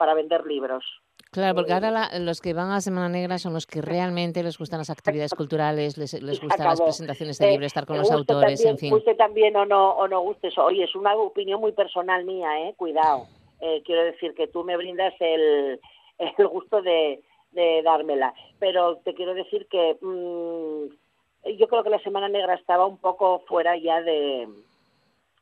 para 0.00 0.14
vender 0.14 0.46
libros. 0.46 0.82
Claro, 1.30 1.54
porque 1.54 1.74
ahora 1.74 1.90
la- 1.90 2.18
los 2.18 2.40
que 2.40 2.54
van 2.54 2.70
a 2.70 2.80
Semana 2.80 3.10
Negra 3.10 3.38
son 3.38 3.52
los 3.52 3.66
que 3.66 3.82
realmente 3.82 4.42
les 4.42 4.56
gustan 4.58 4.78
las 4.78 4.88
actividades 4.88 5.34
culturales, 5.34 5.98
les, 5.98 6.14
les 6.22 6.40
gustan 6.42 6.66
las 6.66 6.80
presentaciones 6.80 7.38
de 7.38 7.46
Eh, 7.46 7.50
libros, 7.52 7.66
estar 7.66 7.84
con 7.86 7.98
los 7.98 8.10
autores, 8.10 8.54
también- 8.58 8.68
en 8.70 8.78
fin. 8.78 8.90
Guste 8.90 9.14
también 9.14 9.54
o 9.56 9.66
no, 9.66 9.90
o 9.90 10.08
no 10.08 10.20
guste 10.22 10.48
eso. 10.48 10.64
Oye, 10.64 10.84
es 10.84 10.94
una 10.96 11.14
opinión 11.14 11.60
muy 11.60 11.72
personal 11.72 12.24
mía, 12.24 12.48
¿eh? 12.66 12.74
Cuidado. 12.78 13.26
Eh, 13.60 13.82
quiero 13.84 14.02
decir 14.04 14.34
que 14.34 14.46
tú 14.48 14.64
me 14.64 14.76
brindas 14.78 15.12
el, 15.20 15.78
el 16.18 16.46
gusto 16.48 16.80
de, 16.80 17.20
de 17.52 17.82
dármela. 17.82 18.32
Pero 18.58 18.96
te 19.04 19.12
quiero 19.14 19.34
decir 19.34 19.68
que 19.70 19.98
mm, 20.00 21.52
yo 21.58 21.68
creo 21.68 21.82
que 21.84 21.90
la 21.90 22.02
Semana 22.02 22.28
Negra 22.30 22.54
estaba 22.54 22.86
un 22.86 22.96
poco 22.96 23.40
fuera 23.46 23.76
ya 23.76 24.00
de, 24.00 24.48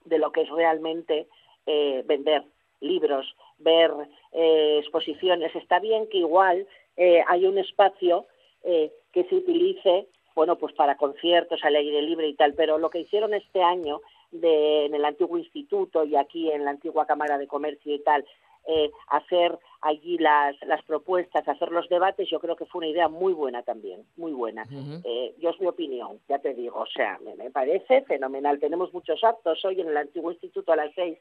de 0.05 0.18
lo 0.18 0.33
que 0.33 0.42
es 0.42 0.49
realmente 0.51 1.29
eh, 1.66 2.03
vender 2.07 2.42
libros, 2.81 3.27
ver 3.59 3.90
eh, 4.33 4.79
exposiciones. 4.81 5.55
Está 5.55 5.79
bien 5.81 6.09
que 6.09 6.18
igual 6.18 6.66
eh, 6.97 7.23
hay 7.29 7.47
un 7.47 7.59
espacio 7.59 8.27
eh, 8.64 8.92
que 9.12 9.25
se 9.25 9.37
utilice, 9.37 10.07
bueno, 10.35 10.57
pues 10.57 10.75
para 10.75 10.97
conciertos 10.97 11.61
al 11.64 11.77
aire 11.77 12.03
libre 12.03 12.29
y 12.29 12.35
tal, 12.35 12.55
pero 12.55 12.79
lo 12.79 12.90
que 12.90 13.01
hicieron 13.01 13.35
este 13.35 13.62
año 13.62 14.01
de, 14.31 14.87
en 14.87 14.94
el 14.94 15.05
antiguo 15.05 15.38
instituto 15.38 16.05
y 16.05 16.16
aquí 16.16 16.51
en 16.51 16.64
la 16.64 16.71
antigua 16.71 17.07
Cámara 17.07 17.38
de 17.38 17.47
Comercio 17.47 17.94
y 17.94 18.01
tal, 18.01 18.25
eh, 18.66 18.90
hacer 19.09 19.59
allí 19.81 20.18
las, 20.18 20.55
las 20.66 20.83
propuestas, 20.85 21.49
hacer 21.49 21.73
los 21.73 21.88
debates, 21.88 22.29
yo 22.29 22.38
creo 22.38 22.55
que 22.55 22.66
fue 22.66 22.81
una 22.81 22.88
idea 22.88 23.09
muy 23.09 23.33
buena 23.33 23.62
también, 23.62 24.05
muy 24.16 24.33
buena. 24.33 24.66
Eh, 25.05 25.35
yo 25.38 25.51
es 25.51 25.61
mi 25.61 25.66
opinión, 25.66 26.21
ya 26.29 26.38
te 26.38 26.53
digo, 26.53 26.81
o 26.81 26.87
sea, 26.87 27.18
me, 27.25 27.35
me 27.37 27.51
parece 27.51 28.03
fenomenal. 28.03 28.61
Tenemos 28.61 28.92
muchos 28.92 29.25
actos 29.25 29.64
hoy 29.64 29.81
en 29.81 29.88
el 29.88 29.97
antiguo 29.97 30.31
instituto 30.31 30.73
a 30.73 30.77
las 30.77 30.92
seis, 30.94 31.16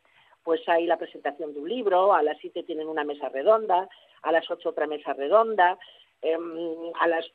pues 0.48 0.62
hay 0.70 0.86
la 0.86 0.96
presentación 0.96 1.54
de 1.54 1.60
un 1.60 1.68
libro, 1.68 2.14
a 2.14 2.24
las 2.24 2.38
siete 2.38 2.64
tienen 2.64 2.88
una 2.88 3.04
mesa 3.04 3.28
redonda, 3.28 3.90
a 4.22 4.32
las 4.32 4.50
ocho 4.50 4.70
otra 4.70 4.88
mesa 4.88 5.12
redonda, 5.12 5.78
em, 6.22 6.40
a 7.02 7.08
las 7.10 7.26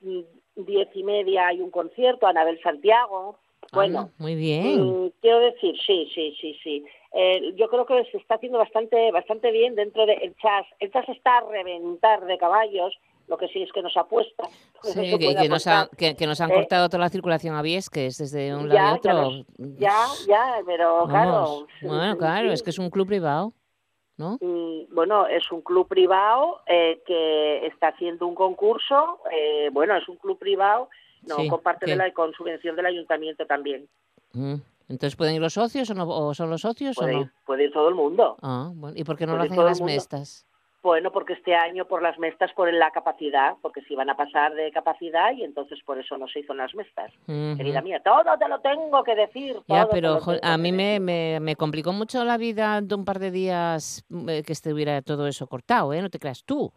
diez 0.56 0.88
y 0.94 1.02
media 1.04 1.48
hay 1.48 1.60
un 1.60 1.70
concierto, 1.70 2.26
Anabel 2.26 2.58
Santiago. 2.62 3.36
Bueno, 3.70 3.98
Anda, 3.98 4.12
muy 4.16 4.34
bien. 4.34 4.80
Mm, 4.80 5.10
quiero 5.20 5.40
decir, 5.40 5.74
sí, 5.86 6.10
sí, 6.14 6.34
sí, 6.40 6.58
sí. 6.64 6.86
Eh, 7.12 7.52
yo 7.54 7.68
creo 7.68 7.84
que 7.84 8.02
se 8.10 8.16
está 8.16 8.36
haciendo 8.36 8.56
bastante, 8.56 9.12
bastante 9.12 9.50
bien 9.50 9.74
dentro 9.74 10.06
del 10.06 10.34
jazz. 10.42 10.64
El 10.80 10.90
jazz 10.90 11.06
está 11.10 11.36
a 11.36 11.50
reventar 11.50 12.24
de 12.24 12.38
caballos. 12.38 12.98
Lo 13.32 13.38
que 13.38 13.48
sí 13.48 13.62
es 13.62 13.72
que 13.72 13.80
nos 13.80 13.96
apuesta. 13.96 14.44
Sí, 14.82 15.12
no 15.12 15.18
que, 15.18 15.48
nos 15.48 15.66
han, 15.68 15.78
apostar. 15.78 15.96
que, 15.96 16.16
que 16.16 16.26
nos 16.26 16.40
han 16.42 16.50
Eh, 16.50 16.54
cortado 16.54 16.88
toda 16.88 16.98
la 17.04 17.08
circulación 17.08 17.54
a 17.54 17.62
Viesques 17.62 18.18
desde 18.18 18.54
un 18.54 18.68
ya, 18.68 18.74
lado 18.74 18.96
y 18.96 19.00
ya, 19.06 19.14
otro. 19.14 19.44
ya, 19.78 19.96
ya, 20.28 20.54
pero 20.66 21.06
claro. 21.08 21.30
Vamos, 21.32 21.64
Bueno, 21.80 22.18
claro, 22.18 22.48
sí. 22.48 22.54
es 22.54 22.62
que 22.62 22.70
es 22.70 22.78
un 22.78 22.90
club 22.90 23.06
privado, 23.06 23.52
¿no? 24.18 24.36
Mm, 24.40 24.92
Bueno, 24.94 25.26
es 25.28 25.50
un 25.50 25.62
club 25.62 25.86
privado 25.88 26.60
eh, 26.66 27.00
que 27.06 27.64
está 27.68 27.88
haciendo 27.88 28.26
un 28.26 28.34
concurso. 28.34 29.20
eh, 29.30 29.70
bueno, 29.72 29.96
es 29.96 30.06
un 30.08 30.16
club 30.16 30.36
privado, 30.38 30.90
no 31.22 31.36
Sí, 31.36 31.48
con 31.48 31.60
parte 31.62 31.86
de 31.86 31.96
la 31.96 32.12
con 32.12 32.32
subvención 32.34 32.74
del 32.76 32.86
ayuntamiento 32.86 33.46
también. 33.46 33.88
Mm. 34.34 34.56
Entonces, 34.88 35.16
¿pueden 35.16 35.36
ir 35.36 35.40
los 35.40 35.54
socios 35.54 35.88
o, 35.90 35.94
no, 35.94 36.06
o 36.08 36.34
son 36.34 36.50
los 36.50 36.60
socios 36.60 36.96
Puede 36.96 37.14
o 37.14 37.20
ir, 37.20 37.26
no? 37.26 37.32
puede 37.46 37.64
ir 37.64 37.72
todo 37.72 37.88
el 37.88 37.94
mundo. 37.94 38.36
Ah, 38.42 38.68
bueno. 38.74 38.94
¿Y 38.98 39.04
por 39.04 39.16
qué 39.16 39.24
no 39.26 39.32
lo 39.34 39.38
Puede 39.38 39.50
hacen 39.52 39.60
en 39.60 39.66
las 39.66 39.80
mestas? 39.80 40.46
Bueno, 40.82 41.12
porque 41.12 41.34
este 41.34 41.54
año 41.54 41.84
por 41.84 42.02
las 42.02 42.18
mestas, 42.18 42.52
por 42.54 42.72
la 42.72 42.90
capacidad, 42.90 43.54
porque 43.62 43.82
se 43.82 43.92
iban 43.92 44.10
a 44.10 44.16
pasar 44.16 44.52
de 44.54 44.72
capacidad 44.72 45.32
y 45.32 45.44
entonces 45.44 45.78
por 45.84 45.96
eso 45.98 46.18
no 46.18 46.26
se 46.26 46.40
hizo 46.40 46.52
en 46.52 46.58
las 46.58 46.74
mestas. 46.74 47.12
Querida 47.26 47.80
mía, 47.82 48.00
todo 48.02 48.36
te 48.36 48.48
lo 48.48 48.60
tengo 48.60 49.04
que 49.04 49.14
decir. 49.14 49.56
Ya, 49.68 49.82
todo 49.82 49.90
pero 49.92 50.20
jo, 50.20 50.32
a 50.42 50.58
mí 50.58 50.72
me, 50.72 50.98
me, 50.98 51.38
me 51.40 51.54
complicó 51.54 51.92
mucho 51.92 52.24
la 52.24 52.36
vida 52.36 52.80
de 52.80 52.94
un 52.96 53.04
par 53.04 53.20
de 53.20 53.30
días 53.30 54.04
mm, 54.08 54.28
eh, 54.28 54.42
que 54.42 54.52
estuviera 54.52 55.02
todo 55.02 55.28
eso 55.28 55.46
cortado, 55.46 55.92
¿eh? 55.92 56.02
No 56.02 56.10
te 56.10 56.18
creas 56.18 56.44
tú. 56.44 56.72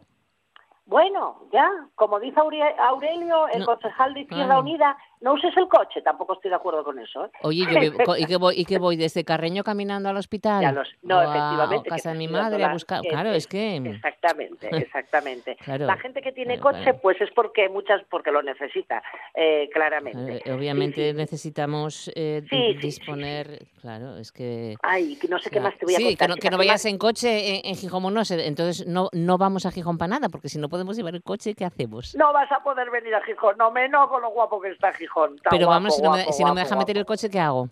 Bueno, 0.84 1.48
ya, 1.52 1.68
como 1.96 2.20
dice 2.20 2.38
Aurelio, 2.38 3.48
el 3.48 3.60
No, 3.60 3.66
concejal 3.66 4.14
de 4.14 4.20
Izquierda 4.20 4.44
claro. 4.46 4.60
Unida, 4.60 4.96
no 5.20 5.32
uses 5.34 5.56
el 5.56 5.68
coche, 5.68 6.02
tampoco 6.02 6.34
estoy 6.34 6.50
de 6.50 6.56
acuerdo 6.56 6.84
con 6.84 6.98
eso. 6.98 7.24
¿eh? 7.26 7.30
Oye, 7.42 7.64
yo 7.72 7.80
vivo- 7.80 8.16
¿y, 8.16 8.26
que 8.26 8.36
voy, 8.36 8.54
¿y 8.58 8.64
que 8.64 8.78
voy 8.78 8.96
desde 8.96 9.24
Carreño 9.24 9.64
caminando 9.64 10.08
al 10.08 10.16
hospital? 10.16 10.62
Ya 10.62 10.72
los- 10.72 10.88
no, 11.02 11.18
a, 11.18 11.24
efectivamente, 11.24 11.88
casa 11.88 12.12
de 12.12 12.18
mi 12.18 12.28
madre 12.28 12.62
a 12.64 12.72
buscar. 12.72 13.00
Claro, 13.02 13.30
es 13.32 13.46
que... 13.46 13.76
Exactamente, 13.76 14.68
exactamente. 14.76 15.56
Claro, 15.64 15.86
la 15.86 15.96
gente 15.96 16.20
que 16.22 16.32
tiene 16.32 16.58
claro, 16.58 16.70
coche, 16.70 16.82
claro. 16.84 16.98
pues 17.02 17.20
es 17.20 17.30
porque 17.32 17.68
muchas, 17.68 18.02
porque 18.10 18.30
lo 18.30 18.42
necesita, 18.42 19.02
eh, 19.34 19.68
claramente. 19.72 20.42
Eh, 20.46 20.52
obviamente 20.52 21.12
necesitamos 21.14 22.10
eh, 22.14 22.42
Sí, 22.48 22.56
sí, 22.56 22.72
sí, 22.74 22.78
disponer, 22.86 23.66
claro, 23.80 24.16
es 24.18 24.32
que... 24.32 24.76
Ay, 24.82 25.16
que 25.16 25.28
no 25.28 25.38
sé 25.38 25.50
qué 25.50 25.60
más 25.60 25.76
te 25.78 25.86
voy 25.86 25.94
a 25.94 25.98
sí, 25.98 26.04
contar. 26.04 26.18
que 26.18 26.28
no, 26.28 26.36
que 26.36 26.50
no 26.50 26.58
¿qué 26.58 26.66
vayas 26.66 26.84
en 26.84 26.98
coche 26.98 27.56
en, 27.56 27.60
en 27.66 27.76
Gijón 27.76 28.04
o 28.04 28.10
no, 28.10 28.24
se- 28.24 28.46
entonces 28.46 28.86
no, 28.86 29.08
no 29.12 29.38
vamos 29.38 29.66
a 29.66 29.70
Gijón 29.70 29.98
para 29.98 30.08
nada, 30.08 30.28
porque 30.28 30.48
si 30.48 30.58
no 30.58 30.68
podemos 30.68 30.96
llevar 30.96 31.14
el 31.14 31.22
coche, 31.22 31.54
¿qué 31.54 31.64
hacemos? 31.64 32.14
No 32.16 32.32
vas 32.32 32.50
a 32.52 32.62
poder 32.62 32.90
venir 32.90 33.14
a 33.14 33.22
Gijón, 33.22 33.56
no 33.58 33.70
menos 33.70 34.08
con 34.08 34.20
lo 34.22 34.30
guapo 34.30 34.60
que 34.60 34.70
está 34.70 34.92
Gijón. 34.92 35.05
Está 35.06 35.50
Pero 35.50 35.66
guapo, 35.66 35.70
vamos, 35.70 35.96
si 35.96 36.02
no 36.02 36.10
me, 36.10 36.16
guapo, 36.18 36.32
si 36.32 36.42
no 36.42 36.48
me 36.48 36.52
guapo, 36.54 36.64
deja 36.68 36.76
meter 36.76 36.98
el 36.98 37.06
coche, 37.06 37.30
¿qué 37.30 37.40
hago? 37.40 37.68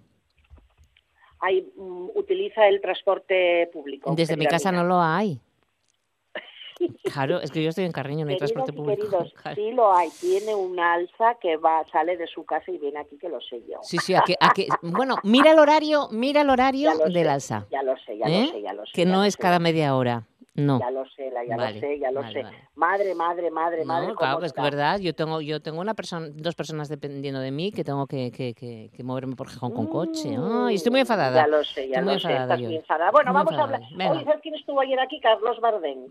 Ay, 1.41 1.71
mm, 1.77 2.09
utiliza 2.15 2.67
el 2.69 2.81
transporte 2.81 3.69
público. 3.73 4.15
Desde 4.17 4.37
mi 4.37 4.47
casa 4.47 4.73
no 4.73 4.85
lo 4.85 5.01
hay. 5.01 5.41
Claro, 7.15 7.41
es 7.41 7.51
que 7.51 7.63
yo 7.63 7.69
estoy 7.71 7.85
en 7.85 7.93
Carreño, 7.93 8.25
no 8.25 8.33
hay 8.33 8.37
transporte 8.37 8.73
público. 8.73 9.01
queridos, 9.09 9.33
Claro. 9.43 9.55
sí 9.55 9.71
lo 9.73 9.95
hay. 9.95 10.11
Tiene 10.21 10.55
un 10.55 10.79
alza 10.79 11.37
que 11.41 11.57
va, 11.57 11.85
sale 11.91 12.17
de 12.17 12.27
su 12.27 12.45
casa 12.45 12.71
y 12.71 12.79
viene 12.79 12.99
aquí, 12.99 13.17
que 13.17 13.29
lo 13.29 13.41
sé 13.41 13.63
yo. 13.71 13.79
Sí, 13.83 13.99
sí, 13.99 14.15
aquí, 14.15 14.35
aquí- 14.41 14.67
bueno, 14.83 15.17
mira 15.23 15.53
el 15.53 15.59
horario, 15.61 16.09
mira 16.11 16.41
el 16.43 16.51
horario 16.51 16.91
del 16.99 17.13
sé, 17.13 17.29
alza. 17.29 17.67
Ya 17.71 17.83
lo 17.83 17.97
sé, 17.99 18.19
ya 18.19 18.27
¿eh? 18.27 18.47
lo 18.47 18.53
sé, 18.53 18.63
ya 18.63 18.73
lo 18.73 18.85
sé. 18.87 18.93
Que 18.93 19.07
no 19.07 19.25
es 19.25 19.35
sé. 19.35 19.39
cada 19.41 19.59
media 19.61 19.95
hora, 19.97 20.25
no. 20.55 20.79
Ya 20.79 20.91
lo 20.91 21.05
sé, 21.11 21.31
la- 21.31 21.45
ya 21.45 21.57
Vale, 21.57 21.75
lo 21.75 21.81
sé, 21.81 21.99
ya 21.99 22.11
lo 22.11 22.21
vale, 22.21 22.33
sé. 22.33 22.43
vale. 22.43 22.57
Madre, 22.77 23.15
madre, 23.15 23.51
madre, 23.51 23.85
madre. 23.85 24.07
Claro, 24.07 24.17
¿cómo 24.17 24.41
que 24.41 24.47
es 24.47 24.55
verdad, 24.55 24.99
yo 24.99 25.15
tengo, 25.15 25.41
yo 25.41 25.61
tengo 25.61 25.81
una 25.81 25.95
persona, 25.95 26.29
dos 26.33 26.55
personas 26.55 26.89
dependiendo 26.89 27.41
de 27.41 27.51
mí 27.51 27.73
que 27.73 27.85
tengo 27.85 28.07
que, 28.07 28.31
que, 28.31 28.55
que, 28.55 28.91
que 28.95 29.03
moverme 29.05 29.37
por 29.37 29.49
Gijón 29.49 29.73
con 29.73 29.87
coche. 29.87 30.37
Ay, 30.39 30.77
estoy 30.77 30.91
muy 30.91 31.01
enfadada. 31.01 31.43
Mm, 31.43 31.45
Ya 31.45 31.47
lo 31.49 31.65
sé, 31.65 31.89
ya 31.89 31.99
Estoy 31.99 32.05
muy 32.05 32.15
lo 32.15 32.21
sé, 32.21 32.27
enfadada 32.29 32.55
estás 32.55 32.61
muy 32.69 32.77
enfadada. 32.77 33.11
Bueno, 33.11 33.33
Muy 33.33 33.39
vamos 33.45 33.55
a 33.59 33.63
hablar. 33.63 33.81
Venga. 33.97 34.11
Oye, 34.11 34.25
¿sabes 34.25 34.41
quién 34.43 34.55
estuvo 34.55 34.81
ayer 34.81 35.01
aquí? 35.01 35.21
Carlos 35.21 35.61
Bardén. 35.61 36.07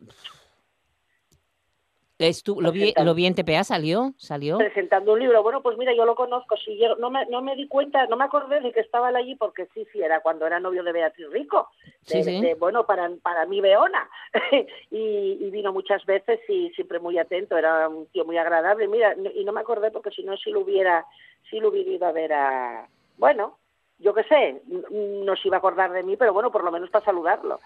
Estu- 2.19 2.61
lo, 2.61 2.71
vi, 2.71 2.93
lo 3.03 3.13
vi 3.15 3.25
en 3.25 3.35
TPA, 3.35 3.63
salió, 3.63 4.13
salió. 4.17 4.57
presentando 4.59 5.13
un 5.13 5.19
libro. 5.19 5.41
Bueno, 5.43 5.61
pues 5.61 5.77
mira, 5.77 5.93
yo 5.93 6.05
lo 6.05 6.15
conozco. 6.15 6.55
Sí, 6.57 6.77
yo 6.77 6.95
no 6.97 7.09
me, 7.09 7.25
no 7.25 7.41
me 7.41 7.55
di 7.55 7.67
cuenta, 7.67 8.05
no 8.07 8.15
me 8.15 8.23
acordé 8.23 8.61
de 8.61 8.71
que 8.71 8.79
estaba 8.81 9.09
él 9.09 9.15
allí 9.15 9.35
porque 9.35 9.67
sí, 9.73 9.85
sí, 9.91 10.01
era 10.01 10.19
cuando 10.21 10.45
era 10.45 10.59
novio 10.59 10.83
de 10.83 10.91
Beatriz 10.91 11.27
Rico. 11.31 11.69
De, 11.83 11.91
Sí, 12.05 12.23
sí. 12.23 12.41
de, 12.41 12.53
bueno, 12.55 12.85
para, 12.85 13.09
para 13.21 13.45
mí, 13.45 13.59
Beona. 13.61 14.07
y, 14.91 15.37
y 15.41 15.49
vino 15.49 15.73
muchas 15.73 16.05
veces 16.05 16.39
y 16.47 16.69
siempre 16.75 16.99
muy 16.99 17.17
atento. 17.17 17.57
Era 17.57 17.89
un 17.89 18.05
tío 18.07 18.25
muy 18.25 18.37
agradable. 18.37 18.87
Mira, 18.87 19.15
y 19.33 19.43
no 19.43 19.51
me 19.51 19.61
acordé 19.61 19.89
porque 19.91 20.11
si 20.11 20.23
no, 20.23 20.37
si 20.37 20.51
lo 20.51 20.61
hubiera, 20.61 21.05
si 21.49 21.59
lo 21.59 21.69
hubiera 21.69 21.89
ido 21.89 22.05
a 22.05 22.11
ver 22.11 22.31
a. 22.33 22.87
Bueno, 23.17 23.57
yo 23.99 24.13
qué 24.13 24.23
sé, 24.23 24.61
no 24.67 25.35
se 25.35 25.47
iba 25.47 25.57
a 25.57 25.59
acordar 25.59 25.91
de 25.91 26.03
mí, 26.03 26.15
pero 26.17 26.33
bueno, 26.33 26.51
por 26.51 26.63
lo 26.63 26.71
menos 26.71 26.89
para 26.89 27.05
saludarlo. 27.05 27.59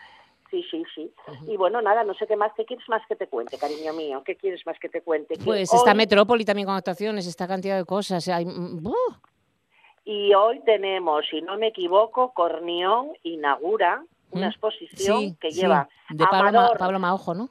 Sí, 0.50 0.64
sí, 0.72 0.84
sí. 0.96 1.12
Y 1.48 1.58
bueno, 1.58 1.82
nada, 1.82 2.04
no 2.04 2.14
sé 2.14 2.26
qué 2.26 2.36
más, 2.36 2.52
¿qué 2.56 2.66
quieres 2.66 2.88
más 2.88 3.02
que 3.08 3.16
te 3.16 3.28
cuente, 3.28 3.58
cariño 3.58 3.94
mío? 3.94 4.24
¿Qué 4.26 4.36
quieres 4.36 4.66
más 4.66 4.80
que 4.80 4.88
te 4.90 5.02
cuente? 5.02 5.38
Pues 5.44 5.74
está 5.74 5.92
hoy- 5.92 5.98
Metrópoli 5.98 6.46
también 6.46 6.66
con 6.68 6.76
actuaciones, 6.76 7.28
esta 7.28 7.48
cantidad 7.48 7.78
de 7.78 7.86
cosas. 7.86 8.28
hay- 8.30 8.46
mm, 8.46 8.82
¡buh! 8.82 8.94
Y 10.06 10.34
hoy 10.34 10.62
tenemos, 10.62 11.26
si 11.30 11.42
no 11.42 11.58
me 11.58 11.68
equivoco, 11.68 12.32
Cornión 12.34 13.12
inaugura 13.24 14.04
una 14.32 14.48
Mm, 14.48 14.50
exposición 14.52 15.18
sí, 15.18 15.38
que 15.42 15.52
sí, 15.52 15.60
lleva 15.62 15.90
de 16.10 16.26
Pablo, 16.28 16.52
Ma- 16.62 16.72
Pablo 16.78 17.00
Maojo, 17.00 17.34
¿no? 17.34 17.50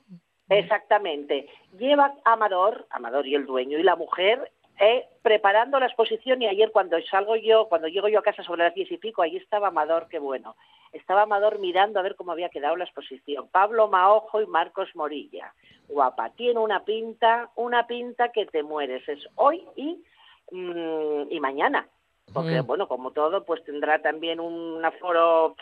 exactamente, 0.48 1.48
lleva 1.78 2.14
Amador, 2.24 2.86
Amador 2.90 3.26
y 3.26 3.34
el 3.34 3.46
dueño 3.46 3.78
y 3.78 3.82
la 3.82 3.96
mujer 3.96 4.52
eh, 4.78 5.06
preparando 5.22 5.80
la 5.80 5.86
exposición 5.86 6.42
y 6.42 6.46
ayer 6.46 6.70
cuando 6.70 7.00
salgo 7.02 7.36
yo, 7.36 7.68
cuando 7.68 7.88
llego 7.88 8.08
yo 8.08 8.18
a 8.18 8.22
casa 8.22 8.42
sobre 8.42 8.64
las 8.64 8.74
diez 8.74 8.90
y 8.90 8.98
pico, 8.98 9.22
ahí 9.22 9.36
estaba 9.36 9.68
Amador, 9.68 10.08
qué 10.08 10.18
bueno, 10.18 10.56
estaba 10.92 11.22
Amador 11.22 11.58
mirando 11.58 11.98
a 11.98 12.02
ver 12.02 12.14
cómo 12.14 12.32
había 12.32 12.48
quedado 12.48 12.76
la 12.76 12.84
exposición. 12.84 13.48
Pablo 13.48 13.88
Maojo 13.88 14.40
y 14.40 14.46
Marcos 14.46 14.94
Morilla, 14.94 15.54
guapa, 15.88 16.30
tiene 16.30 16.60
una 16.60 16.84
pinta, 16.84 17.50
una 17.56 17.86
pinta 17.86 18.30
que 18.30 18.46
te 18.46 18.62
mueres, 18.62 19.08
es 19.08 19.26
hoy 19.36 19.66
y, 19.76 20.02
mm, 20.50 21.30
y 21.30 21.40
mañana. 21.40 21.88
Porque 22.34 22.60
Mm. 22.60 22.66
bueno 22.66 22.88
como 22.88 23.12
todo 23.12 23.44
pues 23.44 23.62
tendrá 23.64 24.02
también 24.02 24.40
un 24.40 24.84
aforo 24.84 25.56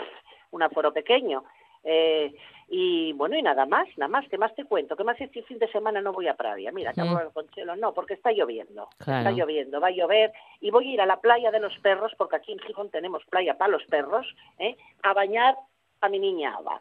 un 0.51 0.63
aforo 0.63 0.93
pequeño. 0.93 1.45
Eh, 1.85 2.35
y 2.69 3.13
bueno 3.13 3.37
y 3.37 3.43
nada 3.43 3.67
más 3.67 3.87
nada 3.97 4.09
más. 4.09 4.29
Qué 4.29 4.39
más 4.39 4.55
te 4.55 4.65
cuento 4.65 4.97
qué 4.97 5.05
más 5.05 5.21
este 5.21 5.43
fin 5.43 5.59
de 5.59 5.69
semana 5.71 6.01
no 6.01 6.13
voy 6.13 6.29
a 6.29 6.35
Pravia. 6.35 6.73
Mira 6.73 6.91
acabo 6.91 7.11
Mm. 7.11 7.13
de 7.13 7.19
hablar 7.19 7.33
con 7.33 7.49
Chelo. 7.51 7.77
No 7.77 7.93
porque 7.95 8.15
está 8.15 8.33
lloviendo. 8.33 8.89
Claro. 8.99 9.19
está 9.21 9.33
lloviendo. 9.33 9.81
Va 9.81 9.89
a 9.89 9.93
llover. 9.93 10.33
Y 10.61 10.71
voy 10.71 10.89
a 10.89 10.95
ir 10.95 11.01
a 11.01 11.07
la 11.07 11.21
playa 11.21 11.51
de 11.51 11.61
los 11.61 11.77
perros 11.79 12.13
porque 12.17 12.37
aquí 12.37 12.53
en 12.53 12.59
Gijón 12.61 12.91
tenemos 12.91 13.25
playa 13.27 13.57
para 13.59 13.71
los 13.73 13.85
perros 13.85 14.27
¿eh? 14.59 14.77
a 15.03 15.13
bañar 15.13 15.57
a 16.01 16.09
mi 16.09 16.19
niña 16.19 16.55
Ava. 16.57 16.81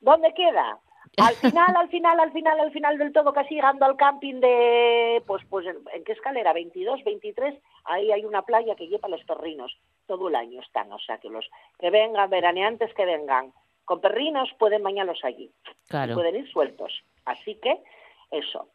¿dónde 0.00 0.32
queda? 0.34 0.78
Al 1.16 1.34
final, 1.36 1.74
al 1.76 1.88
final, 1.88 2.20
al 2.20 2.32
final, 2.32 2.60
al 2.60 2.70
final 2.72 2.98
del 2.98 3.12
todo, 3.12 3.32
casi 3.32 3.54
llegando 3.54 3.86
al 3.86 3.96
camping 3.96 4.40
de, 4.40 5.22
pues, 5.26 5.42
pues, 5.48 5.66
¿en, 5.66 6.04
qué 6.04 6.12
escalera? 6.12 6.52
22, 6.52 7.02
23, 7.04 7.54
ahí 7.84 8.12
hay 8.12 8.24
una 8.24 8.42
playa 8.42 8.74
que 8.74 8.88
lleva 8.88 9.08
los 9.08 9.24
perrinos, 9.24 9.74
todo 10.06 10.28
el 10.28 10.34
año 10.34 10.60
están, 10.60 10.92
o 10.92 10.98
sea, 10.98 11.16
que 11.18 11.30
los 11.30 11.48
que 11.78 11.90
vengan, 11.90 12.28
veraneantes 12.28 12.92
que 12.94 13.06
vengan, 13.06 13.52
con 13.86 14.00
perrinos 14.02 14.50
pueden 14.58 14.82
bañarlos 14.82 15.20
allí, 15.24 15.50
Claro. 15.88 16.12
pueden 16.14 16.36
ir 16.36 16.50
sueltos, 16.52 16.92
así 17.24 17.54
que, 17.62 17.82
eso. 18.30 18.68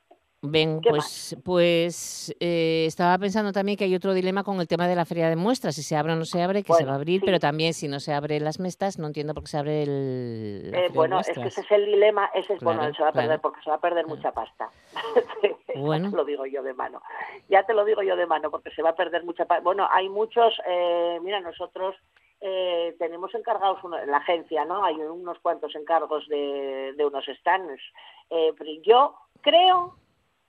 Ven, 0.43 0.81
¿Qué 0.81 0.89
pues, 0.89 1.37
pues 1.45 2.35
eh, 2.39 2.85
estaba 2.87 3.15
pensando 3.19 3.51
también 3.51 3.77
que 3.77 3.83
hay 3.83 3.93
otro 3.93 4.11
dilema 4.15 4.43
con 4.43 4.59
el 4.59 4.67
tema 4.67 4.87
de 4.87 4.95
la 4.95 5.05
feria 5.05 5.29
de 5.29 5.35
muestras, 5.35 5.75
si 5.75 5.83
se 5.83 5.95
abre 5.95 6.13
o 6.13 6.15
no 6.15 6.25
se 6.25 6.41
abre, 6.41 6.63
que 6.63 6.73
se 6.73 6.73
Bueno, 6.73 6.87
va 6.87 6.93
a 6.93 6.95
abrir, 6.95 7.19
sí. 7.19 7.25
pero 7.27 7.37
también 7.39 7.75
si 7.75 7.87
no 7.87 7.99
se 7.99 8.11
abre 8.11 8.39
las 8.39 8.59
mestas, 8.59 8.97
no 8.97 9.05
entiendo 9.05 9.35
por 9.35 9.43
qué 9.43 9.49
se 9.51 9.57
abre 9.59 9.83
el, 9.83 10.71
la 10.71 10.77
Eh, 10.79 10.81
feria 10.81 10.87
de 10.89 10.95
bueno, 10.97 11.19
es 11.19 11.27
que 11.29 11.41
ese 11.47 11.61
es 11.61 11.71
el 11.71 11.85
dilema, 11.85 12.31
ese 12.33 12.53
es, 12.55 12.59
bueno, 12.61 12.79
Claro, 12.79 12.95
se 12.95 13.03
va 13.03 13.09
a 13.09 13.11
perder 13.11 13.27
claro. 13.27 13.41
porque 13.43 13.61
se 13.61 13.69
va 13.69 13.75
a 13.75 13.81
perder 13.81 14.07
mucha 14.07 14.31
pasta. 14.31 14.67
Bueno. 15.75 16.05
Ya 16.05 16.11
te 16.11 16.17
lo 16.17 16.25
digo 16.25 16.45
yo 16.47 16.63
de 16.63 16.73
mano. 16.73 17.01
Ya 17.47 17.63
te 17.63 17.73
lo 17.73 17.85
digo 17.85 18.01
yo 18.01 18.15
de 18.15 18.25
mano 18.25 18.49
porque 18.51 18.71
se 18.71 18.81
va 18.81 18.89
a 18.89 18.95
perder 18.95 19.23
mucha 19.23 19.45
pasta. 19.45 19.63
Bueno, 19.63 19.87
hay 19.91 20.09
muchos, 20.09 20.53
eh, 20.67 21.19
mira, 21.21 21.39
nosotros 21.39 21.95
eh, 22.41 22.95
tenemos 22.99 23.33
encargados 23.35 23.83
uno- 23.83 24.03
la 24.05 24.17
agencia, 24.17 24.65
¿no? 24.65 24.83
Hay 24.83 24.95
unos 24.95 25.39
cuantos 25.39 25.75
encargos 25.75 26.27
de, 26.27 26.93
de 26.97 27.05
unos 27.05 27.23
stands. 27.25 27.81
Eh, 28.29 28.53
pero 28.57 28.71
yo 28.83 29.15
creo, 29.41 29.95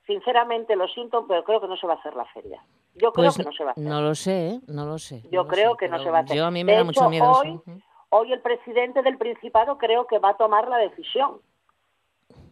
sinceramente 0.07 0.75
lo 0.77 0.89
siento, 0.89 1.27
pero 1.27 1.45
creo 1.45 1.61
que 1.61 1.69
no 1.69 1.77
se 1.77 1.87
va 1.87 1.95
a 1.95 1.97
hacer 1.97 2.15
la 2.17 2.25
feria. 2.27 2.63
Yo 2.95 3.13
creo 3.13 3.27
Pues 3.27 3.37
que 3.37 3.45
no 3.45 3.53
se 3.53 3.65
va 3.65 3.71
a 3.71 3.73
hacer. 3.73 3.85
no 3.85 4.01
lo 4.03 4.15
sé, 4.15 4.49
¿eh? 4.51 4.61
no 4.69 4.85
lo 4.87 4.99
sé. 4.99 5.23
Yo 5.31 5.45
no 5.45 5.49
creo 5.49 5.73
sé, 5.73 5.77
que 5.79 5.89
no 5.89 5.99
se 6.03 6.11
va 6.11 6.19
a 6.19 6.21
hacer. 6.23 6.37
Yo 6.37 6.45
a 6.47 6.51
mí 6.51 6.65
me 6.65 6.73
De 6.73 6.77
da 6.77 6.83
hecho, 6.83 6.87
mucho 7.03 7.11
miedo 7.11 7.31
hoy, 7.31 7.49
eso. 7.67 7.81
Hoy 8.11 8.33
el 8.33 8.41
presidente 8.41 9.03
del 9.03 9.17
Principado 9.17 9.79
creo 9.79 10.07
que 10.07 10.19
va 10.19 10.31
a 10.31 10.37
tomar 10.37 10.69
la 10.69 10.77
decisión. 10.79 11.41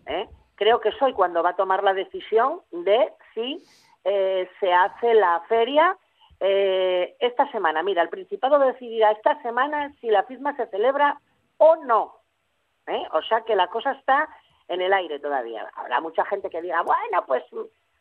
¿eh? 0.07 0.29
Creo 0.55 0.81
que 0.81 0.93
soy 0.93 1.13
cuando 1.13 1.43
va 1.43 1.51
a 1.51 1.57
tomar 1.57 1.83
la 1.85 1.93
decisión 1.95 2.61
de 2.71 3.13
si 3.35 3.63
eh, 4.05 4.49
se 4.59 4.73
hace 4.73 5.15
la 5.15 5.41
feria 5.49 5.97
eh, 6.41 7.17
esta 7.21 7.51
semana. 7.53 7.83
Mira, 7.83 8.03
el 8.03 8.09
Principado 8.09 8.59
decidirá 8.59 9.13
esta 9.13 9.41
semana 9.43 9.93
si 10.01 10.09
la 10.09 10.23
firma 10.25 10.57
se 10.57 10.67
celebra 10.67 11.21
o 11.59 11.77
no. 11.77 12.17
¿eh? 12.87 13.03
O 13.13 13.23
sea 13.23 13.43
que 13.43 13.55
la 13.55 13.69
cosa 13.69 13.93
está 13.93 14.29
en 14.69 14.81
el 14.81 14.93
aire 14.93 15.19
todavía. 15.19 15.71
Habrá 15.75 16.01
mucha 16.01 16.25
gente 16.25 16.49
que 16.51 16.63
diga, 16.63 16.83
bueno, 16.83 17.25
pues 17.27 17.45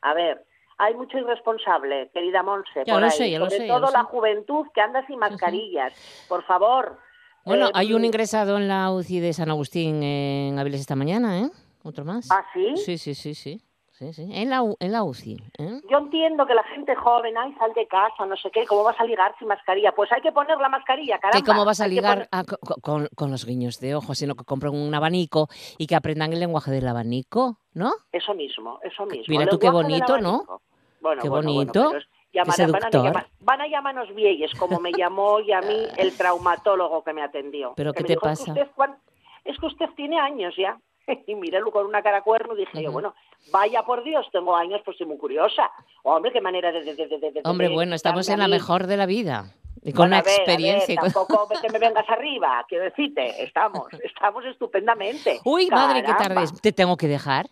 a 0.02 0.13
ver, 0.13 0.45
hay 0.78 0.93
mucho 0.95 1.17
irresponsable, 1.17 2.10
querida 2.13 2.41
Monse, 2.41 2.86
por 2.86 3.04
ahí. 3.04 3.12
sé, 3.12 3.38
sobre 3.38 3.58
sé, 3.58 3.67
todo 3.67 3.91
la 3.91 4.02
sé. 4.02 4.06
juventud 4.06 4.67
que 4.73 4.82
anda 4.82 5.06
sin 5.08 5.19
mascarillas. 5.19 6.25
Por 6.30 6.43
favor. 6.43 6.97
Bueno, 7.43 7.67
eh, 7.67 7.71
hay 7.73 7.93
un 7.93 8.06
ingresado 8.06 8.58
en 8.58 8.67
la 8.67 8.91
UCI 8.91 9.19
de 9.19 9.34
San 9.34 9.49
Agustín 9.49 10.02
en 10.04 10.58
Avilés 10.60 10.82
esta 10.82 10.95
mañana, 10.95 11.39
¿eh? 11.39 11.49
Otro 11.84 12.06
más. 12.06 12.30
¿Ah, 12.32 12.45
sí? 12.54 12.78
Sí, 12.78 12.97
sí, 12.97 13.15
sí, 13.15 13.34
sí. 13.34 13.62
Sí, 13.99 14.13
sí. 14.13 14.29
En 14.33 14.49
la, 14.49 14.63
en 14.79 14.91
la 14.91 15.03
UCI. 15.03 15.38
¿eh? 15.59 15.81
Yo 15.89 15.97
entiendo 15.99 16.45
que 16.47 16.53
la 16.55 16.63
gente 16.63 16.95
joven, 16.95 17.38
ay, 17.38 17.53
sal 17.59 17.73
de 17.73 17.85
casa, 17.88 18.25
no 18.25 18.35
sé 18.38 18.49
qué, 18.51 18.65
¿cómo 18.65 18.83
vas 18.83 18.99
a 18.99 19.03
ligar 19.03 19.35
sin 19.38 19.47
mascarilla? 19.47 19.91
Pues 19.93 20.12
hay 20.12 20.21
que 20.21 20.31
poner 20.31 20.57
la 20.57 20.69
mascarilla, 20.69 21.19
caramba. 21.19 21.39
Que 21.39 21.45
cómo 21.45 21.65
vas 21.65 21.81
a 21.81 21.88
ligar 21.88 22.27
poner- 22.27 22.29
a- 22.31 22.43
con, 22.81 23.07
con 23.15 23.29
los 23.31 23.45
guiños 23.45 23.79
de 23.79 23.95
ojos, 23.95 24.17
sino 24.17 24.35
que 24.35 24.45
compren 24.45 24.73
un 24.73 24.95
abanico 24.95 25.47
y 25.77 25.85
que 25.88 25.95
aprendan 25.95 26.33
el 26.33 26.39
lenguaje 26.39 26.71
del 26.71 26.88
abanico, 26.88 27.57
¿no? 27.73 27.91
Eso 28.12 28.33
mismo, 28.33 28.79
eso 28.83 29.05
mismo. 29.05 29.25
Mira 29.27 29.43
El 29.43 29.49
tú 29.49 29.59
qué 29.59 29.69
bonito, 29.69 30.17
¿no? 30.19 30.62
Bueno, 31.01 31.21
Qué 31.21 31.29
bueno, 31.29 31.51
bonito, 31.53 31.83
Bueno, 31.83 31.89
pero 31.91 31.99
es- 31.99 32.07
qué 32.31 32.39
llamar- 32.39 32.71
van, 32.71 32.83
a 32.85 32.89
llamar, 33.03 33.27
van 33.39 33.62
a 33.62 33.67
llamarnos 33.67 34.15
vieyes, 34.15 34.51
como 34.55 34.79
me 34.79 34.91
llamó 34.93 35.39
y 35.39 35.51
a 35.51 35.62
mí 35.62 35.75
el 35.97 36.15
traumatólogo 36.17 37.03
que 37.03 37.13
me 37.13 37.21
atendió. 37.23 37.73
¿Pero 37.75 37.93
Que 37.93 37.99
qué 37.99 38.03
te 38.03 38.13
dijo, 38.13 38.27
"Es 38.29 38.39
pasa? 38.39 38.53
que 38.53 38.62
usted, 38.62 38.73
cuan- 38.75 38.97
es 39.45 39.57
que 39.59 39.65
usted 39.65 39.85
tiene 39.95 40.19
años 40.19 40.53
ya. 40.57 40.77
Y 41.27 41.33
miré 41.35 41.59
con 41.71 41.85
una 41.88 42.03
cara 42.03 42.21
cuerno 42.21 42.53
y 42.53 42.57
dije 42.59 42.83
yo, 42.83 42.91
bueno, 42.91 43.15
vaya 43.52 43.84
por 43.84 44.04
Dios, 44.04 44.28
tengo 44.32 44.56
años, 44.56 44.82
pues 44.86 44.97
soy 44.97 45.08
muy 45.08 45.17
curiosa. 45.17 45.69
Hombre, 46.04 46.32
qué 46.32 46.41
manera 46.41 46.71
de... 46.71 46.84
de, 46.84 46.95
de, 46.95 47.08
de- 47.19 47.41
Hombre, 47.45 47.69
bueno, 47.69 47.95
estamos 47.95 48.28
en 48.30 48.39
la 48.39 48.47
mejor 48.47 48.88
de 48.88 48.97
la 48.97 49.06
vida. 49.06 49.45
Y 49.82 49.93
con 49.93 50.10
Bueno, 50.10 50.15
una 50.15 50.17
a 50.17 50.21
ver, 50.23 50.32
a 50.34 50.36
ver, 50.36 50.39
experiencia. 50.49 50.95
con- 50.99 51.12
tampoco 51.13 51.47
que 51.62 51.69
me 51.69 51.80
vengas 51.80 52.08
arriba, 52.10 52.65
quiero 52.67 52.84
decirte, 52.84 53.41
estamos, 53.43 53.84
estamos 54.04 54.43
estupendamente. 54.45 55.39
Uy, 55.45 55.67
madre, 55.67 56.04
qué 56.04 56.13
tarde 56.13 56.43
es. 56.43 56.62
Te 56.62 56.73
tengo 56.73 56.97
que 56.97 57.08
dejar. 57.08 57.47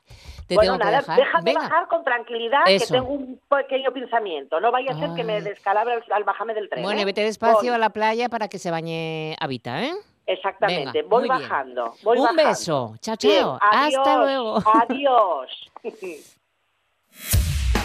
Te 0.47 0.56
bueno, 0.56 0.73
tengo 0.73 0.80
que 0.80 0.86
nada, 0.86 0.97
dejar. 1.00 1.19
déjame 1.19 1.43
Venga. 1.45 1.60
bajar 1.62 1.88
con 1.88 2.04
tranquilidad, 2.04 2.62
Eso. 2.67 2.86
que 2.93 3.00
tengo 3.00 3.13
un 3.13 3.39
pequeño 3.50 3.91
pensamiento. 3.93 4.60
No 4.60 4.71
vaya 4.71 4.91
a 4.91 5.00
ser 5.00 5.10
que 5.15 5.23
me 5.23 5.41
descalabre 5.41 5.93
al, 5.93 6.04
al 6.12 6.23
bajarme 6.26 6.54
del 6.54 6.69
tren. 6.69 6.84
Bueno, 6.84 7.02
¿eh? 7.02 7.06
vete 7.06 7.21
despacio 7.23 7.60
Voy. 7.71 7.76
a 7.76 7.78
la 7.78 7.89
playa 7.91 8.28
para 8.30 8.47
que 8.50 8.58
se 8.60 8.71
bañe 8.71 9.36
Habita, 9.39 9.84
¿eh? 9.84 9.93
Exactamente, 10.27 11.01
Venga, 11.01 11.07
voy 11.09 11.27
bajando. 11.27 11.93
Voy 12.03 12.17
Un 12.17 12.23
bajando. 12.25 12.43
beso. 12.49 12.95
Chao, 13.01 13.15
chao. 13.15 13.57
Hasta 13.61 14.17
luego. 14.17 14.57
Adiós. 14.89 15.71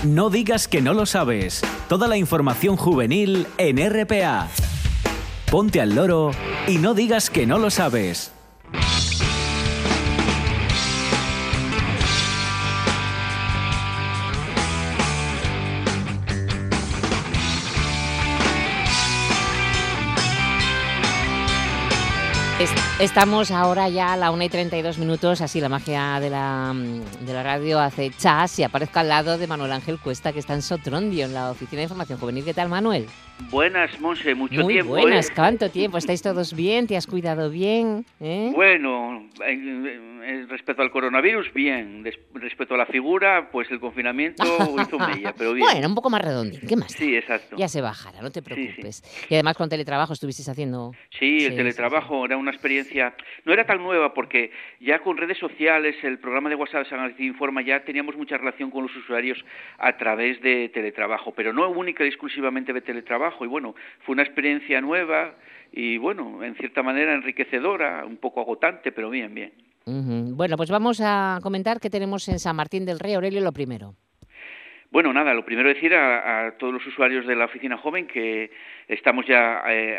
No 0.04 0.28
digas 0.28 0.66
que 0.66 0.82
no 0.82 0.92
lo 0.92 1.06
sabes. 1.06 1.62
Toda 1.88 2.08
la 2.08 2.16
información 2.16 2.76
juvenil 2.76 3.46
en 3.58 3.78
RPA. 3.78 4.48
Ponte 5.50 5.80
al 5.80 5.94
loro 5.94 6.32
y 6.66 6.78
no 6.78 6.94
digas 6.94 7.30
que 7.30 7.46
no 7.46 7.58
lo 7.58 7.70
sabes. 7.70 8.32
Estamos 23.02 23.50
ahora 23.50 23.88
ya 23.88 24.12
a 24.12 24.16
la 24.16 24.30
1 24.30 24.44
y 24.44 24.48
32 24.48 24.98
minutos, 24.98 25.40
así 25.40 25.60
la 25.60 25.68
magia 25.68 26.20
de 26.20 26.30
la, 26.30 26.72
mm, 26.72 27.26
de 27.26 27.32
la 27.32 27.42
radio 27.42 27.80
hace 27.80 28.12
chas 28.16 28.60
y 28.60 28.62
aparezco 28.62 29.00
al 29.00 29.08
lado 29.08 29.38
de 29.38 29.48
Manuel 29.48 29.72
Ángel 29.72 29.98
Cuesta, 29.98 30.32
que 30.32 30.38
está 30.38 30.54
en 30.54 30.62
Sotrondio, 30.62 31.24
en 31.24 31.34
la 31.34 31.50
Oficina 31.50 31.78
de 31.78 31.82
Información 31.82 32.20
Juvenil. 32.20 32.44
¿Qué 32.44 32.54
tal, 32.54 32.68
Manuel? 32.68 33.08
Buenas, 33.50 34.00
Monse, 34.00 34.34
mucho 34.34 34.62
Muy 34.62 34.74
tiempo. 34.74 34.92
buenas, 34.92 35.28
¿eh? 35.28 35.32
¿cuánto 35.36 35.70
tiempo? 35.70 35.98
¿Estáis 35.98 36.22
todos 36.22 36.54
bien? 36.56 36.86
¿Te 36.86 36.96
has 36.96 37.06
cuidado 37.06 37.50
bien? 37.50 38.06
¿Eh? 38.18 38.50
Bueno, 38.54 39.28
en- 39.46 39.86
en- 40.24 40.48
respecto 40.48 40.80
al 40.82 40.90
coronavirus, 40.90 41.52
bien. 41.52 42.02
Respecto 42.34 42.74
a 42.74 42.78
la 42.78 42.86
figura, 42.86 43.50
pues 43.52 43.70
el 43.70 43.78
confinamiento 43.80 44.42
hizo 44.80 44.98
mella, 44.98 45.34
pero 45.36 45.52
bien. 45.52 45.66
Bueno, 45.70 45.88
un 45.88 45.94
poco 45.94 46.08
más 46.08 46.22
redondín, 46.22 46.60
¿qué 46.66 46.76
más? 46.76 46.92
Sí, 46.92 47.14
exacto. 47.16 47.56
Ya 47.56 47.68
se 47.68 47.80
bajará, 47.82 48.22
no 48.22 48.30
te 48.30 48.40
preocupes. 48.40 49.02
Y 49.28 49.34
además 49.34 49.56
con 49.56 49.68
teletrabajo 49.68 50.12
estuvisteis 50.14 50.48
haciendo... 50.48 50.92
Sí, 51.18 51.40
Sí, 51.40 51.46
el 51.46 51.56
teletrabajo 51.56 52.24
era 52.26 52.36
una 52.36 52.50
experiencia, 52.50 53.14
no 53.44 53.52
era 53.52 53.64
tan 53.64 53.78
nueva 53.82 54.12
porque 54.12 54.50
ya 54.80 54.98
con 55.00 55.16
redes 55.16 55.38
sociales, 55.38 55.96
el 56.02 56.18
programa 56.18 56.48
de 56.50 56.56
WhatsApp 56.56 56.86
San 56.88 57.00
Agustín 57.00 57.26
Informa, 57.28 57.62
ya 57.62 57.84
teníamos 57.84 58.16
mucha 58.16 58.36
relación 58.36 58.70
con 58.70 58.82
los 58.84 58.94
usuarios 58.96 59.38
a 59.78 59.96
través 59.96 60.40
de 60.42 60.68
teletrabajo, 60.74 61.32
pero 61.32 61.52
no 61.52 61.68
única 61.70 62.04
y 62.04 62.08
exclusivamente 62.08 62.72
de 62.72 62.80
teletrabajo. 62.80 63.31
Y 63.40 63.46
bueno, 63.46 63.74
fue 64.00 64.12
una 64.14 64.22
experiencia 64.22 64.80
nueva 64.80 65.34
y 65.72 65.96
bueno, 65.98 66.42
en 66.44 66.54
cierta 66.56 66.82
manera 66.82 67.14
enriquecedora, 67.14 68.04
un 68.04 68.18
poco 68.18 68.40
agotante, 68.40 68.92
pero 68.92 69.10
bien, 69.10 69.34
bien. 69.34 69.52
Bueno, 69.84 70.56
pues 70.56 70.70
vamos 70.70 71.00
a 71.02 71.38
comentar 71.42 71.80
qué 71.80 71.90
tenemos 71.90 72.28
en 72.28 72.38
San 72.38 72.54
Martín 72.54 72.84
del 72.84 73.00
Rey, 73.00 73.14
Aurelio, 73.14 73.40
lo 73.40 73.52
primero. 73.52 73.94
Bueno, 74.90 75.12
nada, 75.12 75.32
lo 75.32 75.44
primero 75.44 75.70
decir 75.70 75.94
a, 75.94 76.46
a 76.46 76.50
todos 76.58 76.74
los 76.74 76.86
usuarios 76.86 77.26
de 77.26 77.34
la 77.34 77.46
oficina 77.46 77.78
joven 77.78 78.06
que 78.06 78.50
estamos 78.88 79.26
ya 79.26 79.62
eh, 79.66 79.98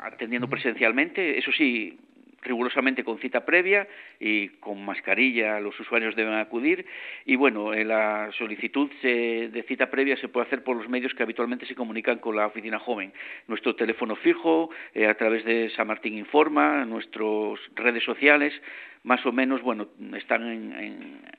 atendiendo 0.00 0.48
presencialmente, 0.48 1.38
eso 1.38 1.52
sí, 1.52 1.96
rigurosamente 2.42 3.04
con 3.04 3.18
cita 3.18 3.44
previa 3.44 3.86
y 4.20 4.48
con 4.60 4.84
mascarilla 4.84 5.60
los 5.60 5.78
usuarios 5.78 6.16
deben 6.16 6.34
acudir 6.34 6.84
y 7.24 7.36
bueno, 7.36 7.72
eh, 7.72 7.84
la 7.84 8.30
solicitud 8.36 8.90
se- 9.00 9.48
de 9.48 9.62
cita 9.64 9.90
previa 9.90 10.16
se 10.16 10.28
puede 10.28 10.46
hacer 10.46 10.62
por 10.64 10.76
los 10.76 10.88
medios 10.88 11.14
que 11.14 11.22
habitualmente 11.22 11.66
se 11.66 11.74
comunican 11.74 12.18
con 12.18 12.36
la 12.36 12.46
oficina 12.46 12.78
joven. 12.78 13.12
Nuestro 13.48 13.74
teléfono 13.76 14.16
fijo, 14.16 14.70
eh, 14.94 15.06
a 15.06 15.14
través 15.14 15.44
de 15.44 15.70
San 15.70 15.86
Martín 15.86 16.18
Informa, 16.18 16.84
nuestras 16.84 17.58
redes 17.76 18.02
sociales, 18.04 18.52
más 19.04 19.24
o 19.26 19.32
menos, 19.32 19.62
bueno, 19.62 19.88
están 20.16 20.46
en, 20.46 20.72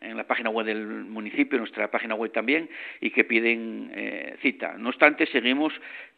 en- 0.01 0.17
la 0.17 0.25
página 0.27 0.49
web 0.49 0.65
del 0.65 0.85
municipio, 0.85 1.57
nuestra 1.57 1.89
página 1.89 2.13
web 2.13 2.31
también, 2.31 2.69
y 3.01 3.09
que 3.09 3.23
piden 3.23 3.89
eh, 3.95 4.35
cita. 4.41 4.75
No 4.77 4.89
obstante, 4.89 5.25
seguimos 5.27 5.73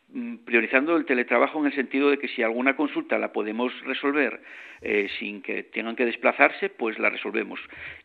mm, 0.09 0.37
priorizando 0.37 0.97
el 0.97 1.05
teletrabajo 1.05 1.59
en 1.59 1.67
el 1.67 1.73
sentido 1.73 2.09
de 2.09 2.17
que 2.17 2.27
si 2.27 2.41
alguna 2.43 2.75
consulta 2.75 3.17
la 3.17 3.31
podemos 3.31 3.71
resolver 3.85 4.41
eh, 4.81 5.07
sin 5.19 5.41
que 5.41 5.63
tengan 5.63 5.95
que 5.95 6.05
desplazarse, 6.05 6.69
pues 6.69 6.99
la 6.99 7.09
resolvemos. 7.09 7.59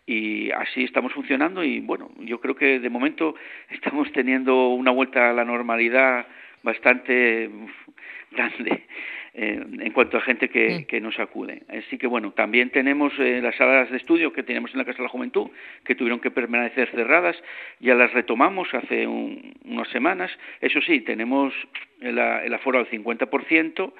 Y 0.06 0.50
así 0.52 0.84
estamos 0.84 1.12
funcionando 1.12 1.64
y 1.64 1.80
bueno, 1.80 2.10
yo 2.18 2.40
creo 2.40 2.54
que 2.54 2.78
de 2.78 2.90
momento 2.90 3.34
estamos 3.70 4.12
teniendo 4.12 4.68
una 4.68 4.90
vuelta 4.92 5.30
a 5.30 5.32
la 5.32 5.44
normalidad 5.44 6.26
bastante 6.62 7.48
uf, 7.48 7.72
grande 8.30 8.84
eh, 9.34 9.62
en 9.80 9.92
cuanto 9.92 10.16
a 10.16 10.20
gente 10.20 10.48
que, 10.48 10.86
que 10.86 11.00
nos 11.00 11.18
acude. 11.18 11.62
Así 11.68 11.98
que 11.98 12.06
bueno, 12.06 12.32
también 12.32 12.70
tenemos 12.70 13.12
eh, 13.18 13.40
las 13.42 13.54
salas 13.56 13.90
de 13.90 13.96
estudio 13.96 14.32
que 14.32 14.42
teníamos 14.42 14.72
en 14.72 14.78
la 14.78 14.84
Casa 14.84 14.98
de 14.98 15.04
la 15.04 15.08
Juventud, 15.08 15.48
que 15.84 15.94
tuvieron 15.94 16.20
que 16.20 16.30
permanecer 16.30 16.88
cerradas, 16.90 17.36
ya 17.80 17.94
las 17.94 18.12
retomamos 18.12 18.72
hace 18.74 19.06
un- 19.06 19.54
unas 19.64 19.88
semanas. 19.88 20.30
Eso 20.60 20.80
sí, 20.80 21.00
tenemos 21.00 21.54
el, 22.00 22.18
el 22.18 22.54
aforo 22.54 22.78
al 22.78 22.86
50%. 22.90 23.92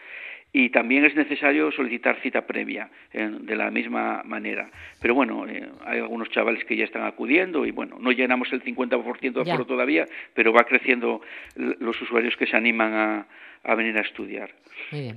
Y 0.52 0.70
también 0.70 1.04
es 1.04 1.14
necesario 1.14 1.70
solicitar 1.70 2.20
cita 2.20 2.46
previa 2.46 2.90
eh, 3.12 3.30
de 3.40 3.56
la 3.56 3.70
misma 3.70 4.22
manera. 4.24 4.68
Pero 5.00 5.14
bueno, 5.14 5.46
eh, 5.46 5.68
hay 5.84 6.00
algunos 6.00 6.28
chavales 6.30 6.64
que 6.64 6.76
ya 6.76 6.84
están 6.84 7.04
acudiendo 7.04 7.64
y 7.64 7.70
bueno, 7.70 7.98
no 8.00 8.10
llenamos 8.10 8.52
el 8.52 8.62
50% 8.62 9.32
de 9.32 9.40
aforo 9.42 9.64
todavía, 9.64 10.06
pero 10.34 10.52
va 10.52 10.64
creciendo 10.64 11.20
los 11.54 12.00
usuarios 12.02 12.36
que 12.36 12.46
se 12.46 12.56
animan 12.56 12.92
a, 12.94 13.26
a 13.64 13.74
venir 13.74 13.96
a 13.98 14.02
estudiar. 14.02 14.50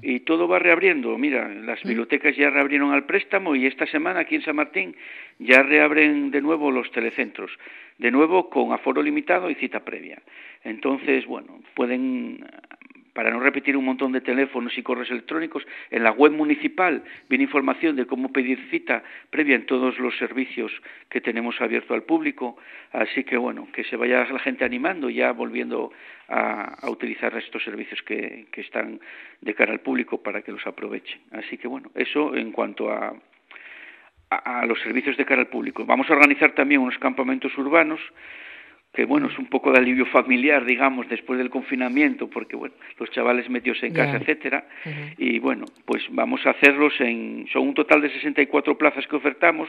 Y 0.02 0.20
todo 0.22 0.48
va 0.48 0.60
reabriendo. 0.60 1.18
Mira, 1.18 1.48
las 1.48 1.82
bibliotecas 1.84 2.36
ya 2.36 2.50
reabrieron 2.50 2.92
al 2.92 3.06
préstamo 3.06 3.56
y 3.56 3.66
esta 3.66 3.88
semana 3.88 4.20
aquí 4.20 4.36
en 4.36 4.42
San 4.42 4.56
Martín 4.56 4.96
ya 5.40 5.64
reabren 5.64 6.32
de 6.32 6.42
nuevo 6.42 6.70
los 6.70 6.92
telecentros. 6.92 7.52
De 7.98 8.12
nuevo 8.12 8.50
con 8.50 8.74
aforo 8.74 9.02
limitado 9.02 9.50
y 9.50 9.56
cita 9.56 9.80
previa. 9.80 10.22
Entonces, 10.64 11.26
bueno, 11.26 11.62
pueden 11.76 12.46
para 13.14 13.30
no 13.32 13.40
repetir 13.40 13.78
un 13.78 13.86
montón 13.86 14.12
de 14.12 14.22
teléfonos 14.22 14.78
y 14.78 14.84
correos 14.84 15.10
electrónicos, 15.12 15.66
en 15.92 16.04
la 16.04 16.12
web 16.12 16.32
municipal 16.32 17.04
viene 17.30 17.44
información 17.44 17.96
de 17.96 18.06
cómo 18.06 18.32
pedir 18.32 18.60
cita 18.70 19.04
previa 19.30 19.56
en 19.56 19.66
todos 19.66 20.00
los 20.00 20.18
servicios 20.18 20.72
que 21.10 21.22
tenemos 21.22 21.62
abierto 21.62 21.94
al 21.94 22.04
público, 22.04 22.58
así 22.92 23.24
que 23.24 23.38
bueno, 23.38 23.68
que 23.72 23.84
se 23.84 23.96
vaya 23.96 24.26
la 24.26 24.40
gente 24.40 24.66
animando 24.66 25.10
ya 25.10 25.32
volviendo 25.32 25.92
a, 26.28 26.90
utilizar 26.90 27.36
estos 27.38 27.64
servicios 27.64 28.02
que, 28.02 28.48
están 28.56 29.00
de 29.42 29.54
cara 29.54 29.74
al 29.74 29.82
público 29.82 30.22
para 30.22 30.42
que 30.42 30.52
los 30.52 30.66
aprovechen. 30.66 31.22
Así 31.32 31.58
que 31.58 31.68
bueno, 31.68 31.92
eso 31.96 32.36
en 32.36 32.52
cuanto 32.52 32.90
a 32.90 33.14
los 34.66 34.80
servicios 34.80 35.16
de 35.18 35.26
cara 35.26 35.42
al 35.42 35.48
público. 35.48 35.86
Vamos 35.86 36.10
a 36.10 36.14
organizar 36.14 36.54
también 36.54 36.82
unos 36.82 36.98
campamentos 36.98 37.56
urbanos 37.58 38.00
que 38.94 39.06
bueno, 39.06 39.28
es 39.28 39.40
un 39.40 39.48
poco 39.48 39.72
de 39.72 39.80
alivio 39.80 40.06
familiar, 40.06 40.64
digamos, 40.66 41.10
después 41.10 41.40
del 41.40 41.50
confinamiento, 41.50 42.30
porque 42.30 42.56
bueno, 42.56 42.76
los 43.00 43.10
chavales 43.10 43.50
metidos 43.50 43.82
en 43.82 43.92
casa, 43.92 44.18
etcétera, 44.18 44.68
y 45.18 45.40
bueno, 45.40 45.66
pues 45.86 46.04
vamos 46.12 46.46
a 46.46 46.52
hacerlos 46.52 46.94
en, 47.02 47.48
son 47.52 47.70
un 47.70 47.74
total 47.74 48.02
de 48.02 48.10
64 48.10 48.78
plazas 48.78 49.08
que 49.08 49.16
ofertamos, 49.16 49.68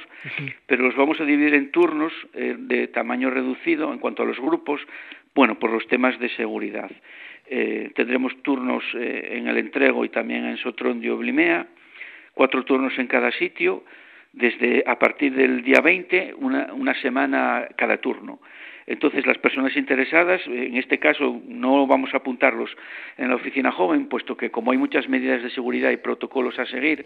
pero 0.66 0.82
los 0.84 0.94
vamos 0.94 1.18
a 1.20 1.24
dividir 1.24 1.54
en 1.54 1.70
turnos 1.70 2.12
eh, 2.34 2.56
de 2.58 2.88
tamaño 2.88 3.30
reducido 3.30 3.94
en 3.94 3.98
cuanto 3.98 4.22
a 4.22 4.26
los 4.26 4.38
grupos, 4.38 4.82
bueno, 5.34 5.58
por 5.58 5.70
los 5.70 5.86
temas 5.88 6.18
de 6.20 6.28
seguridad. 6.30 6.90
Eh, 7.46 7.92
tendremos 7.94 8.42
turnos 8.42 8.84
eh, 8.94 9.38
en 9.38 9.48
el 9.48 9.56
entrego 9.56 10.04
y 10.04 10.10
también 10.10 10.44
en 10.44 10.58
Sotrondio 10.58 11.16
Blimea, 11.16 11.66
cuatro 12.34 12.62
turnos 12.64 12.98
en 12.98 13.06
cada 13.06 13.32
sitio, 13.32 13.84
desde 14.34 14.84
a 14.86 14.98
partir 14.98 15.32
del 15.34 15.62
día 15.62 15.80
20, 15.80 16.34
una, 16.38 16.74
una 16.74 16.94
semana 17.00 17.68
cada 17.76 17.96
turno. 17.96 18.40
Entonces, 18.86 19.26
las 19.26 19.38
personas 19.38 19.76
interesadas, 19.76 20.40
en 20.46 20.76
este 20.76 20.98
caso 20.98 21.40
no 21.46 21.86
vamos 21.86 22.12
a 22.14 22.18
apuntarlos 22.18 22.70
en 23.16 23.28
la 23.28 23.36
oficina 23.36 23.72
joven, 23.72 24.06
puesto 24.06 24.36
que 24.36 24.50
como 24.50 24.72
hay 24.72 24.78
muchas 24.78 25.08
medidas 25.08 25.42
de 25.42 25.50
seguridad 25.50 25.90
y 25.90 25.96
protocolos 25.96 26.58
a 26.58 26.66
seguir, 26.66 27.04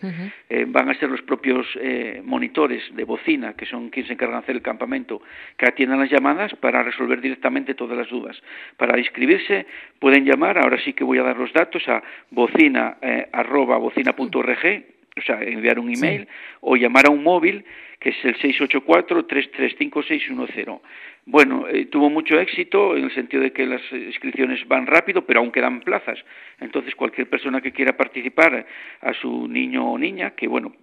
eh, 0.49 0.65
van 0.69 0.89
a 0.89 0.95
ser 0.95 1.11
los 1.11 1.23
propios 1.23 1.67
eh, 1.81 2.21
monitores 2.25 2.83
de 2.95 3.05
bocina, 3.05 3.55
que 3.55 3.67
son 3.67 3.91
quienes 3.91 4.09
se 4.09 4.15
encargan 4.15 4.41
de 4.41 4.45
hacer 4.45 4.57
el 4.57 4.63
campamento, 4.63 5.23
que 5.57 5.67
atiendan 5.67 6.01
las 6.01 6.11
llamadas 6.11 6.55
para 6.57 6.83
resolver 6.83 7.21
directamente 7.21 7.75
todas 7.75 7.97
las 7.97 8.09
dudas. 8.09 8.41
Para 8.77 8.99
inscribirse 8.99 9.67
pueden 9.99 10.25
llamar, 10.25 10.59
ahora 10.59 10.79
sí 10.85 10.93
que 10.93 11.05
voy 11.05 11.19
a 11.19 11.23
dar 11.23 11.37
los 11.37 11.53
datos, 11.53 11.87
a 11.89 12.03
bocina, 12.31 12.97
eh, 13.01 13.29
arroba 13.33 13.77
bocina.org, 13.79 14.98
o 15.19 15.23
sea, 15.23 15.41
enviar 15.43 15.79
un 15.79 15.95
email 15.95 16.27
o 16.61 16.77
llamar 16.77 17.07
a 17.07 17.11
un 17.11 17.23
móvil 17.23 17.65
que 18.01 18.09
es 18.11 18.25
el 18.25 18.37
684-335610. 18.39 20.81
Bueno, 21.27 21.67
eh, 21.69 21.87
tuvo 21.87 22.11
mucho 22.11 22.39
éxito 22.39 22.97
en 22.97 23.03
el 23.05 23.15
sentido 23.15 23.43
de 23.43 23.53
que 23.53 23.67
las 23.67 23.83
inscripciones 23.93 24.67
van 24.69 24.87
rápido, 24.87 25.27
pero 25.27 25.41
aún 25.41 25.51
quedan 25.51 25.81
plazas. 25.81 26.21
Entonces, 26.61 26.95
cualquier 26.95 27.29
persona 27.29 27.61
que 27.61 27.73
quiera 27.73 27.97
participar 27.97 28.65
a 29.01 29.13
su 29.15 29.49
niño 29.49 29.91
o 29.93 29.99
niña, 29.99 30.31
que 30.31 30.47
bueno, 30.47 30.77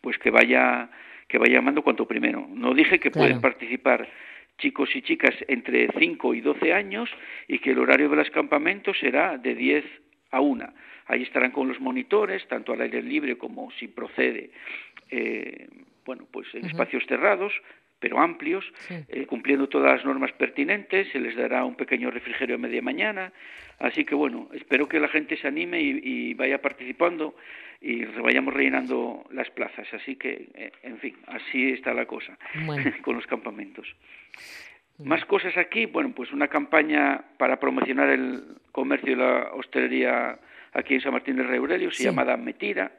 pues 0.00 0.16
que 0.18 0.30
vaya 0.30 0.88
que 1.28 1.38
vaya 1.38 1.54
llamando 1.54 1.82
cuanto 1.82 2.06
primero. 2.06 2.46
No 2.48 2.74
dije 2.74 3.00
que 3.00 3.10
pueden 3.10 3.40
participar 3.40 4.08
chicos 4.58 4.94
y 4.94 5.02
chicas 5.02 5.34
entre 5.48 5.88
5 5.98 6.34
y 6.34 6.40
12 6.40 6.72
años 6.72 7.10
y 7.48 7.58
que 7.58 7.72
el 7.72 7.78
horario 7.78 8.08
de 8.08 8.16
los 8.16 8.30
campamentos 8.30 8.96
será 9.00 9.38
de 9.38 9.54
10 9.54 9.84
a 10.30 10.40
1. 10.40 10.72
Ahí 11.06 11.22
estarán 11.22 11.50
con 11.50 11.68
los 11.68 11.80
monitores, 11.80 12.46
tanto 12.48 12.72
al 12.72 12.80
aire 12.80 13.02
libre 13.02 13.36
como 13.36 13.70
si 13.72 13.88
procede, 13.88 14.50
eh, 15.10 15.68
bueno, 16.04 16.26
pues 16.30 16.46
en 16.54 16.66
espacios 16.66 17.04
cerrados, 17.06 17.52
pero 18.04 18.20
amplios, 18.20 18.64
eh, 18.90 19.24
cumpliendo 19.26 19.68
todas 19.68 19.96
las 19.96 20.04
normas 20.04 20.32
pertinentes, 20.32 21.08
se 21.10 21.18
les 21.18 21.34
dará 21.36 21.64
un 21.64 21.74
pequeño 21.74 22.10
refrigerio 22.10 22.56
a 22.56 22.58
media 22.58 22.82
mañana, 22.82 23.32
así 23.78 24.04
que 24.04 24.14
bueno, 24.14 24.48
espero 24.52 24.88
que 24.88 25.00
la 25.00 25.08
gente 25.08 25.38
se 25.38 25.48
anime 25.48 25.80
y, 25.80 26.34
vaya 26.34 26.60
participando 26.60 27.34
y 27.80 28.04
vayamos 28.04 28.52
rellenando 28.52 29.24
las 29.30 29.48
plazas, 29.50 29.88
así 29.94 30.16
que, 30.16 30.48
eh, 30.54 30.72
en 30.82 30.98
fin, 30.98 31.16
así 31.28 31.70
está 31.70 31.94
la 31.94 32.04
cosa 32.04 32.36
con 33.02 33.14
los 33.16 33.26
campamentos. 33.26 33.88
Más 34.98 35.24
cosas 35.24 35.56
aquí, 35.56 35.86
bueno, 35.86 36.12
pues 36.14 36.30
una 36.30 36.48
campaña 36.48 37.24
para 37.38 37.58
promocionar 37.58 38.10
el 38.10 38.44
comercio 38.70 39.12
y 39.12 39.16
la 39.16 39.50
hostelería 39.54 40.38
aquí 40.74 40.94
en 40.94 41.00
San 41.00 41.12
Martín 41.12 41.36
del 41.36 41.48
Rey 41.48 41.58
Aurelio, 41.58 41.90
se 41.90 42.04
llama 42.04 42.24
llama 42.24 42.36
Metira, 42.36 42.92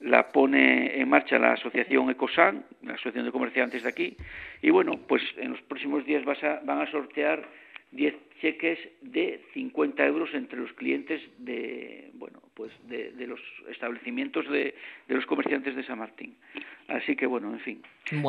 la 0.00 0.28
pone 0.28 0.98
en 0.98 1.08
marcha 1.08 1.38
la 1.38 1.52
asociación 1.52 2.10
Ecosan, 2.10 2.64
la 2.82 2.94
asociación 2.94 3.26
de 3.26 3.32
comerciantes 3.32 3.82
de 3.82 3.88
aquí, 3.88 4.16
y 4.62 4.70
bueno, 4.70 4.98
pues 5.06 5.22
en 5.36 5.52
los 5.52 5.60
próximos 5.62 6.04
días 6.04 6.24
van 6.24 6.80
a 6.80 6.90
sortear 6.90 7.46
10 7.92 8.14
cheques 8.40 8.78
de 9.02 9.40
50 9.52 10.06
euros 10.06 10.32
entre 10.34 10.58
los 10.58 10.72
clientes 10.74 11.20
de 11.38 12.10
bueno 12.14 12.40
pues 12.54 12.72
de, 12.88 13.12
los 13.26 13.40
establecimientos 13.68 14.48
de, 14.48 14.74
de, 15.08 15.14
los 15.14 15.26
comerciantes 15.26 15.74
de 15.74 15.82
San 15.84 15.98
Martín. 15.98 16.34
Así 16.88 17.16
que 17.16 17.26
bueno 17.26 17.52
en 17.52 17.60
fin. 17.60 17.82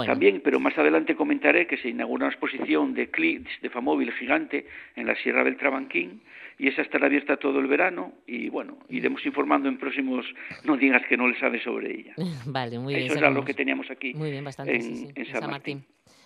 También 0.06 0.42
pero 0.44 0.60
más 0.60 0.78
adelante 0.78 1.16
comentaré 1.16 1.68
que 1.68 1.78
se 1.78 1.90
inaugura 1.90 2.26
una 2.26 2.34
exposición 2.34 2.94
de 2.94 3.10
clips 3.10 3.52
de 3.62 3.70
Famóvil 3.70 4.12
gigante 4.14 4.66
en 4.96 5.06
la 5.06 5.16
Sierra 5.16 5.44
del 5.44 5.58
Trabanquín 5.58 6.22
y 6.62 6.68
esa 6.68 6.84
estará 6.84 7.08
abierta 7.08 7.38
todo 7.38 7.60
el 7.60 7.66
verano 7.66 8.14
y 8.28 8.48
bueno 8.50 8.78
iremos 8.88 9.26
informando 9.26 9.68
en 9.68 9.80
próximos 9.80 10.28
no 10.64 10.78
digas 10.78 11.02
que 11.10 11.18
no 11.18 11.28
le 11.28 11.38
sabes 11.40 11.64
sobre 11.64 11.92
ella. 11.92 12.14
Vale 12.46 12.78
muy 12.78 12.94
bien 12.94 13.08
eso 13.08 13.18
era 13.18 13.32
lo 13.32 13.44
que 13.44 13.56
teníamos 13.56 13.90
aquí 13.90 14.14
muy 14.14 14.30
bien 14.30 14.44
bastante 14.44 14.76
en, 14.76 15.26
San, 15.26 15.50
Martín. 15.50 15.84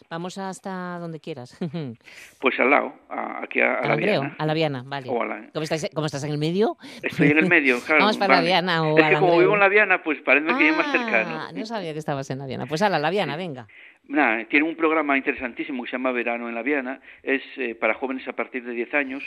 Vamos 0.10 0.38
hasta 0.38 0.98
donde 1.00 1.20
quieras. 1.20 1.58
pues 2.40 2.60
al 2.60 2.70
lado, 2.70 2.94
aquí 3.10 3.62
a, 3.62 3.80
a 3.80 3.88
la 3.88 3.96
Viana. 3.96 4.36
A 4.38 4.46
la 4.46 4.54
Viana, 4.54 4.84
vale. 4.86 5.08
¿Cómo, 5.08 5.64
estás, 5.64 6.24
en 6.24 6.32
el 6.32 6.38
medio? 6.38 6.78
Estoy 7.02 7.32
en 7.32 7.40
el 7.40 7.48
medio, 7.48 7.80
claro. 7.86 8.02
Vamos 8.02 8.18
para 8.18 8.36
la 8.36 8.42
Viana 8.42 8.84
o 8.84 8.98
Es 8.98 9.06
que 9.06 9.16
como 9.16 9.40
vivo 9.40 9.54
en 9.54 9.60
la 9.60 9.70
Viana, 9.70 10.04
pues 10.04 10.20
parece 10.22 10.56
que 10.58 10.70
es 10.70 10.78
más 10.78 10.92
cercano. 10.92 11.40
Ah, 11.40 11.52
no 11.54 11.66
sabía 11.66 11.94
que 11.94 12.00
estabas 12.00 12.30
en 12.30 12.40
la 12.40 12.46
Viana. 12.46 12.66
Pues 12.66 12.82
a 12.82 12.90
la 12.90 13.10
Viana, 13.10 13.36
venga. 13.36 13.68
Nada, 14.08 14.46
tiene 14.46 14.68
un 14.68 14.76
programa 14.76 15.18
interesantísimo 15.18 15.84
que 15.84 15.90
se 15.90 15.98
llama 15.98 16.12
Verano 16.12 16.48
en 16.48 16.56
la 16.56 16.62
Viana. 16.62 17.00
Es 17.24 17.42
eh, 17.58 17.74
para 17.76 17.96
jóvenes 17.96 18.28
a 18.28 18.34
partir 18.34 18.64
de 18.64 18.72
10 18.74 18.94
años. 18.94 19.24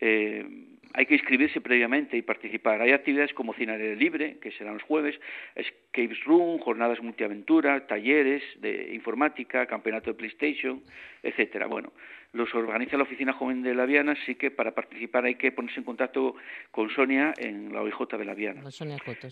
Eh, 0.00 0.46
hay 0.94 1.06
que 1.06 1.14
inscribirse 1.14 1.60
previamente 1.60 2.16
y 2.16 2.22
participar. 2.22 2.80
Hay 2.82 2.92
actividades 2.92 3.32
como 3.34 3.54
Cine 3.54 3.96
Libre, 3.96 4.38
que 4.40 4.50
serán 4.52 4.74
los 4.74 4.82
jueves, 4.82 5.18
Escape 5.54 6.16
Room, 6.24 6.58
jornadas 6.58 7.00
multiaventura, 7.00 7.86
talleres 7.86 8.42
de 8.60 8.94
informática, 8.94 9.66
campeonato 9.66 10.10
de 10.10 10.14
PlayStation, 10.14 10.82
etcétera. 11.22 11.66
Bueno, 11.66 11.92
los 12.32 12.52
organiza 12.54 12.96
la 12.96 13.04
Oficina 13.04 13.32
Joven 13.32 13.62
de 13.62 13.74
la 13.74 13.86
Viana, 13.86 14.12
así 14.12 14.34
que 14.34 14.50
para 14.50 14.72
participar 14.72 15.24
hay 15.24 15.36
que 15.36 15.52
ponerse 15.52 15.80
en 15.80 15.84
contacto 15.84 16.36
con 16.70 16.90
Sonia 16.90 17.34
en 17.38 17.72
la 17.72 17.82
OIJ 17.82 18.08
de 18.18 18.24
la 18.24 18.34
Viana. 18.34 18.62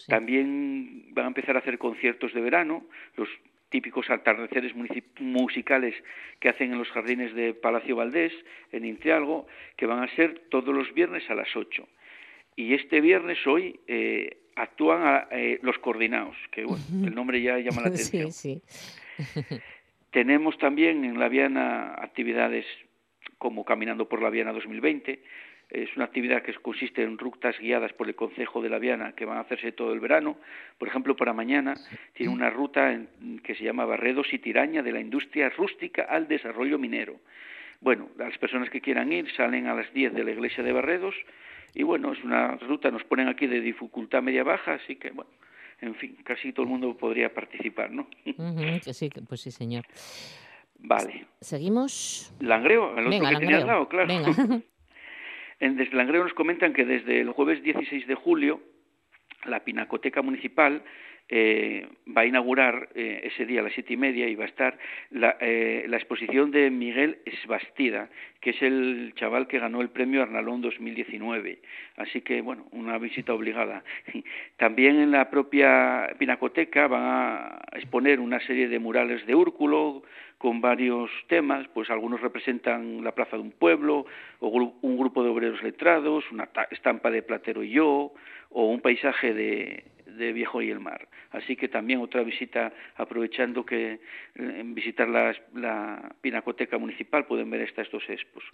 También 0.07 1.07
van 1.11 1.25
a 1.27 1.29
empezar 1.29 1.57
a 1.57 1.61
hacer 1.61 1.79
conciertos 1.79 2.33
de 2.35 2.41
verano, 2.41 2.85
los 3.17 3.29
típicos 3.71 4.09
atardeceres 4.11 4.73
musicales 5.21 5.95
que 6.41 6.49
hacen 6.49 6.73
en 6.73 6.79
los 6.79 6.89
jardines 6.89 7.35
de 7.35 7.55
Palacio 7.55 7.97
Valdés, 7.97 8.33
en 8.73 8.85
Intrialgo, 8.85 9.47
que 9.77 9.87
van 9.87 10.03
a 10.03 10.15
ser 10.17 10.43
todos 10.49 10.75
los 10.75 10.93
viernes 10.95 11.29
a 11.31 11.35
las 11.35 11.55
8. 11.55 11.87
Y 12.57 12.75
este 12.75 13.01
viernes 13.01 13.39
hoy 13.47 13.79
eh, 13.87 14.39
actúan 14.57 15.27
eh, 15.31 15.59
los 15.63 15.79
coordinados, 15.79 16.37
que 16.51 16.65
bueno, 16.65 16.83
el 17.05 17.15
nombre 17.15 17.41
ya 17.41 17.59
llama 17.59 17.83
la 17.83 17.89
atención. 17.95 18.33
Sí, 18.33 18.63
Tenemos 20.11 20.57
también 20.59 21.05
en 21.05 21.19
la 21.19 21.29
Viana 21.29 21.95
actividades 21.99 22.65
como 23.37 23.65
Caminando 23.65 24.09
por 24.09 24.23
la 24.23 24.31
Viana 24.31 24.53
2020, 24.53 25.23
es 25.71 25.95
una 25.97 26.07
actividad 26.07 26.43
que 26.43 26.55
consiste 26.55 27.03
en 27.03 27.19
rutas 27.19 27.59
guiadas 27.59 27.93
por 27.93 28.09
el 28.09 28.15
Consejo 28.15 28.63
de 28.63 28.71
la 28.71 28.79
Viana 28.79 29.13
que 29.13 29.27
van 29.27 29.37
a 29.37 29.43
hacerse 29.43 29.73
todo 29.73 29.93
el 29.93 30.01
verano. 30.01 30.39
Por 30.79 30.89
ejemplo, 30.89 31.15
para 31.15 31.33
mañana 31.33 31.75
tiene 32.15 32.33
una 32.33 32.49
ruta 32.49 32.99
que 33.43 33.55
se 33.55 33.65
llama 33.65 33.85
Barredos 33.85 34.33
y 34.33 34.39
Tiraña 34.39 34.83
de 34.83 34.93
la 34.93 35.01
industria 35.01 35.51
rústica 35.51 36.03
al 36.03 36.27
desarrollo 36.27 36.79
minero. 36.79 37.17
Bueno, 37.81 38.09
las 38.17 38.37
personas 38.39 38.71
que 38.71 38.81
quieran 38.81 39.13
ir 39.13 39.31
salen 39.37 39.67
a 39.67 39.75
las 39.75 39.93
10 39.93 40.15
de 40.15 40.25
la 40.25 40.31
iglesia 40.33 40.65
de 40.65 40.73
Barredos 40.73 41.15
y 41.75 41.83
bueno, 41.83 42.13
es 42.13 42.25
una 42.25 42.57
ruta, 42.57 42.91
nos 42.91 43.05
ponen 43.05 43.29
aquí 43.29 43.47
de 43.47 43.61
dificultad 43.61 44.23
media-baja, 44.23 44.75
así 44.75 44.97
que 44.97 45.11
bueno, 45.11 45.31
en 45.81 45.95
fin, 45.95 46.17
casi 46.25 46.53
todo 46.53 46.65
el 46.65 46.71
mundo 46.71 46.97
podría 46.97 47.33
participar, 47.33 47.91
¿no? 47.91 48.09
sí, 48.81 49.11
pues 49.29 49.41
sí, 49.43 49.51
señor. 49.51 49.85
Vale. 50.81 51.27
¿Seguimos? 51.41 52.35
Langreo, 52.41 52.93
el 52.93 53.07
otro 53.07 53.11
Venga, 53.11 53.29
que 53.29 53.35
Langreo. 53.35 53.61
al 53.61 53.67
lado, 53.67 53.89
claro. 53.89 54.09
Venga. 54.09 54.63
En 55.61 55.77
Deslangreo 55.77 56.23
nos 56.23 56.35
comentan 56.35 56.73
que 56.73 56.85
desde 56.85 57.21
el 57.21 57.33
jueves 57.33 57.63
16 57.63 58.07
de 58.07 58.15
julio 58.15 58.61
la 59.45 59.65
Pinacoteca 59.65 60.23
Municipal 60.23 60.83
eh, 61.31 61.87
va 62.17 62.23
a 62.23 62.27
inaugurar 62.27 62.89
eh, 62.95 63.21
ese 63.25 63.45
día 63.45 63.61
a 63.61 63.65
las 63.65 63.75
siete 63.75 63.93
y 63.93 63.97
media 63.99 64.27
y 64.29 64.35
va 64.35 64.45
a 64.45 64.49
estar 64.49 64.79
la, 65.11 65.37
eh, 65.41 65.85
la, 65.87 65.99
exposición 65.99 66.51
de 66.51 66.71
Miguel 66.71 67.19
Esbastida, 67.27 68.09
que 68.41 68.51
es 68.51 68.63
el 68.63 69.13
chaval 69.15 69.47
que 69.47 69.59
ganó 69.59 69.83
el 69.83 69.91
premio 69.91 70.23
Arnalón 70.23 70.63
2019. 70.63 71.59
Así 71.97 72.23
que, 72.23 72.41
bueno, 72.41 72.67
una 72.73 72.97
visita 72.97 73.35
obligada. 73.35 73.85
También 74.57 74.99
en 74.99 75.11
la 75.11 75.29
propia 75.29 76.15
Pinacoteca 76.19 76.87
van 76.87 77.03
a 77.03 77.59
exponer 77.73 78.21
una 78.21 78.41
serie 78.41 78.69
de 78.69 78.79
murales 78.79 79.27
de 79.27 79.35
Úrculo 79.35 80.03
con 80.39 80.61
varios 80.61 81.11
temas, 81.27 81.67
pues 81.75 81.91
algunos 81.91 82.21
representan 82.21 83.03
la 83.03 83.13
plaza 83.13 83.37
de 83.37 83.43
un 83.43 83.51
pueblo, 83.51 84.07
o 84.39 84.49
un 84.49 84.97
grupo 84.97 85.25
de 85.25 85.31
obreros 85.31 85.63
letrados, 85.63 86.25
una 86.31 86.49
estampa 86.71 87.11
de 87.11 87.23
Platero 87.23 87.65
y 87.65 87.71
yo, 87.71 88.13
o 88.51 88.67
un 88.67 88.81
paisaje 88.81 89.35
de, 89.35 89.83
de 90.19 90.33
Viejo 90.33 90.61
y 90.61 90.71
el 90.71 90.81
Mar. 90.81 91.09
Así 91.31 91.57
que 91.57 91.69
también 91.69 92.01
otra 92.01 92.23
visita, 92.23 92.73
aprovechando 92.97 93.65
que 93.65 93.93
eh, 93.93 93.99
en 94.35 94.75
visitar 94.75 95.09
la, 95.09 95.35
la, 95.55 96.15
Pinacoteca 96.21 96.79
Municipal 96.79 97.27
pueden 97.27 97.51
ver 97.51 97.63
estas 97.63 97.91
dos 97.91 98.03
expos. 98.09 98.45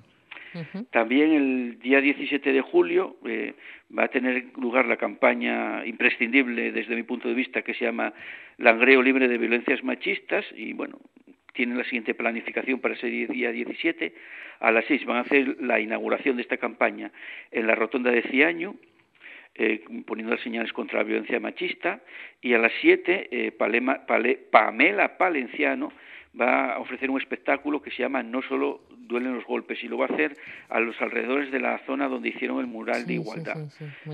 También 0.91 1.33
el 1.33 1.79
día 1.81 2.01
17 2.01 2.53
de 2.53 2.61
julio 2.61 3.17
eh, 3.27 3.55
va 3.97 4.05
a 4.05 4.09
tener 4.09 4.53
lugar 4.57 4.87
la 4.87 4.97
campaña 4.97 5.85
imprescindible 5.85 6.71
desde 6.71 6.95
mi 6.95 7.03
punto 7.03 7.27
de 7.27 7.35
vista 7.35 7.63
que 7.63 7.75
se 7.75 7.85
llama 7.85 8.13
Langreo 8.59 9.03
Libre 9.03 9.27
de 9.27 9.39
Violencias 9.39 9.83
Machistas 9.83 10.45
y 10.55 10.73
bueno, 10.73 11.01
tienen 11.55 11.79
la 11.79 11.85
siguiente 11.85 12.15
planificación 12.15 12.81
para 12.81 12.95
ese 12.95 13.07
día 13.07 13.51
17. 13.51 14.15
A 14.61 14.71
las 14.71 14.85
6 14.87 15.05
van 15.07 15.19
a 15.19 15.21
hacer 15.21 15.57
la 15.61 15.81
inauguración 15.81 16.37
de 16.37 16.43
esta 16.43 16.59
campaña 16.59 17.11
en 17.51 17.67
la 17.67 17.75
rotonda 17.75 18.11
de 18.11 18.23
Ciaño, 18.23 18.75
eh, 19.55 19.85
poniendo 20.07 20.35
las 20.35 20.43
señales 20.43 20.73
contra 20.73 20.99
la 20.99 21.05
violencia 21.05 21.39
machista, 21.41 22.01
y 22.41 22.55
a 22.55 22.59
las 22.59 22.73
7 22.81 23.29
eh, 23.31 23.53
Pamela 24.51 25.17
Palenciano 25.17 25.93
va 26.39 26.75
a 26.75 26.79
ofrecer 26.81 27.11
un 27.11 27.21
espectáculo 27.21 27.81
que 27.81 27.91
se 27.91 28.03
llama 28.03 28.23
No 28.23 28.43
solo 28.43 28.83
duelen 29.07 29.35
los 29.35 29.45
golpes 29.45 29.83
y 29.83 29.89
lo 29.89 29.99
va 29.99 30.07
a 30.07 30.13
hacer 30.13 30.37
a 30.69 30.81
los 30.81 31.01
alrededores 31.01 31.53
de 31.53 31.61
la 31.61 31.79
zona 31.87 32.09
donde 32.09 32.31
hicieron 32.31 32.59
el 32.61 32.67
mural 32.67 33.07
de 33.07 33.15
igualdad. 33.15 33.69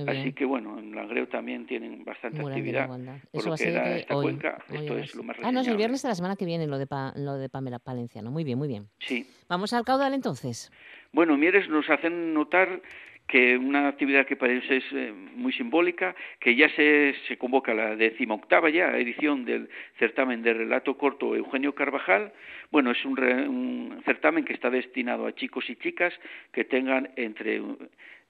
Así 0.06 0.32
que 0.32 0.44
bueno, 0.44 0.78
en 0.78 0.94
Langreo 0.94 1.28
también 1.28 1.66
tienen 1.66 2.04
bastante 2.04 2.42
actividad. 2.42 2.88
Por 3.32 3.46
lo 3.46 3.56
que 3.56 3.68
era 3.68 3.96
esta 3.96 4.14
cuenca, 4.14 4.58
esto 4.70 4.98
es 4.98 5.14
lo 5.14 5.22
más 5.22 5.36
Ah, 5.42 5.52
no, 5.52 5.60
es 5.60 5.68
el 5.68 5.76
viernes 5.76 6.02
de 6.02 6.08
la 6.08 6.14
semana 6.14 6.36
que 6.36 6.44
viene 6.44 6.66
lo 6.66 6.78
de, 6.78 6.86
lo 7.16 7.34
de 7.34 7.48
Pamela 7.48 7.78
Palenciano. 7.78 8.30
Muy 8.30 8.44
bien, 8.44 8.58
muy 8.58 8.68
bien. 8.68 8.88
Sí. 8.98 9.26
Vamos 9.48 9.72
al 9.72 9.84
caudal 9.84 10.14
entonces. 10.14 10.70
Bueno, 11.12 11.36
Mieres 11.36 11.68
nos 11.68 11.88
hacen 11.88 12.34
notar 12.34 12.82
que 13.30 13.56
una 13.56 13.86
actividad 13.86 14.26
que 14.26 14.34
parece 14.34 14.78
es 14.78 14.84
eh, 14.90 15.12
muy 15.12 15.52
simbólica, 15.52 16.16
que 16.40 16.56
ya 16.56 16.68
se, 16.70 17.14
se 17.28 17.38
convoca 17.38 17.72
la 17.72 17.94
decimoctava 17.94 18.70
ya 18.70 18.98
edición 18.98 19.44
del 19.44 19.70
certamen 20.00 20.42
de 20.42 20.52
relato 20.52 20.98
corto 20.98 21.36
Eugenio 21.36 21.72
Carvajal. 21.72 22.32
Bueno, 22.72 22.90
es 22.90 23.04
un, 23.04 23.16
un 23.20 24.02
certamen 24.04 24.44
que 24.44 24.52
está 24.52 24.68
destinado 24.68 25.26
a 25.26 25.34
chicos 25.36 25.70
y 25.70 25.76
chicas 25.76 26.12
que 26.50 26.64
tengan 26.64 27.10
entre 27.14 27.62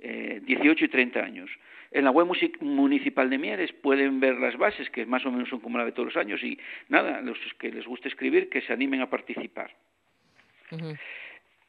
eh, 0.01 0.43
18 0.45 0.85
y 0.85 0.89
30 0.89 1.19
años. 1.19 1.51
En 1.93 2.05
la 2.05 2.11
web 2.11 2.29
municipal 2.61 3.31
de 3.31 3.39
Mieres 3.39 3.73
pueden 3.73 4.21
ver 4.21 4.37
las 4.37 4.59
bases, 4.59 4.91
que 4.91 5.07
más 5.07 5.25
o 5.25 5.31
menos 5.31 5.49
son 5.49 5.61
como 5.61 5.79
la 5.79 5.87
de 5.87 5.93
todos 5.93 6.15
los 6.15 6.17
años, 6.19 6.43
y 6.45 6.59
nada, 6.91 7.23
los 7.23 7.39
que 7.59 7.73
les 7.73 7.87
guste 7.87 8.09
escribir, 8.09 8.51
que 8.51 8.61
se 8.61 8.75
animen 8.75 9.01
a 9.01 9.09
participar 9.09 9.71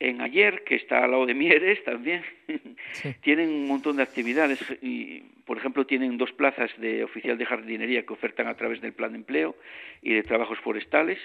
en 0.02 0.20
Ayer, 0.20 0.64
que 0.64 0.76
está 0.76 1.04
al 1.04 1.12
lado 1.12 1.28
de 1.28 1.36
Mieres 1.36 1.84
también, 1.84 2.24
tienen 3.22 3.50
un 3.50 3.68
montón 3.68 3.98
de 3.98 4.04
actividades 4.04 4.60
y, 4.82 5.20
por 5.46 5.58
ejemplo, 5.58 5.86
tienen 5.86 6.18
dos 6.18 6.32
plazas 6.32 6.72
de 6.78 7.04
oficial 7.04 7.38
de 7.38 7.46
jardinería 7.46 8.04
que 8.04 8.14
ofertan 8.14 8.48
a 8.48 8.56
través 8.56 8.82
del 8.82 8.94
plan 8.94 9.12
de 9.12 9.20
empleo 9.20 9.56
y 10.02 10.14
de 10.14 10.24
trabajos 10.24 10.58
forestales. 10.60 11.20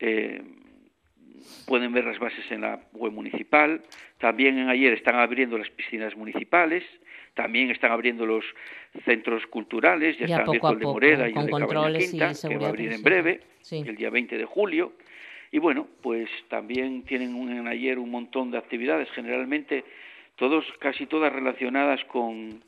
Eh, 0.00 0.42
pueden 1.68 1.92
ver 1.92 2.04
las 2.04 2.18
bases 2.18 2.50
en 2.50 2.62
la 2.62 2.80
web 2.94 3.12
municipal. 3.12 3.80
También 4.18 4.58
en 4.58 4.70
Ayer 4.70 4.92
están 4.92 5.14
abriendo 5.14 5.56
las 5.56 5.70
piscinas 5.70 6.16
municipales. 6.16 6.82
También 7.34 7.70
están 7.70 7.92
abriendo 7.92 8.26
los 8.26 8.44
centros 9.04 9.46
culturales. 9.46 10.18
Ya, 10.18 10.26
ya 10.26 10.36
están 10.38 10.48
abierto 10.48 10.72
el 10.72 10.78
de 10.80 10.84
Moreda 10.86 11.28
y 11.28 11.32
el 11.32 11.46
de 11.46 11.52
Cabaña 11.52 11.98
Quinta, 11.98 12.32
que 12.48 12.56
va 12.56 12.66
a 12.66 12.68
abrir 12.70 12.92
en 12.92 13.02
breve, 13.04 13.40
el 13.70 13.94
día 13.94 14.10
20 14.10 14.36
de 14.36 14.44
julio. 14.44 14.94
Y 15.56 15.58
bueno, 15.58 15.86
pues 16.02 16.28
también 16.50 17.02
tienen 17.04 17.34
un, 17.34 17.50
en 17.50 17.66
ayer 17.66 17.98
un 17.98 18.10
montón 18.10 18.50
de 18.50 18.58
actividades, 18.58 19.08
generalmente 19.12 19.86
todos, 20.34 20.66
casi 20.80 21.06
todas 21.06 21.32
relacionadas 21.32 22.04
con, 22.04 22.62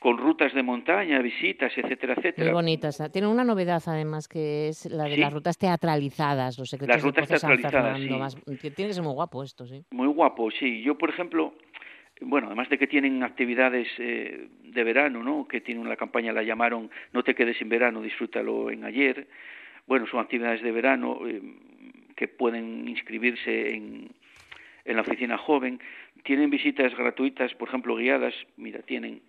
con 0.00 0.18
rutas 0.18 0.52
de 0.52 0.60
montaña, 0.64 1.20
visitas, 1.20 1.70
etcétera, 1.78 2.14
etcétera. 2.14 2.46
Muy 2.46 2.52
bonitas. 2.52 3.00
Tienen 3.12 3.30
una 3.30 3.44
novedad 3.44 3.80
además 3.86 4.26
que 4.26 4.66
es 4.66 4.86
la 4.86 5.04
de 5.04 5.18
las 5.18 5.32
rutas 5.32 5.56
teatralizadas, 5.56 6.58
los 6.58 6.68
secretos 6.68 6.96
las 6.96 7.04
rutas 7.04 7.28
de 7.28 7.38
teatralizadas. 7.38 8.10
Más, 8.10 8.44
tiene 8.44 8.88
que 8.88 8.92
ser 8.92 9.04
muy 9.04 9.14
guapo 9.14 9.44
esto, 9.44 9.64
sí. 9.64 9.84
Muy 9.92 10.08
guapo, 10.08 10.50
sí. 10.50 10.82
Yo, 10.82 10.98
por 10.98 11.10
ejemplo, 11.10 11.54
bueno, 12.22 12.48
además 12.48 12.68
de 12.68 12.76
que 12.76 12.88
tienen 12.88 13.22
actividades 13.22 13.86
eh, 13.98 14.48
de 14.64 14.82
verano, 14.82 15.22
¿no? 15.22 15.46
Que 15.46 15.60
tienen 15.60 15.88
la 15.88 15.96
campaña, 15.96 16.32
la 16.32 16.42
llamaron 16.42 16.90
No 17.12 17.22
te 17.22 17.36
quedes 17.36 17.56
sin 17.58 17.68
verano, 17.68 18.02
disfrútalo 18.02 18.72
en 18.72 18.82
ayer. 18.82 19.28
Bueno, 19.86 20.08
son 20.08 20.18
actividades 20.18 20.60
de 20.62 20.72
verano. 20.72 21.20
Eh, 21.28 21.40
que 22.16 22.28
pueden 22.28 22.88
inscribirse 22.88 23.74
en, 23.74 24.10
en 24.84 24.96
la 24.96 25.02
oficina 25.02 25.38
joven. 25.38 25.80
Tienen 26.24 26.50
visitas 26.50 26.96
gratuitas, 26.96 27.54
por 27.54 27.68
ejemplo, 27.68 27.96
guiadas. 27.96 28.34
Mira, 28.56 28.80
tienen. 28.80 29.20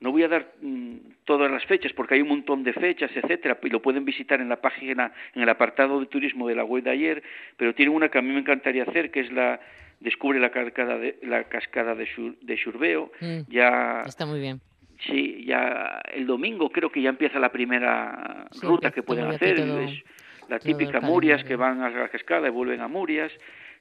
No 0.00 0.10
voy 0.10 0.22
a 0.22 0.28
dar 0.28 0.52
mm, 0.60 0.96
todas 1.24 1.50
las 1.50 1.64
fechas 1.66 1.92
porque 1.92 2.14
hay 2.14 2.22
un 2.22 2.28
montón 2.28 2.64
de 2.64 2.72
fechas, 2.72 3.10
etcétera, 3.14 3.58
y 3.62 3.68
lo 3.68 3.82
pueden 3.82 4.04
visitar 4.04 4.40
en 4.40 4.48
la 4.48 4.60
página, 4.60 5.12
en 5.34 5.42
el 5.42 5.48
apartado 5.48 6.00
de 6.00 6.06
turismo 6.06 6.48
de 6.48 6.56
la 6.56 6.64
web 6.64 6.82
de 6.82 6.90
ayer, 6.90 7.22
pero 7.56 7.74
tienen 7.74 7.94
una 7.94 8.08
que 8.08 8.18
a 8.18 8.22
mí 8.22 8.32
me 8.32 8.40
encantaría 8.40 8.82
hacer, 8.82 9.10
que 9.10 9.20
es 9.20 9.30
la 9.30 9.60
Descubre 10.02 10.40
la 10.40 10.50
cascada 10.50 10.98
de, 10.98 11.16
la 11.22 11.44
cascada 11.44 11.94
de, 11.94 12.56
Shurbeo. 12.56 13.12
Mm, 13.20 13.40
ya 13.48 14.02
está 14.04 14.26
muy 14.26 14.40
bien. 14.40 14.60
Sí, 15.06 15.44
ya 15.46 16.00
el 16.12 16.26
domingo 16.26 16.70
creo 16.70 16.90
que 16.90 17.00
ya 17.00 17.10
empieza 17.10 17.38
la 17.38 17.52
primera 17.52 18.48
sí, 18.50 18.66
ruta 18.66 18.90
que 18.90 19.04
pueden 19.04 19.26
hacer. 19.26 19.60
Es, 19.60 20.02
la 20.48 20.58
típica 20.58 21.00
Murias 21.00 21.44
que 21.44 21.56
van 21.56 21.80
a 21.80 21.90
la 21.90 22.08
cascada 22.08 22.48
y 22.48 22.50
vuelven 22.50 22.80
a 22.80 22.88
Murias, 22.88 23.32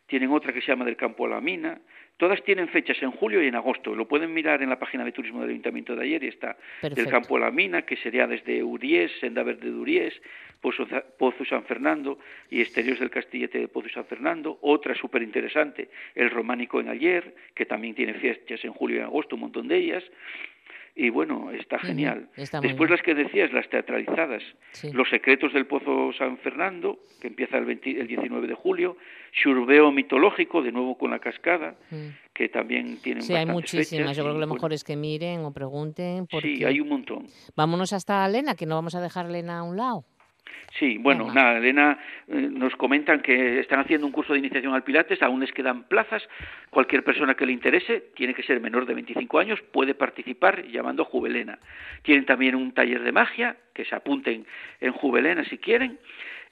tienen 0.07 0.32
otra 0.32 0.51
que 0.51 0.62
se 0.62 0.68
llama 0.68 0.86
del 0.86 0.97
campo 0.97 1.26
a 1.26 1.30
la 1.30 1.41
mina, 1.41 1.80
todas 2.18 2.43
tienen 2.43 2.68
fechas 2.68 3.01
en 3.01 3.12
julio 3.12 3.41
y 3.41 3.47
en 3.47 3.55
agosto, 3.55 3.95
lo 3.95 4.07
pueden 4.07 4.34
mirar 4.34 4.62
en 4.62 4.70
la 4.70 4.78
página 4.78 5.05
de 5.05 5.12
turismo 5.12 5.41
del 5.41 5.51
Ayuntamiento 5.51 5.95
de 5.95 6.03
ayer 6.03 6.24
y 6.24 6.28
está 6.28 6.57
Perfecto. 6.82 7.01
del 7.01 7.12
campo 7.12 7.38
a 7.38 7.39
la 7.39 7.51
mina, 7.51 7.84
que 7.84 7.95
sería 7.97 8.28
desde 8.28 8.62
Uriés, 8.64 9.12
Senda 9.20 9.41
Verde 9.41 9.72
de 9.72 9.78
Uriés, 9.78 10.22
Pozo, 10.59 10.86
Pozo 11.18 11.45
San 11.45 11.64
Fernando 11.64 12.20
y 12.49 12.62
exteriores 12.62 12.99
del 12.99 13.09
Castillete 13.09 13.59
de 13.59 13.68
Pozo 13.68 13.89
San 13.89 14.05
Fernando, 14.05 14.59
otra 14.62 14.93
súper 14.95 15.24
interesante, 15.24 15.89
el 16.14 16.30
Románico 16.30 16.80
en 16.80 16.89
ayer, 16.89 17.34
que 17.55 17.66
también 17.66 17.95
tiene 17.95 18.14
fechas 18.14 18.64
en 18.66 18.74
julio 18.74 18.97
y 18.97 18.99
en 18.99 19.05
agosto, 19.05 19.36
un 19.36 19.41
montón 19.41 19.68
de 19.68 19.78
ellas, 19.78 20.03
y 20.95 21.09
bueno, 21.09 21.51
está 21.51 21.79
genial. 21.79 22.29
Uh 22.31 22.39
-huh, 22.39 22.43
está 22.43 22.59
Después 22.59 22.89
las 22.89 23.01
que 23.01 23.13
decías, 23.13 23.51
las 23.53 23.69
teatralizadas, 23.69 24.43
sí. 24.71 24.91
Los 24.91 25.09
secretos 25.09 25.53
del 25.53 25.65
Pozo 25.65 26.11
San 26.17 26.37
Fernando, 26.39 26.99
que 27.21 27.27
empieza 27.27 27.57
el, 27.57 27.65
20, 27.65 28.01
el 28.01 28.07
19 28.07 28.47
de 28.47 28.55
julio, 28.55 28.97
Shurbeo 29.31 29.91
mitológico, 29.91 30.61
de 30.61 30.71
nuevo 30.71 30.97
con 30.97 31.11
la 31.11 31.19
cascada, 31.19 31.75
uh 31.91 31.95
-huh. 31.95 32.15
que 32.33 32.49
también 32.49 32.97
tienen 33.01 33.23
Sí, 33.23 33.33
hay 33.33 33.45
muchísimas, 33.45 33.89
fechas, 33.89 34.17
yo 34.17 34.23
creo 34.23 34.35
que 34.35 34.41
lo 34.41 34.47
mejor 34.47 34.73
es 34.73 34.83
que 34.83 34.95
miren 34.95 35.41
o 35.45 35.53
pregunten. 35.53 36.27
Porque... 36.27 36.55
Sí, 36.57 36.63
hay 36.65 36.79
un 36.79 36.89
montón. 36.89 37.27
Vámonos 37.55 37.93
hasta 37.93 38.27
Lena, 38.27 38.55
que 38.55 38.65
no 38.65 38.75
vamos 38.75 38.95
a 38.95 39.01
dejar 39.01 39.29
Lena 39.29 39.59
a 39.59 39.63
un 39.63 39.77
lado. 39.77 40.05
Sí, 40.79 40.97
bueno, 40.97 41.31
nada, 41.33 41.57
Elena, 41.57 41.99
eh, 42.27 42.49
nos 42.49 42.75
comentan 42.75 43.21
que 43.21 43.59
están 43.59 43.79
haciendo 43.79 44.07
un 44.07 44.13
curso 44.13 44.33
de 44.33 44.39
iniciación 44.39 44.73
al 44.73 44.83
Pilates, 44.83 45.21
aún 45.21 45.41
les 45.41 45.51
quedan 45.51 45.83
plazas. 45.83 46.27
Cualquier 46.69 47.03
persona 47.03 47.35
que 47.35 47.45
le 47.45 47.51
interese, 47.51 48.05
tiene 48.15 48.33
que 48.33 48.43
ser 48.43 48.61
menor 48.61 48.85
de 48.85 48.93
25 48.93 49.39
años, 49.39 49.61
puede 49.71 49.93
participar 49.93 50.65
llamando 50.67 51.03
a 51.03 51.05
Juvelena. 51.05 51.59
Tienen 52.03 52.25
también 52.25 52.55
un 52.55 52.71
taller 52.71 53.03
de 53.03 53.11
magia, 53.11 53.57
que 53.73 53.83
se 53.85 53.95
apunten 53.95 54.45
en 54.79 54.91
Juvelena 54.93 55.43
si 55.45 55.57
quieren. 55.57 55.99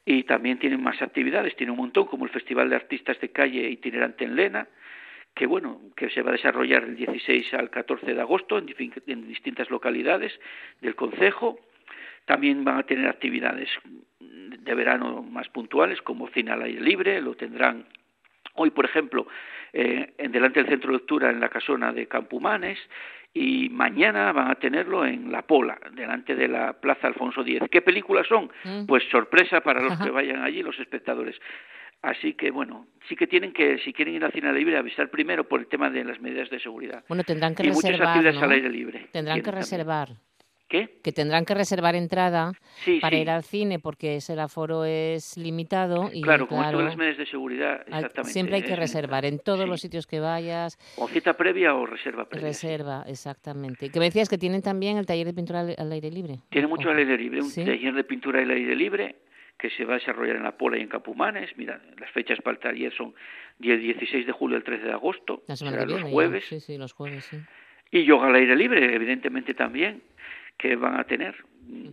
Y 0.06 0.24
también 0.24 0.60
tienen 0.60 0.82
más 0.82 1.02
actividades, 1.02 1.56
tienen 1.56 1.72
un 1.72 1.80
montón, 1.80 2.08
como 2.08 2.26
el 2.26 2.32
Festival 2.32 2.70
de 2.70 2.76
Artistas 2.76 3.20
de 3.20 3.30
Calle 3.30 3.70
itinerante 3.70 4.26
en 4.26 4.36
Lena, 4.36 4.68
que 5.34 5.46
bueno, 5.46 5.80
que 5.96 6.10
se 6.10 6.24
va 6.24 6.30
a 6.30 6.34
desarrollar 6.34 6.86
del 6.86 6.96
16 6.96 7.54
al 7.54 7.70
14 7.70 8.14
de 8.14 8.22
agosto 8.22 8.58
en, 8.58 8.68
en 9.08 9.28
distintas 9.28 9.70
localidades 9.70 10.38
del 10.82 10.96
concejo 10.96 11.60
también 12.30 12.64
van 12.64 12.78
a 12.78 12.84
tener 12.84 13.08
actividades 13.08 13.68
de 14.20 14.76
verano 14.76 15.24
más 15.24 15.50
puntuales, 15.50 16.00
como 16.04 16.28
cine 16.28 16.52
al 16.52 16.62
aire 16.62 16.80
libre, 16.80 17.20
lo 17.22 17.34
tendrán 17.34 17.88
hoy, 18.54 18.70
por 18.70 18.86
ejemplo, 18.86 19.26
eh, 19.74 20.14
en 20.16 20.32
delante 20.32 20.60
del 20.60 20.70
centro 20.70 20.92
de 20.92 21.00
lectura 21.00 21.32
en 21.32 21.40
la 21.40 21.50
casona 21.50 21.92
de 21.92 22.06
Campumanes 22.06 22.78
y 23.34 23.70
mañana 23.70 24.32
van 24.32 24.52
a 24.52 24.56
tenerlo 24.56 25.08
en 25.08 25.32
La 25.32 25.42
Pola, 25.42 25.80
delante 25.94 26.36
de 26.36 26.48
la 26.48 26.74
Plaza 26.74 27.08
Alfonso 27.08 27.42
X. 27.42 27.62
¿Qué 27.72 27.82
películas 27.82 28.28
son? 28.28 28.52
Mm. 28.64 28.86
Pues 28.86 29.04
sorpresa 29.10 29.62
para 29.62 29.82
los 29.82 29.94
Ajá. 29.94 30.06
que 30.06 30.12
vayan 30.12 30.44
allí, 30.44 30.62
los 30.62 30.78
espectadores. 30.80 31.36
Así 32.04 32.34
que, 32.34 32.52
bueno, 32.52 32.86
sí 33.08 33.16
que 33.16 33.26
tienen 33.26 33.54
que, 33.54 33.80
si 33.80 33.92
quieren 33.92 34.14
ir 34.14 34.24
al 34.24 34.32
cine 34.34 34.54
libre, 34.54 34.78
avisar 34.78 35.10
primero 35.10 35.46
por 35.46 35.62
el 35.62 35.66
tema 35.66 35.90
de 35.90 36.04
las 36.04 36.22
medidas 36.22 36.52
de 36.52 36.60
seguridad. 36.60 37.04
Bueno, 37.08 37.24
tendrán 37.24 37.56
que 37.56 37.64
y 37.64 37.70
reservar, 37.70 37.94
muchas 37.94 38.08
actividades 38.08 38.40
¿no? 38.40 38.46
al 38.46 38.52
aire 38.52 38.70
libre. 38.70 39.08
Tendrán 39.12 39.42
que 39.42 39.52
reservar. 39.52 40.10
También. 40.10 40.29
¿Qué? 40.70 41.00
Que 41.04 41.12
tendrán 41.12 41.46
que 41.46 41.56
reservar 41.56 41.96
entrada 41.96 42.54
sí, 42.86 43.00
para 43.00 43.18
sí. 43.18 43.24
ir 43.24 43.30
al 43.32 43.44
cine 43.44 43.80
porque 43.80 44.18
ese 44.18 44.34
el 44.34 44.40
aforo 44.40 44.86
es 44.86 45.36
limitado. 45.36 46.12
Y, 46.14 46.22
claro, 46.22 46.48
como 46.48 46.62
claro, 46.62 46.78
todas 46.78 46.92
las 46.92 46.98
medidas 46.98 47.18
de 47.18 47.26
seguridad, 47.26 47.82
exactamente. 47.88 48.32
Siempre 48.32 48.56
hay 48.58 48.62
que 48.62 48.76
reservar 48.76 49.26
en 49.26 49.40
todos 49.40 49.64
sí. 49.64 49.68
los 49.68 49.82
sitios 49.82 50.06
que 50.06 50.20
vayas. 50.20 50.78
O 50.98 51.08
cita 51.08 51.34
previa 51.34 51.74
o 51.74 51.88
reserva 51.88 52.30
previa. 52.30 52.50
Reserva, 52.50 53.04
exactamente. 53.08 53.88
Y 53.88 53.90
que 53.90 53.98
me 53.98 54.06
decías 54.06 54.30
que 54.30 54.38
tienen 54.38 54.62
también 54.62 54.98
el 54.98 55.08
taller 55.08 55.26
de 55.26 55.34
pintura 55.34 55.62
al, 55.62 55.92
aire 55.92 56.12
libre. 56.12 56.36
Tiene 56.50 56.68
mucho 56.68 56.92
al 56.92 56.98
aire 56.98 57.18
libre, 57.18 57.42
un 57.42 57.52
taller 57.52 57.94
de 57.96 58.04
pintura 58.04 58.40
al 58.40 58.52
aire 58.52 58.76
libre 58.76 59.16
que 59.58 59.72
se 59.72 59.86
va 59.86 59.96
a 59.96 59.98
desarrollar 59.98 60.36
en 60.36 60.44
La 60.44 60.56
Pola 60.56 60.78
y 60.78 60.82
en 60.82 60.88
Capumanes. 60.88 61.50
Mira, 61.58 61.82
las 62.00 62.12
fechas 62.12 62.40
para 62.44 62.56
el 62.56 62.60
taller 62.60 62.94
son 62.96 63.16
del 63.58 63.82
16 63.82 64.28
de 64.28 64.32
julio 64.32 64.56
al 64.56 64.64
13 64.64 64.86
de 64.86 64.92
agosto, 64.94 65.42
La 65.48 65.56
semana 65.56 65.80
que 65.80 65.86
los 65.88 65.96
viene, 65.96 66.12
jueves. 66.12 66.44
Ya. 66.44 66.60
Sí, 66.60 66.60
sí, 66.60 66.78
los 66.78 66.94
jueves, 66.94 67.26
sí. 67.26 67.38
Y 67.92 68.06
yoga 68.06 68.28
al 68.28 68.36
aire 68.36 68.56
libre, 68.56 68.94
evidentemente 68.94 69.56
también, 69.56 70.04
que 70.60 70.76
van 70.76 71.00
a 71.00 71.06
tener, 71.06 71.36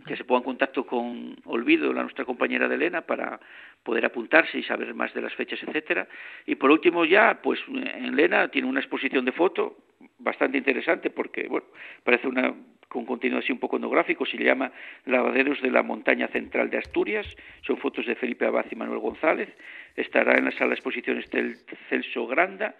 que 0.07 0.17
se 0.17 0.25
pongan 0.25 0.43
en 0.43 0.45
contacto 0.45 0.87
con 0.87 1.37
Olvido, 1.45 1.93
la 1.93 2.03
nuestra 2.03 2.25
compañera 2.25 2.69
de 2.69 2.75
Elena, 2.75 3.03
para 3.03 3.41
poder 3.83 4.05
apuntarse 4.05 4.59
y 4.59 4.65
saber 4.65 4.93
más 4.93 5.15
de 5.15 5.23
las 5.23 5.33
fechas, 5.35 5.63
etcétera. 5.63 6.09
Y 6.45 6.57
por 6.57 6.71
último 6.71 7.05
ya, 7.05 7.41
pues 7.41 7.61
en 7.69 8.17
Lena 8.17 8.49
tiene 8.49 8.69
una 8.69 8.81
exposición 8.81 9.25
de 9.25 9.33
foto 9.33 9.77
bastante 10.19 10.59
interesante 10.59 11.11
porque, 11.11 11.47
bueno, 11.49 11.67
parece 12.03 12.27
una 12.27 12.53
con 12.89 13.05
contenido 13.05 13.41
así 13.41 13.53
un 13.53 13.59
poco 13.59 13.77
etnográfico, 13.77 14.25
se 14.25 14.37
llama 14.39 14.73
Lavaderos 15.05 15.61
de 15.61 15.71
la 15.71 15.83
Montaña 15.83 16.29
Central 16.29 16.71
de 16.71 16.79
Asturias, 16.79 17.27
son 17.63 17.79
fotos 17.79 18.07
de 18.07 18.15
Felipe 18.15 18.47
Abad 18.47 18.67
y 18.71 18.77
Manuel 18.77 19.01
González, 19.01 19.49
estará 19.97 20.39
en 20.39 20.45
la 20.45 20.53
sala 20.53 20.69
de 20.69 20.75
exposiciones 20.75 21.29
del 21.31 21.57
Celso 21.89 22.27
Granda, 22.27 22.77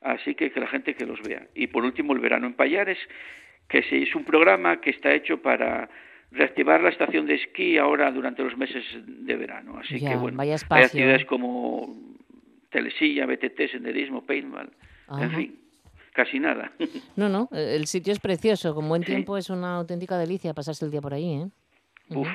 así 0.00 0.34
que 0.34 0.50
que 0.50 0.60
la 0.60 0.66
gente 0.66 0.94
que 0.94 1.06
los 1.06 1.22
vea. 1.22 1.46
Y 1.54 1.68
por 1.68 1.84
último, 1.84 2.14
el 2.14 2.18
verano 2.18 2.46
en 2.46 2.54
Payares, 2.54 2.98
que 3.68 3.78
es 3.78 4.14
un 4.14 4.24
programa 4.24 4.80
que 4.80 4.90
está 4.90 5.12
hecho 5.14 5.40
para 5.40 5.88
reactivar 6.30 6.80
la 6.82 6.88
estación 6.90 7.26
de 7.26 7.34
esquí 7.34 7.78
ahora 7.78 8.10
durante 8.10 8.42
los 8.42 8.56
meses 8.56 8.84
de 9.06 9.36
verano. 9.36 9.78
Así 9.78 9.98
Ya, 10.00 10.10
que 10.10 10.16
bueno, 10.16 10.36
vaya 10.36 10.56
hay 10.70 10.82
actividades 10.84 11.22
¿eh? 11.22 11.26
como 11.26 11.94
telesilla, 12.70 13.26
BTT, 13.26 13.70
senderismo, 13.70 14.24
paintball, 14.26 14.68
en 15.20 15.30
fin, 15.30 15.58
casi 16.12 16.40
nada. 16.40 16.72
No, 17.16 17.28
no, 17.28 17.48
el 17.52 17.86
sitio 17.86 18.12
es 18.12 18.18
precioso. 18.18 18.74
Con 18.74 18.88
buen 18.88 19.02
Sí. 19.02 19.12
tiempo 19.12 19.36
es 19.36 19.48
una 19.50 19.76
auténtica 19.76 20.18
delicia 20.18 20.52
pasarse 20.54 20.84
el 20.84 20.90
día 20.90 21.00
por 21.00 21.14
ahí, 21.14 21.34
¿eh? 21.34 21.46
Uf, 22.10 22.28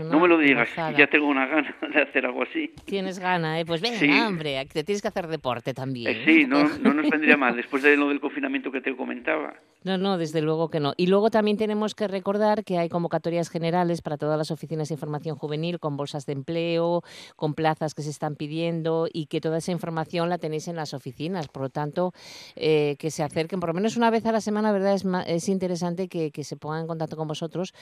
no 0.00 0.18
me 0.20 0.26
lo 0.28 0.36
digas, 0.36 0.68
ya 0.96 1.06
tengo 1.06 1.28
una 1.28 1.46
gana 1.46 1.74
de 1.94 2.02
hacer 2.02 2.26
algo 2.26 2.42
así. 2.42 2.72
Tienes 2.84 3.18
gana, 3.20 3.60
¿eh? 3.60 3.64
Pues 3.64 3.80
venga, 3.80 3.96
Sí. 3.98 4.10
hombre, 4.10 4.66
te 4.72 4.82
tienes 4.82 5.00
que 5.00 5.08
hacer 5.08 5.28
deporte 5.28 5.72
también. 5.72 6.10
Eh, 6.10 6.22
sí, 6.24 6.44
no, 6.46 6.68
no 6.80 6.92
nos 6.94 7.08
vendría 7.08 7.36
mal, 7.36 7.54
después 7.56 7.82
de 7.84 7.96
lo 7.96 8.08
del 8.08 8.18
confinamiento 8.20 8.72
que 8.72 8.80
te 8.80 8.94
comentaba. 8.96 9.54
No, 9.82 9.96
no, 9.96 10.18
desde 10.18 10.42
luego 10.42 10.68
que 10.68 10.78
no. 10.78 10.92
Y 10.98 11.06
luego 11.06 11.30
también 11.30 11.56
tenemos 11.56 11.94
que 11.94 12.06
recordar 12.06 12.64
que 12.64 12.76
hay 12.76 12.90
convocatorias 12.90 13.48
generales 13.48 14.02
para 14.02 14.18
todas 14.18 14.36
las 14.36 14.50
oficinas 14.50 14.88
de 14.88 14.94
información 14.94 15.36
juvenil 15.36 15.78
con 15.80 15.96
bolsas 15.96 16.26
de 16.26 16.34
empleo, 16.34 17.02
con 17.36 17.54
plazas 17.54 17.94
que 17.94 18.02
se 18.02 18.10
están 18.10 18.36
pidiendo 18.36 19.08
y 19.10 19.26
que 19.26 19.40
toda 19.40 19.58
esa 19.58 19.72
información 19.72 20.28
la 20.28 20.36
tenéis 20.36 20.68
en 20.68 20.76
las 20.76 20.92
oficinas. 20.92 21.48
Por 21.48 21.62
lo 21.62 21.68
tanto, 21.70 22.12
eh, 22.56 22.96
que 22.98 23.10
se 23.10 23.22
acerquen 23.22 23.58
por 23.58 23.70
lo 23.70 23.74
menos 23.74 23.96
una 23.96 24.10
vez 24.10 24.26
a 24.26 24.32
la 24.32 24.42
semana, 24.42 24.70
¿verdad? 24.70 24.94
Es, 24.94 25.06
es 25.26 25.48
interesante 25.48 26.08
que, 26.08 26.30
que 26.30 26.44
se 26.44 26.56
pongan 26.56 26.82
en 26.82 26.86
contacto 26.86 27.16
con 27.16 27.26
vosotros 27.28 27.72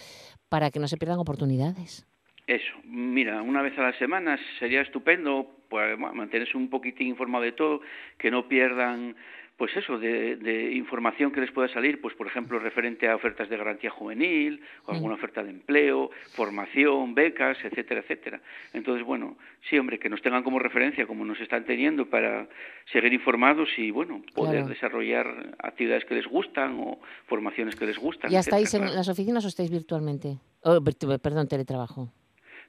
para 0.48 0.70
que 0.70 0.78
no 0.78 0.86
se 0.86 0.98
pierdan 0.98 1.18
oportunidades. 1.18 2.06
Eso, 2.46 2.72
mira, 2.84 3.42
una 3.42 3.60
vez 3.60 3.76
a 3.78 3.82
la 3.82 3.98
semana 3.98 4.38
sería 4.58 4.80
estupendo 4.80 5.46
pues, 5.68 5.98
ma- 5.98 6.12
mantenerse 6.12 6.56
un 6.56 6.70
poquitín 6.70 7.08
informado 7.08 7.44
de 7.44 7.52
todo, 7.52 7.80
que 8.16 8.30
no 8.30 8.48
pierdan, 8.48 9.16
pues 9.58 9.76
eso, 9.76 9.98
de, 9.98 10.36
de 10.36 10.72
información 10.72 11.32
que 11.32 11.40
les 11.40 11.50
pueda 11.50 11.66
salir, 11.68 12.00
pues 12.00 12.14
por 12.14 12.28
ejemplo, 12.28 12.60
referente 12.60 13.08
a 13.08 13.16
ofertas 13.16 13.48
de 13.48 13.56
garantía 13.56 13.90
juvenil, 13.90 14.62
o 14.86 14.92
alguna 14.92 15.14
oferta 15.14 15.42
de 15.42 15.50
empleo, 15.50 16.10
formación, 16.36 17.12
becas, 17.12 17.58
etcétera, 17.64 18.00
etcétera. 18.00 18.40
Entonces, 18.72 19.04
bueno, 19.04 19.36
sí, 19.68 19.76
hombre, 19.76 19.98
que 19.98 20.08
nos 20.08 20.22
tengan 20.22 20.44
como 20.44 20.60
referencia, 20.60 21.08
como 21.08 21.24
nos 21.24 21.40
están 21.40 21.64
teniendo, 21.64 22.06
para 22.06 22.46
seguir 22.92 23.12
informados 23.12 23.68
y, 23.76 23.90
bueno, 23.90 24.22
poder 24.32 24.58
Claro. 24.58 24.68
desarrollar 24.68 25.26
actividades 25.58 26.04
que 26.04 26.14
les 26.14 26.26
gustan 26.28 26.78
o 26.78 27.00
formaciones 27.26 27.74
que 27.74 27.84
les 27.84 27.98
gustan. 27.98 28.30
¿Ya 28.30 28.38
etcétera, 28.38 28.60
estáis 28.62 28.74
en 28.74 28.82
claro. 28.82 28.96
las 28.96 29.08
oficinas 29.08 29.44
o 29.44 29.48
estáis 29.48 29.72
virtualmente? 29.72 30.38
Oh, 30.62 30.80
perdón, 31.20 31.48
teletrabajo. 31.48 32.12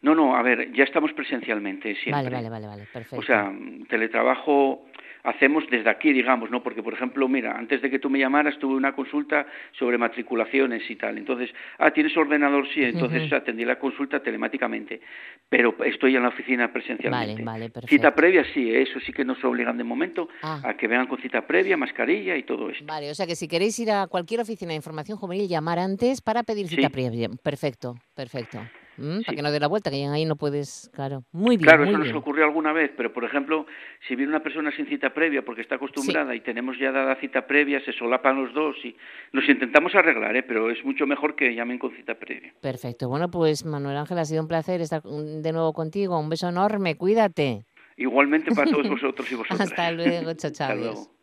No, 0.02 0.16
no, 0.16 0.36
a 0.36 0.42
ver, 0.42 0.72
ya 0.74 0.86
estamos 0.86 1.14
presencialmente 1.14 1.94
siempre. 1.96 2.14
Vale, 2.14 2.30
vale, 2.30 2.50
vale, 2.50 2.68
vale, 2.68 2.88
perfecto. 2.92 3.18
O 3.18 3.22
sea, 3.22 3.54
teletrabajo 3.90 4.86
hacemos 5.24 5.64
desde 5.70 5.90
aquí, 5.90 6.14
digamos, 6.14 6.50
¿no? 6.52 6.62
Porque, 6.64 6.82
por 6.84 6.94
ejemplo, 6.94 7.28
mira, 7.28 7.58
antes 7.58 7.82
de 7.82 7.90
que 7.90 8.00
tú 8.00 8.10
me 8.10 8.20
llamaras 8.20 8.58
tuve 8.60 8.76
una 8.76 8.94
consulta 8.94 9.46
sobre 9.78 9.98
matriculaciones 9.98 10.90
y 10.90 10.96
tal. 10.96 11.18
Entonces, 11.18 11.50
ah, 11.78 11.92
¿tienes 11.92 12.16
ordenador? 12.18 12.68
Sí, 12.74 12.84
entonces 12.84 13.32
atendí 13.34 13.66
la 13.66 13.78
consulta 13.80 14.22
telemáticamente. 14.22 15.02
Pero 15.50 15.76
estoy 15.84 16.16
en 16.16 16.24
la 16.24 16.30
oficina 16.30 16.72
presencialmente. 16.72 17.34
Vale, 17.44 17.44
vale, 17.46 17.70
perfecto. 17.70 17.96
Cita 17.96 18.14
previa, 18.16 18.44
sí, 18.54 18.74
eso 18.74 19.00
sí 19.00 19.12
que 19.12 19.26
nos 19.26 19.44
obligan 19.44 19.78
de 19.78 19.84
momento 19.84 20.30
Ah. 20.42 20.62
a 20.64 20.78
que 20.78 20.88
vengan 20.88 21.08
con 21.08 21.20
cita 21.22 21.46
previa, 21.46 21.76
mascarilla 21.78 22.36
y 22.38 22.44
todo 22.44 22.70
esto. 22.70 22.86
Vale, 22.86 23.10
o 23.12 23.16
sea 23.16 23.26
que 23.28 23.36
si 23.36 23.48
queréis 23.48 23.78
ir 23.80 23.92
a 23.92 24.08
cualquier 24.08 24.42
oficina 24.42 24.70
de 24.72 24.76
información 24.78 25.18
juvenil, 25.18 25.48
llamar 25.48 25.80
antes 25.80 26.22
para 26.22 26.44
pedir 26.44 26.68
cita 26.68 26.88
Sí. 26.88 26.94
previa. 26.94 27.30
Perfecto, 27.44 27.96
perfecto. 28.16 28.60
Mm, 29.00 29.22
Para 29.24 29.36
que 29.36 29.42
no 29.42 29.52
dé 29.52 29.60
la 29.60 29.68
vuelta, 29.68 29.90
que 29.90 30.06
ahí 30.06 30.26
no 30.26 30.36
puedes, 30.36 30.90
claro. 30.94 31.24
Muy 31.32 31.58
bien, 31.58 31.66
Claro, 31.68 31.84
muy 31.84 31.90
eso 31.94 32.00
bien. 32.02 32.14
nos 32.14 32.22
ocurrió 32.22 32.44
alguna 32.46 32.74
vez, 32.74 32.92
pero 32.98 33.14
por 33.14 33.24
ejemplo, 33.24 33.66
si 34.08 34.16
viene 34.16 34.30
una 34.32 34.44
persona 34.44 34.72
sin 34.76 34.86
cita 34.88 35.14
previa 35.14 35.44
porque 35.44 35.62
está 35.62 35.76
acostumbrada 35.76 36.36
y 36.36 36.42
tenemos 36.42 36.78
ya 36.78 36.92
dada 36.92 37.16
cita 37.16 37.48
previa, 37.48 37.80
se 37.86 37.94
solapan 37.94 38.44
los 38.44 38.54
dos 38.54 38.76
y 38.84 38.96
nos 39.32 39.48
intentamos 39.48 39.96
arreglar, 39.96 40.36
¿eh? 40.36 40.44
pero 40.44 40.70
es 40.70 40.84
mucho 40.84 41.08
mejor 41.08 41.36
que 41.36 41.54
llamen 41.56 41.80
con 41.80 41.96
cita 41.96 42.16
previa. 42.16 42.54
Perfecto. 42.62 43.08
Bueno, 43.10 43.30
pues 43.32 43.66
Manuel 43.66 43.98
Ángel, 43.98 44.18
ha 44.20 44.26
sido 44.26 44.42
un 44.42 44.48
placer 44.48 44.82
estar 44.82 45.02
de 45.04 45.52
nuevo 45.52 45.74
contigo. 45.74 46.20
Un 46.20 46.30
beso 46.30 46.50
enorme, 46.50 46.96
cuídate. 46.96 47.66
Igualmente 47.98 48.52
para 48.56 48.70
todos 48.70 48.88
vosotros 48.90 49.32
y 49.32 49.36
vosotras. 49.36 49.62
Hasta 49.62 49.92
luego, 49.92 50.34
chao, 50.34 50.52
chao. 50.52 50.68
Hasta 50.70 50.76
luego. 50.76 51.19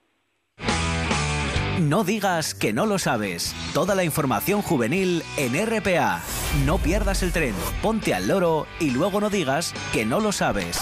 No 1.80 2.04
digas 2.04 2.54
que 2.54 2.72
no 2.72 2.86
lo 2.86 2.98
sabes. 2.98 3.54
Toda 3.74 3.94
la 3.94 4.02
información 4.02 4.62
juvenil 4.62 5.22
en 5.36 5.54
RPA. 5.54 6.22
No 6.64 6.78
pierdas 6.78 7.22
el 7.22 7.32
tren, 7.32 7.54
ponte 7.82 8.14
al 8.14 8.28
loro 8.28 8.66
y 8.80 8.92
luego 8.92 9.20
no 9.20 9.28
digas 9.28 9.74
que 9.92 10.06
no 10.06 10.20
lo 10.20 10.32
sabes. 10.32 10.80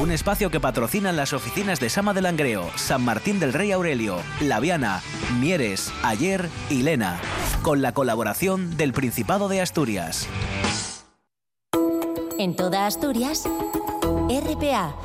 Un 0.00 0.10
espacio 0.10 0.50
que 0.50 0.58
patrocinan 0.58 1.14
las 1.14 1.32
oficinas 1.32 1.78
de 1.78 1.90
Sama 1.90 2.12
de 2.12 2.22
Langreo, 2.22 2.68
San 2.74 3.04
Martín 3.04 3.38
del 3.38 3.52
Rey 3.52 3.70
Aurelio, 3.70 4.18
Laviana, 4.40 5.00
Mieres, 5.38 5.92
Ayer 6.02 6.48
y 6.70 6.82
Lena. 6.82 7.20
Con 7.62 7.80
la 7.80 7.92
colaboración 7.92 8.76
del 8.76 8.92
Principado 8.92 9.48
de 9.48 9.60
Asturias. 9.60 10.28
En 12.36 12.56
toda 12.56 12.86
Asturias, 12.86 13.44
RPA. 14.28 14.96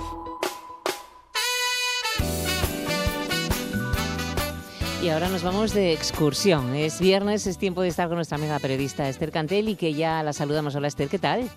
Y 5.01 5.09
ahora 5.09 5.29
nos 5.29 5.41
vamos 5.41 5.73
de 5.73 5.93
excursión. 5.93 6.75
Es 6.75 7.01
viernes, 7.01 7.47
es 7.47 7.57
tiempo 7.57 7.81
de 7.81 7.87
estar 7.87 8.07
con 8.07 8.17
nuestra 8.17 8.37
amiga 8.37 8.59
periodista 8.59 9.09
Esther 9.09 9.31
Cantel 9.31 9.67
y 9.69 9.75
que 9.75 9.95
ya 9.95 10.21
la 10.21 10.31
saludamos. 10.31 10.75
Hola 10.75 10.89
Esther, 10.89 11.09
¿qué 11.09 11.17
tal? 11.17 11.49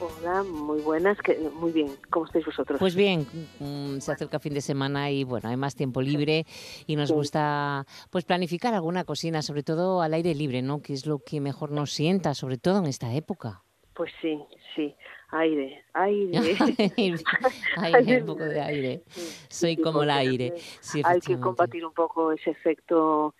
Hola, 0.00 0.42
muy 0.44 0.80
buenas, 0.80 1.18
que, 1.18 1.38
muy 1.60 1.72
bien. 1.72 1.90
¿Cómo 2.08 2.24
estáis 2.24 2.46
vosotros? 2.46 2.78
Pues 2.78 2.94
bien, 2.94 3.26
mm, 3.58 3.98
se 3.98 4.12
acerca 4.12 4.38
fin 4.38 4.54
de 4.54 4.62
semana 4.62 5.10
y 5.10 5.24
bueno, 5.24 5.50
hay 5.50 5.58
más 5.58 5.74
tiempo 5.74 6.00
libre 6.00 6.46
y 6.86 6.96
nos 6.96 7.12
gusta 7.12 7.84
pues 8.08 8.24
planificar 8.24 8.72
alguna 8.72 9.04
cocina, 9.04 9.42
sobre 9.42 9.62
todo 9.62 10.00
al 10.00 10.14
aire 10.14 10.34
libre, 10.34 10.62
¿no? 10.62 10.80
Que 10.80 10.94
es 10.94 11.04
lo 11.04 11.18
que 11.18 11.42
mejor 11.42 11.72
nos 11.72 11.92
sienta, 11.92 12.32
sobre 12.32 12.56
todo 12.56 12.78
en 12.78 12.86
esta 12.86 13.12
época. 13.12 13.62
Pues 14.00 14.14
sí, 14.22 14.42
sí. 14.74 14.96
Aire, 15.30 15.84
aire. 15.92 16.56
Aire, 17.76 18.20
un 18.22 18.26
poco 18.26 18.44
de 18.44 18.58
aire. 18.58 19.02
Soy 19.50 19.76
Sí, 19.76 19.82
como 19.82 20.04
el 20.04 20.08
aire. 20.10 20.54
Sí, 20.80 21.02
hay 21.04 21.20
que 21.20 21.38
combatir 21.38 21.84
un 21.84 21.92
poco 21.92 22.32
ese 22.32 22.48
efecto 22.48 23.34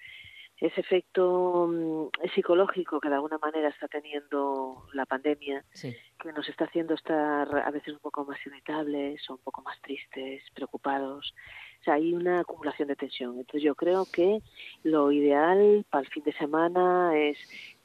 ese 0.59 0.83
efecto 0.83 1.67
mm, 1.71 2.29
psicológico 2.35 3.01
que 3.01 3.09
de 3.09 3.15
alguna 3.15 3.39
manera 3.39 3.71
está 3.71 3.89
teniendo 3.89 4.85
la 4.93 5.07
pandemia, 5.07 5.65
Sí. 5.73 5.97
que 6.23 6.35
nos 6.35 6.47
está 6.51 6.67
haciendo 6.67 6.93
estar 6.93 7.49
a 7.57 7.71
veces 7.71 7.95
un 7.95 8.01
poco 8.01 8.27
más 8.27 8.39
irritables 8.45 9.23
o 9.31 9.37
un 9.37 9.41
poco 9.41 9.63
más 9.63 9.81
tristes, 9.81 10.43
preocupados. 10.53 11.35
O 11.81 11.83
sea, 11.85 11.95
hay 11.95 12.13
una 12.13 12.41
acumulación 12.41 12.89
de 12.89 12.97
tensión. 12.97 13.39
Entonces 13.39 13.63
yo 13.63 13.75
creo 13.75 14.05
que 14.13 14.43
lo 14.83 15.11
ideal 15.11 15.87
para 15.89 16.05
el 16.05 16.11
fin 16.11 16.25
de 16.25 16.35
semana 16.35 17.17
es 17.17 17.39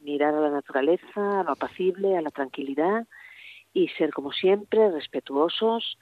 mirar 0.05 0.33
a 0.33 0.39
la 0.41 0.49
naturaleza, 0.51 1.41
a 1.41 1.43
lo 1.43 1.51
apacible, 1.51 2.15
a 2.17 2.21
la 2.21 2.31
tranquilidad 2.31 3.05
y 3.73 3.89
ser 3.89 4.11
como 4.13 4.31
siempre 4.31 4.89
respetuosos 4.91 5.97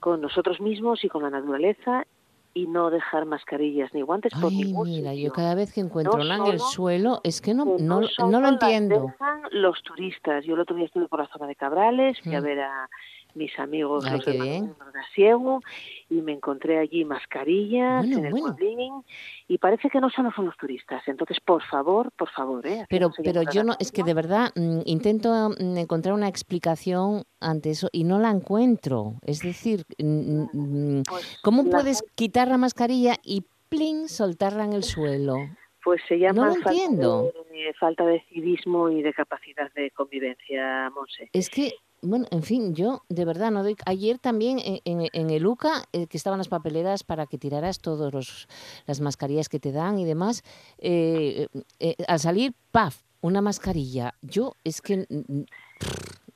con 0.00 0.20
nosotros 0.20 0.60
mismos 0.60 1.02
y 1.04 1.08
con 1.08 1.22
la 1.22 1.30
naturaleza 1.30 2.04
y 2.52 2.66
no 2.66 2.90
dejar 2.90 3.24
mascarillas 3.26 3.92
ni 3.94 4.02
guantes 4.02 4.32
por 4.34 4.50
Ay, 4.50 4.64
ningún 4.64 4.86
mira, 4.86 5.10
sitio. 5.12 5.28
yo 5.28 5.32
cada 5.32 5.54
vez 5.54 5.72
que 5.72 5.80
encuentro 5.80 6.14
No 6.16 6.22
una 6.22 6.36
en 6.36 6.46
el 6.54 6.60
suelo, 6.60 7.20
es 7.22 7.40
que 7.40 7.54
no, 7.54 7.76
que 7.76 7.82
no, 7.82 8.00
no 8.00 8.08
solo 8.08 8.30
lo 8.32 8.40
las 8.40 8.52
entiendo. 8.52 9.06
dejan 9.06 9.42
los 9.52 9.82
turistas. 9.82 10.44
Yo 10.44 10.54
el 10.54 10.60
otro 10.60 10.76
día 10.76 10.86
estuve 10.86 11.08
por 11.08 11.20
la 11.20 11.28
zona 11.28 11.46
de 11.46 11.54
Cabrales, 11.56 12.18
fui 12.22 12.34
a 12.34 12.40
Mm. 12.40 12.44
ver 12.44 12.60
a 12.60 12.88
mis 13.36 13.56
amigos 13.58 14.04
Ay, 14.06 14.12
los 14.12 14.24
qué 14.24 14.32
de 14.32 14.38
bien. 14.38 14.74
Ciego 15.14 15.60
y 16.10 16.22
me 16.22 16.32
encontré 16.32 16.78
allí 16.78 17.04
mascarillas 17.04 18.04
Bueno, 18.04 18.18
en 18.18 18.24
el 18.26 18.30
bueno. 18.32 19.04
y 19.48 19.58
parece 19.58 19.88
que 19.90 20.00
no 20.00 20.10
solo 20.10 20.30
son 20.34 20.46
los 20.46 20.56
turistas. 20.56 21.02
Entonces, 21.06 21.38
por 21.40 21.62
favor, 21.62 22.10
por 22.12 22.30
favor, 22.30 22.66
¿eh? 22.66 22.86
Pero, 22.88 23.10
pero 23.22 23.42
yo 23.42 23.62
no, 23.64 23.74
es 23.78 23.92
que 23.92 24.02
de 24.02 24.14
verdad 24.14 24.50
mm, 24.54 24.80
intento 24.84 25.50
mm, 25.50 25.76
encontrar 25.76 26.14
una 26.14 26.28
explicación 26.28 27.24
ante 27.40 27.70
eso 27.70 27.88
y 27.92 28.04
no 28.04 28.18
la 28.18 28.30
encuentro. 28.30 29.14
Es 29.22 29.40
decir, 29.40 29.84
mm, 29.98 30.46
mm, 30.52 31.02
¿cómo 31.42 31.62
Pues 31.62 31.72
la 31.72 31.78
puedes 31.78 32.02
quitar 32.14 32.48
la 32.48 32.58
mascarilla 32.58 33.16
y 33.22 33.44
plin 33.68 34.08
soltarla 34.08 34.64
en 34.64 34.72
el 34.72 34.82
suelo? 35.24 35.36
Pues 35.84 36.00
se 36.08 36.18
llama 36.18 36.48
No 36.48 36.54
falta, 36.54 36.70
de, 36.72 37.74
falta 37.78 38.04
de 38.06 38.20
civismo 38.28 38.90
y 38.90 39.02
de 39.02 39.12
capacidad 39.12 39.72
de 39.74 39.92
convivencia, 39.92 40.90
Monse. 40.90 41.30
Es 41.32 41.48
que, 41.48 41.74
bueno, 42.02 42.26
en 42.30 42.42
fin, 42.42 42.74
yo 42.74 43.02
de 43.08 43.24
verdad 43.24 43.50
no 43.50 43.62
doy. 43.62 43.76
Ayer 43.86 44.18
también 44.18 44.58
en, 44.58 44.80
en- 44.84 45.08
en 45.12 45.30
el 45.30 45.46
UCA, 45.46 45.84
eh, 45.92 46.06
que 46.06 46.16
estaban 46.16 46.38
las 46.38 46.48
papeleras 46.48 47.02
para 47.04 47.26
que 47.26 47.38
tiraras 47.38 47.78
todas 47.80 48.46
las 48.86 49.00
mascarillas 49.00 49.48
que 49.48 49.58
te 49.60 49.72
dan 49.72 49.98
y 49.98 50.04
demás, 50.04 50.42
eh, 50.78 51.48
eh, 51.80 51.96
al 52.08 52.20
salir, 52.20 52.54
¡paf! 52.70 53.02
Una 53.22 53.40
mascarilla. 53.40 54.14
Yo 54.22 54.54
es 54.62 54.80
que. 54.80 55.06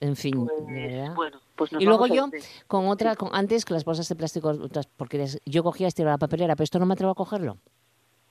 En 0.01 0.17
fin, 0.17 0.47
verdad. 0.67 1.15
Bueno, 1.15 1.39
pues 1.57 1.71
nos 1.73 1.83
y 1.83 1.85
luego 1.85 2.07
yo, 2.07 2.31
con 2.67 2.89
otra, 2.89 3.17
con, 3.17 3.29
antes 3.33 3.67
que 3.67 3.75
las 3.75 3.85
bolsas 3.85 4.09
de 4.09 4.17
plástico, 4.17 4.49
otras 4.49 4.87
porquerías, 4.87 5.39
yo 5.45 5.63
cogía 5.63 5.89
este 5.89 6.05
la 6.05 6.17
papelera, 6.17 6.57
pero 6.57 6.65
esto 6.65 6.79
no 6.79 6.87
me 6.87 6.95
atrevo 6.95 7.13
a 7.13 7.15
cogerlo. 7.15 7.59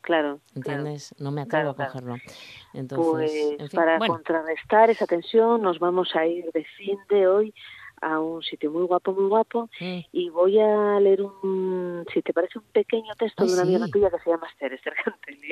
Claro. 0.10 0.40
¿Entiendes? 0.56 1.14
No 1.20 1.30
me 1.30 1.42
atrevo 1.42 1.76
Claro, 1.76 1.84
a 1.84 1.94
cogerlo. 1.94 2.16
Pues 2.16 2.74
Entonces, 2.74 3.32
en 3.60 3.70
fin, 3.70 3.78
para 3.78 4.00
bueno. 4.00 4.16
contrarrestar 4.16 4.90
esa 4.90 5.06
tensión 5.06 5.62
nos 5.62 5.78
vamos 5.78 6.16
a 6.16 6.26
ir 6.26 6.52
de 6.52 6.66
fin 6.66 6.98
de 7.10 7.28
hoy 7.28 7.54
a 8.02 8.20
un 8.20 8.42
sitio 8.44 8.72
muy 8.72 8.84
guapo, 8.86 9.14
muy 9.14 9.28
guapo, 9.28 9.70
Mm. 9.80 10.00
y 10.12 10.30
voy 10.30 10.60
a 10.60 11.00
leer 11.00 11.22
un, 11.22 12.06
si 12.14 12.22
te 12.22 12.34
parece, 12.34 12.60
un 12.60 12.66
pequeño 12.72 13.14
texto 13.18 13.44
Ay, 13.44 13.48
de 13.50 13.54
una 13.54 13.64
amiga 13.64 13.86
sí. 13.86 13.92
tuya 13.92 14.10
que 14.10 14.20
se 14.24 14.30
llama 14.30 14.48
Esther, 14.52 14.74
Esther. 14.74 14.94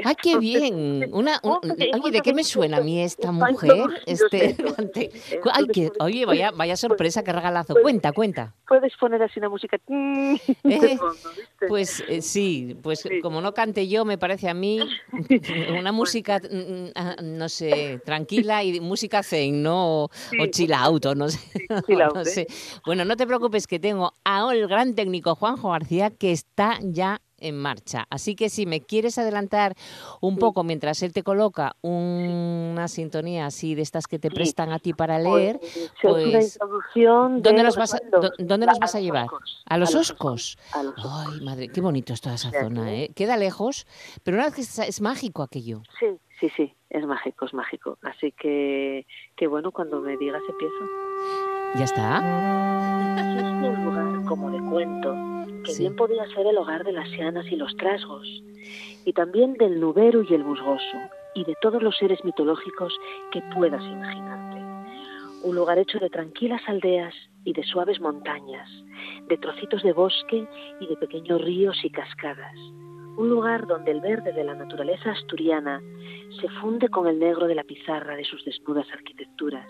¡Ay, 0.03 0.15
qué 0.21 0.37
bien! 0.39 1.09
Una, 1.13 1.39
un- 1.43 1.51
Un 1.53 1.61
pequeño- 1.61 1.91
oye, 2.03 2.11
¿de 2.11 2.21
qué 2.21 2.33
me 2.33 2.43
suena 2.43 2.77
a 2.77 2.81
mí 2.81 3.01
esta 3.01 3.31
mujer? 3.31 4.01
Este, 4.05 4.55
sé. 4.55 4.57
ante- 4.77 5.11
Ay, 5.53 5.67
que, 5.67 5.91
oye, 5.99 6.25
vaya, 6.25 6.51
vaya 6.51 6.75
sorpresa, 6.77 7.23
qué 7.23 7.33
regalazo. 7.33 7.75
Cuenta, 7.81 8.11
cuenta. 8.11 8.53
Puedes 8.67 8.95
poner 8.97 9.21
así 9.23 9.39
una 9.39 9.49
música 9.49 9.77
de 9.87 10.39
Eh, 10.63 10.97
fondo, 10.97 11.29
¿viste? 11.35 11.67
Pues 11.67 12.03
eh, 12.07 12.21
sí, 12.21 12.77
pues 12.83 13.07
como 13.21 13.41
no 13.41 13.53
cante 13.53 13.87
yo, 13.87 14.05
me 14.05 14.17
parece 14.17 14.49
a 14.49 14.53
mí 14.53 14.79
una 15.77 15.91
música, 15.91 16.39
mm, 16.39 16.87
ah, 16.95 17.15
no 17.23 17.49
sé, 17.49 17.99
tranquila 18.05 18.63
y 18.63 18.79
música 18.79 19.23
zen, 19.23 19.63
¿no? 19.63 20.03
O, 20.05 20.09
chill 20.51 20.73
out, 20.73 21.05
o 21.05 21.15
no 21.15 21.29
sé. 21.29 21.39
chill 21.85 22.01
out, 22.01 22.15
no 22.15 22.21
¿eh? 22.21 22.25
Sé. 22.45 22.47
Bueno, 22.85 23.05
no 23.05 23.15
te 23.17 23.25
preocupes 23.27 23.67
que 23.67 23.79
tengo 23.79 24.13
a 24.23 24.51
el 24.53 24.67
gran 24.67 24.93
técnico 24.95 25.35
Juanjo 25.35 25.71
García 25.71 26.09
que 26.11 26.31
está 26.31 26.77
ya 26.81 27.21
en 27.39 27.55
marcha. 27.57 28.07
Así 28.09 28.35
que 28.35 28.49
si 28.49 28.65
me 28.65 28.81
quieres 28.81 29.17
adelantar 29.19 29.75
un 30.21 30.37
poco 30.37 30.63
mientras 30.63 31.03
él 31.03 31.13
te 31.13 31.21
coloca 31.21 31.75
una 31.81 32.87
sintonía 32.87 33.45
así 33.45 33.75
de 33.75 33.83
estas 33.83 34.07
que 34.07 34.17
te 34.17 34.31
prestan 34.31 34.71
a 34.71 34.79
ti 34.79 34.93
para 34.93 35.19
leer, 35.19 35.59
Pues, 35.59 35.89
una 36.03 36.11
pues 36.13 36.59
¿dónde 37.43 37.63
los 37.63 37.75
vas 37.75 37.93
a, 37.93 37.97
recuerdos. 37.97 38.31
dó- 38.37 38.43
¿dónde 38.45 38.65
La- 38.65 38.71
los 38.71 38.79
vas 38.79 38.95
a 38.95 38.97
los 38.97 39.05
llevar? 39.05 39.25
Oscos. 39.25 39.63
A 39.65 39.77
los 39.77 39.89
A 39.93 39.97
los 39.97 40.09
Oscos. 40.11 40.57
A 40.73 40.83
los 40.83 40.95
Ay, 40.97 41.41
madre, 41.41 41.67
qué 41.69 41.81
bonito 41.81 42.13
es 42.13 42.21
toda 42.21 42.35
esa 42.35 42.51
zona, 42.51 42.91
¿eh? 42.93 43.11
Queda 43.15 43.37
lejos, 43.37 43.85
pero 44.23 44.37
una 44.37 44.45
vez 44.47 44.55
que 44.55 44.61
es, 44.61 44.79
es 44.79 45.01
mágico 45.01 45.43
aquello. 45.43 45.83
Sí, 45.99 46.07
sí, 46.39 46.49
sí, 46.55 46.73
es 46.89 47.05
mágico, 47.05 47.45
es 47.45 47.53
mágico. 47.53 47.97
Así 48.03 48.31
que, 48.31 49.05
que 49.35 49.47
bueno, 49.47 49.71
cuando 49.71 50.01
me 50.01 50.17
digas 50.17 50.41
empiezo. 50.47 50.85
¿Ya 51.75 51.83
está? 51.83 52.17
Es 53.37 53.43
un 53.43 53.85
lugar 53.85 54.25
como 54.27 54.49
de 54.51 54.59
cuento, 54.69 55.15
que 55.63 55.71
Sí. 55.71 55.83
bien 55.83 55.95
podría 55.95 56.25
ser 56.27 56.47
el 56.47 56.57
hogar 56.57 56.83
de 56.83 56.93
las 56.93 57.09
sianas 57.09 57.45
y 57.51 57.55
los 57.55 57.75
trasgos, 57.77 58.27
y 59.05 59.13
también 59.13 59.53
del 59.53 59.79
nubero 59.79 60.23
y 60.23 60.33
el 60.33 60.43
musgoso, 60.43 60.97
y 61.35 61.43
de 61.43 61.55
todos 61.61 61.83
los 61.83 61.95
seres 61.97 62.23
mitológicos 62.23 62.97
que 63.31 63.41
puedas 63.53 63.83
imaginarte. 63.83 64.57
Un 65.43 65.55
lugar 65.55 65.77
hecho 65.77 65.99
de 65.99 66.09
tranquilas 66.09 66.61
aldeas 66.67 67.13
y 67.43 67.53
de 67.53 67.63
suaves 67.63 67.99
montañas, 68.01 68.69
de 69.27 69.37
trocitos 69.37 69.83
de 69.83 69.93
bosque 69.93 70.47
y 70.79 70.87
de 70.87 70.95
pequeños 70.97 71.41
ríos 71.41 71.77
y 71.83 71.89
cascadas. 71.91 72.55
Un 73.17 73.29
lugar 73.29 73.67
donde 73.67 73.91
el 73.91 73.99
verde 73.99 74.31
de 74.31 74.43
la 74.43 74.53
naturaleza 74.53 75.11
asturiana 75.11 75.81
se 76.39 76.47
funde 76.61 76.87
con 76.87 77.07
el 77.07 77.19
negro 77.19 77.47
de 77.47 77.55
la 77.55 77.63
pizarra 77.63 78.15
de 78.15 78.23
sus 78.23 78.45
desnudas 78.45 78.87
arquitecturas, 78.93 79.67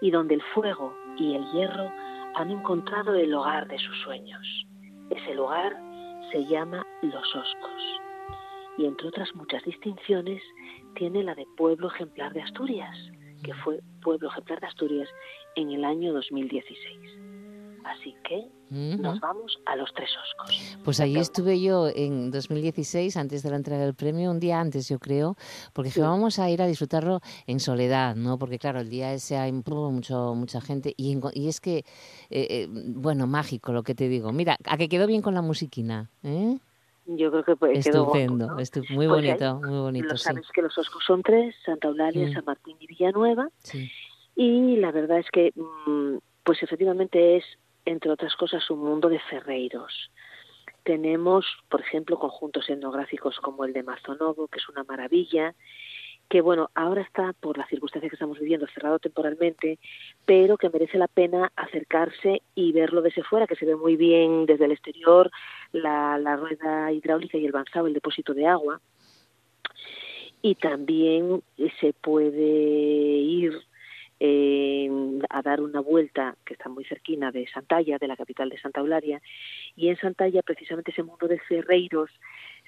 y 0.00 0.10
donde 0.10 0.34
el 0.34 0.42
fuego 0.54 0.94
y 1.16 1.34
el 1.34 1.44
hierro 1.52 1.90
han 2.34 2.50
encontrado 2.50 3.14
el 3.14 3.32
hogar 3.32 3.66
de 3.66 3.78
sus 3.78 3.98
sueños. 4.02 4.66
Ese 5.10 5.34
lugar 5.34 5.74
se 6.30 6.44
llama 6.44 6.86
Los 7.02 7.34
Oscos 7.34 8.00
y 8.78 8.84
entre 8.84 9.08
otras 9.08 9.34
muchas 9.34 9.64
distinciones 9.64 10.42
tiene 10.94 11.22
la 11.22 11.34
de 11.34 11.46
Pueblo 11.56 11.88
Ejemplar 11.88 12.32
de 12.32 12.42
Asturias, 12.42 12.96
que 13.42 13.54
fue 13.54 13.80
Pueblo 14.02 14.28
Ejemplar 14.28 14.60
de 14.60 14.66
Asturias 14.66 15.08
en 15.54 15.70
el 15.70 15.84
año 15.84 16.12
2016. 16.12 17.25
Así 17.86 18.14
que 18.24 18.48
nos 18.70 19.20
vamos 19.20 19.58
a 19.66 19.76
los 19.76 19.92
tres 19.94 20.10
Oscos. 20.20 20.76
Pues 20.84 20.98
allí 20.98 21.18
estuve 21.20 21.60
yo 21.60 21.86
en 21.88 22.32
2016, 22.32 23.16
antes 23.16 23.44
de 23.44 23.50
la 23.50 23.56
entrega 23.56 23.82
del 23.84 23.94
premio, 23.94 24.30
un 24.32 24.40
día 24.40 24.58
antes 24.60 24.88
yo 24.88 24.98
creo, 24.98 25.36
porque 25.72 25.88
dije, 25.90 26.00
vamos 26.00 26.40
a 26.40 26.50
ir 26.50 26.60
a 26.60 26.66
disfrutarlo 26.66 27.20
en 27.46 27.60
soledad, 27.60 28.16
¿no? 28.16 28.38
Porque 28.38 28.58
claro, 28.58 28.80
el 28.80 28.90
día 28.90 29.12
ese 29.12 29.36
hay 29.36 29.52
mucho, 29.52 30.34
mucha 30.34 30.60
gente 30.60 30.92
y, 30.96 31.16
y 31.34 31.48
es 31.48 31.60
que, 31.60 31.78
eh, 31.78 31.84
eh, 32.30 32.66
bueno, 32.68 33.28
mágico 33.28 33.72
lo 33.72 33.84
que 33.84 33.94
te 33.94 34.08
digo. 34.08 34.32
Mira, 34.32 34.56
a 34.66 34.76
que 34.76 34.88
quedó 34.88 35.06
bien 35.06 35.22
con 35.22 35.34
la 35.34 35.42
musiquina, 35.42 36.10
¿eh? 36.24 36.58
Yo 37.06 37.30
creo 37.30 37.44
que 37.44 37.54
pues, 37.54 37.84
quedó 37.84 38.02
Estupendo, 38.02 38.48
¿no? 38.48 38.56
estu- 38.58 38.84
muy 38.90 39.06
bonito, 39.06 39.60
muy 39.60 39.78
bonito, 39.78 40.08
Lo 40.08 40.16
sí. 40.16 40.24
sabes 40.24 40.46
que 40.52 40.60
los 40.62 40.76
Oscos 40.76 41.04
son 41.06 41.22
tres, 41.22 41.54
Santa 41.64 41.86
Eulalia, 41.86 42.26
Mm. 42.26 42.32
San 42.32 42.44
Martín 42.44 42.76
y 42.80 42.86
Villanueva. 42.88 43.48
Sí. 43.58 43.88
Y 44.34 44.74
la 44.78 44.90
verdad 44.90 45.20
es 45.20 45.26
que, 45.32 45.52
mm, 45.54 46.16
pues 46.42 46.60
efectivamente 46.64 47.36
es, 47.36 47.44
entre 47.86 48.10
otras 48.10 48.36
cosas, 48.36 48.68
un 48.70 48.80
mundo 48.80 49.08
de 49.08 49.20
ferreiros. 49.20 50.10
Tenemos, 50.82 51.46
por 51.68 51.80
ejemplo, 51.80 52.18
conjuntos 52.18 52.68
etnográficos 52.68 53.38
como 53.38 53.64
el 53.64 53.72
de 53.72 53.82
Mazonovo, 53.82 54.48
que 54.48 54.58
es 54.58 54.68
una 54.68 54.84
maravilla, 54.84 55.54
que 56.28 56.40
bueno, 56.40 56.70
ahora 56.74 57.02
está, 57.02 57.32
por 57.34 57.56
las 57.56 57.68
circunstancias 57.68 58.10
que 58.10 58.16
estamos 58.16 58.38
viviendo, 58.38 58.66
cerrado 58.74 58.98
temporalmente, 58.98 59.78
pero 60.24 60.56
que 60.56 60.70
merece 60.70 60.98
la 60.98 61.06
pena 61.06 61.52
acercarse 61.54 62.42
y 62.54 62.72
verlo 62.72 63.00
desde 63.02 63.22
fuera, 63.22 63.46
que 63.46 63.56
se 63.56 63.64
ve 63.64 63.76
muy 63.76 63.96
bien 63.96 64.46
desde 64.46 64.64
el 64.64 64.72
exterior, 64.72 65.30
la, 65.72 66.18
la 66.18 66.36
rueda 66.36 66.90
hidráulica 66.92 67.38
y 67.38 67.46
el 67.46 67.52
banzao, 67.52 67.86
el 67.86 67.94
depósito 67.94 68.34
de 68.34 68.46
agua. 68.46 68.80
Y 70.42 70.56
también 70.56 71.42
se 71.80 71.92
puede 71.92 72.40
ir 72.40 73.60
eh, 74.20 74.88
a 75.30 75.42
dar 75.42 75.60
una 75.60 75.80
vuelta 75.80 76.36
que 76.44 76.54
está 76.54 76.68
muy 76.68 76.84
cerquina 76.84 77.30
de 77.32 77.46
Santalla, 77.48 77.98
de 77.98 78.08
la 78.08 78.16
capital 78.16 78.48
de 78.48 78.58
Santa 78.60 78.80
Eulalia, 78.80 79.20
y 79.74 79.88
en 79.88 79.96
Santalla 79.96 80.42
precisamente 80.42 80.90
ese 80.90 81.02
mundo 81.02 81.28
de 81.28 81.38
ferreiros 81.40 82.10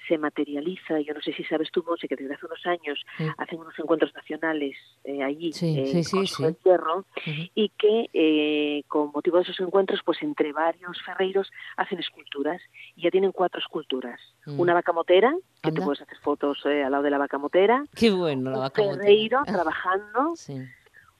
se 0.07 0.17
materializa, 0.17 1.01
yo 1.01 1.13
no 1.13 1.21
sé 1.21 1.33
si 1.33 1.43
sabes 1.43 1.69
tú, 1.71 1.83
Monse, 1.85 2.07
que 2.07 2.15
desde 2.15 2.33
hace 2.33 2.45
unos 2.45 2.65
años 2.65 3.03
hacen 3.37 3.59
unos 3.59 3.77
encuentros 3.77 4.13
nacionales 4.15 4.77
eh, 5.03 5.21
allí, 5.23 5.51
Sí, 5.51 5.77
en 5.77 5.87
sí, 5.87 6.03
sí, 6.05 6.11
Consejo 6.15 6.37
sí. 6.37 6.43
del 6.43 6.57
Hierro, 6.63 7.05
y 7.53 7.69
que 7.77 8.09
eh, 8.13 8.83
con 8.87 9.11
motivo 9.13 9.37
de 9.37 9.43
esos 9.43 9.59
encuentros, 9.59 9.99
pues 10.05 10.21
entre 10.23 10.53
varios 10.53 11.01
ferreiros 11.03 11.51
hacen 11.75 11.99
esculturas, 11.99 12.61
y 12.95 13.01
ya 13.03 13.11
tienen 13.11 13.33
cuatro 13.33 13.59
esculturas. 13.59 14.21
Mm. 14.45 14.59
Una 14.59 14.73
vaca 14.73 14.93
motera, 14.93 15.35
que 15.61 15.67
Anda. 15.69 15.81
te 15.81 15.85
puedes 15.85 16.01
hacer 16.01 16.17
fotos 16.19 16.59
eh, 16.65 16.81
al 16.83 16.91
lado 16.91 17.03
de 17.03 17.09
la 17.09 17.17
vaca 17.17 17.37
motera, 17.37 17.83
Qué 17.93 18.09
bueno 18.11 18.51
la 18.51 18.59
vaca 18.59 18.81
motera. 18.81 19.01
ferreiro 19.03 19.41
trabajando, 19.45 20.35
Sí. 20.37 20.55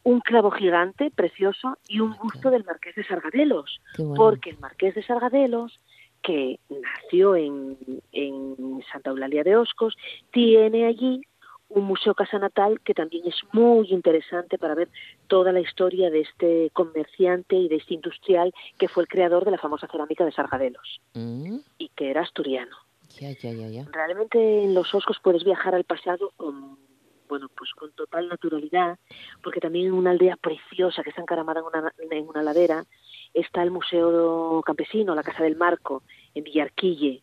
Un 0.10 0.22
clavo 0.22 0.50
gigante, 0.50 1.12
precioso, 1.12 1.78
y 1.88 2.00
un 2.00 2.16
busto 2.18 2.50
del 2.50 2.64
Marqués 2.64 2.96
de 2.96 3.04
Sargadelos. 3.04 3.80
Bueno. 3.98 4.16
Porque 4.16 4.50
el 4.50 4.60
Marqués 4.60 4.96
de 4.96 5.04
Sargadelos, 5.04 5.80
que 6.24 6.60
nació 6.70 7.36
en, 7.36 7.78
en 8.12 8.84
Santa 8.92 9.12
Eulalia 9.12 9.44
de 9.44 9.56
Oscos, 9.56 9.96
tiene 10.32 10.86
allí 10.88 11.22
un 11.70 11.84
museo 11.84 12.16
casa 12.16 12.40
natal 12.40 12.82
que 12.84 12.96
también 12.96 13.28
es 13.28 13.36
muy 13.52 13.88
interesante 13.92 14.58
para 14.58 14.74
ver 14.74 14.90
toda 15.28 15.52
la 15.52 15.60
historia 15.60 16.10
de 16.10 16.22
este 16.22 16.72
comerciante 16.74 17.56
y 17.56 17.70
de 17.70 17.76
este 17.76 17.94
industrial 17.94 18.52
que 18.80 18.88
fue 18.88 19.04
el 19.04 19.08
creador 19.08 19.46
de 19.46 19.52
la 19.52 19.60
famosa 19.60 19.88
cerámica 19.88 20.26
de 20.26 20.32
Sargadelos 20.32 21.02
Mm, 21.14 21.58
y 21.78 21.90
que 21.90 22.10
era 22.10 22.22
asturiano. 22.22 22.76
ya, 23.20 23.30
ya, 23.34 23.52
ya, 23.52 23.68
ya. 23.68 23.86
Realmente 23.92 24.64
en 24.64 24.74
los 24.74 24.94
Oscos 24.96 25.20
puedes 25.22 25.44
viajar 25.44 25.76
al 25.76 25.84
pasado 25.84 26.32
con 26.38 26.78
bueno 27.30 27.48
pues 27.56 27.72
con 27.74 27.92
total 27.94 28.28
naturalidad, 28.28 28.98
porque 29.44 29.62
también 29.62 29.88
en 29.88 29.94
una 29.94 30.10
aldea 30.12 30.36
preciosa 30.36 31.04
que 31.04 31.12
está 31.12 31.22
encaramada 31.22 31.62
en 31.62 31.66
una, 31.68 31.94
en 32.18 32.28
una 32.28 32.42
ladera 32.44 32.84
está 33.34 33.62
el 33.64 33.70
Museo 33.72 34.62
Campesino, 34.66 35.14
la 35.16 35.22
Casa 35.24 35.44
del 35.44 35.56
Marco, 35.56 36.02
en 36.34 36.44
Villarquille, 36.44 37.22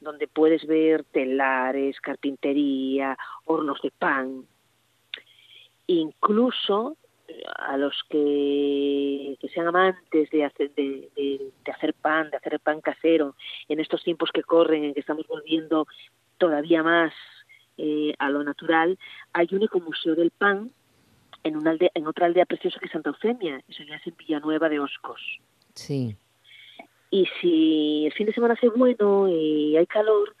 donde 0.00 0.28
puedes 0.28 0.66
ver 0.66 1.02
telares, 1.04 1.98
carpintería, 2.00 3.16
hornos 3.46 3.80
de 3.82 3.90
pan. 3.90 4.44
Incluso 5.86 6.96
eh, 7.28 7.42
a 7.56 7.76
los 7.76 7.94
que, 8.08 9.36
que 9.40 9.48
sean 9.48 9.68
amantes 9.68 10.30
de 10.30 10.44
hacer, 10.44 10.72
de, 10.74 11.08
de- 11.16 11.50
de 11.64 11.72
hacer 11.72 11.94
pan, 11.94 12.30
de 12.30 12.36
hacer 12.36 12.60
pan 12.60 12.80
casero, 12.80 13.34
en 13.68 13.80
estos 13.80 14.02
tiempos 14.02 14.30
que 14.32 14.42
corren, 14.42 14.84
en 14.84 14.94
que 14.94 15.00
estamos 15.00 15.26
volviendo 15.26 15.86
todavía 16.38 16.82
más 16.82 17.12
eh, 17.78 18.14
a 18.18 18.30
lo 18.30 18.42
natural, 18.42 18.98
hay 19.32 19.48
un 19.52 19.62
ecomuseo 19.62 20.14
del 20.14 20.30
pan 20.30 20.70
en, 21.42 21.56
una 21.56 21.70
aldea, 21.70 21.90
en 21.94 22.06
otra 22.06 22.26
aldea 22.26 22.46
preciosa 22.46 22.78
que 22.80 22.86
es 22.86 22.92
Santa 22.92 23.10
Eufemia, 23.10 23.60
eso 23.68 23.82
ya 23.84 23.96
es 23.96 24.06
en 24.06 24.16
Villanueva 24.16 24.68
de 24.68 24.80
Oscos. 24.80 25.20
Sí. 25.74 26.16
Y 27.10 27.26
si 27.40 28.06
el 28.06 28.12
fin 28.12 28.26
de 28.26 28.32
semana 28.32 28.54
hace 28.54 28.68
bueno 28.68 29.28
y 29.28 29.76
hay 29.76 29.86
calor, 29.86 30.34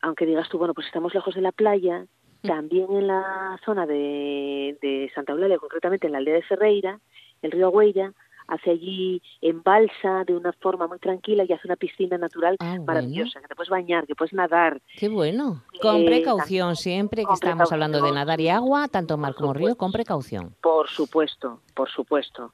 aunque 0.00 0.26
digas 0.26 0.48
tú, 0.48 0.58
bueno, 0.58 0.74
pues 0.74 0.86
estamos 0.86 1.14
lejos 1.14 1.34
de 1.34 1.40
la 1.42 1.52
playa, 1.52 2.06
también 2.42 2.90
en 2.92 3.06
la 3.06 3.60
zona 3.64 3.86
de, 3.86 4.78
de 4.80 5.10
Santa 5.14 5.32
Eulalia, 5.32 5.58
concretamente 5.58 6.06
en 6.06 6.12
la 6.12 6.18
aldea 6.18 6.34
de 6.34 6.42
Ferreira, 6.42 6.98
el 7.42 7.50
río 7.50 7.66
Agüeya, 7.66 8.12
hace 8.50 8.70
allí 8.72 9.22
en 9.40 9.62
balsa 9.62 10.24
de 10.26 10.36
una 10.36 10.52
forma 10.52 10.86
muy 10.86 10.98
tranquila 10.98 11.44
y 11.48 11.52
hace 11.52 11.66
una 11.66 11.76
piscina 11.76 12.18
natural 12.18 12.56
maravillosa, 12.84 13.40
que 13.40 13.48
te 13.48 13.54
puedes 13.54 13.70
bañar, 13.70 14.06
que 14.06 14.14
puedes 14.14 14.32
nadar. 14.32 14.80
Qué 14.96 15.08
bueno. 15.08 15.62
Con 15.80 15.96
Eh, 16.02 16.04
precaución, 16.04 16.76
siempre 16.76 17.22
que 17.22 17.26
con 17.26 17.34
estamos 17.34 17.72
hablando 17.72 18.02
de 18.02 18.12
nadar 18.12 18.40
y 18.40 18.48
agua, 18.48 18.88
tanto 18.88 19.16
mar 19.16 19.34
como 19.34 19.54
río, 19.54 19.76
con 19.76 19.92
precaución. 19.92 20.54
Por 20.60 20.88
supuesto, 20.88 21.60
por 21.74 21.88
supuesto. 21.88 22.52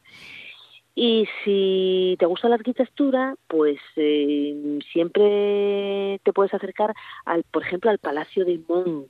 Y 0.95 1.27
si 1.45 2.17
te 2.19 2.25
gusta 2.25 2.49
la 2.49 2.55
arquitectura, 2.55 3.35
pues 3.49 3.79
eh, 3.97 4.79
siempre 4.93 6.21
te 6.25 6.33
puedes 6.33 6.55
acercar, 6.55 6.95
al, 7.27 7.43
por 7.45 7.63
ejemplo, 7.63 7.91
al 7.91 7.99
Palacio 7.99 8.45
de 8.45 8.61
Mon, 8.67 9.07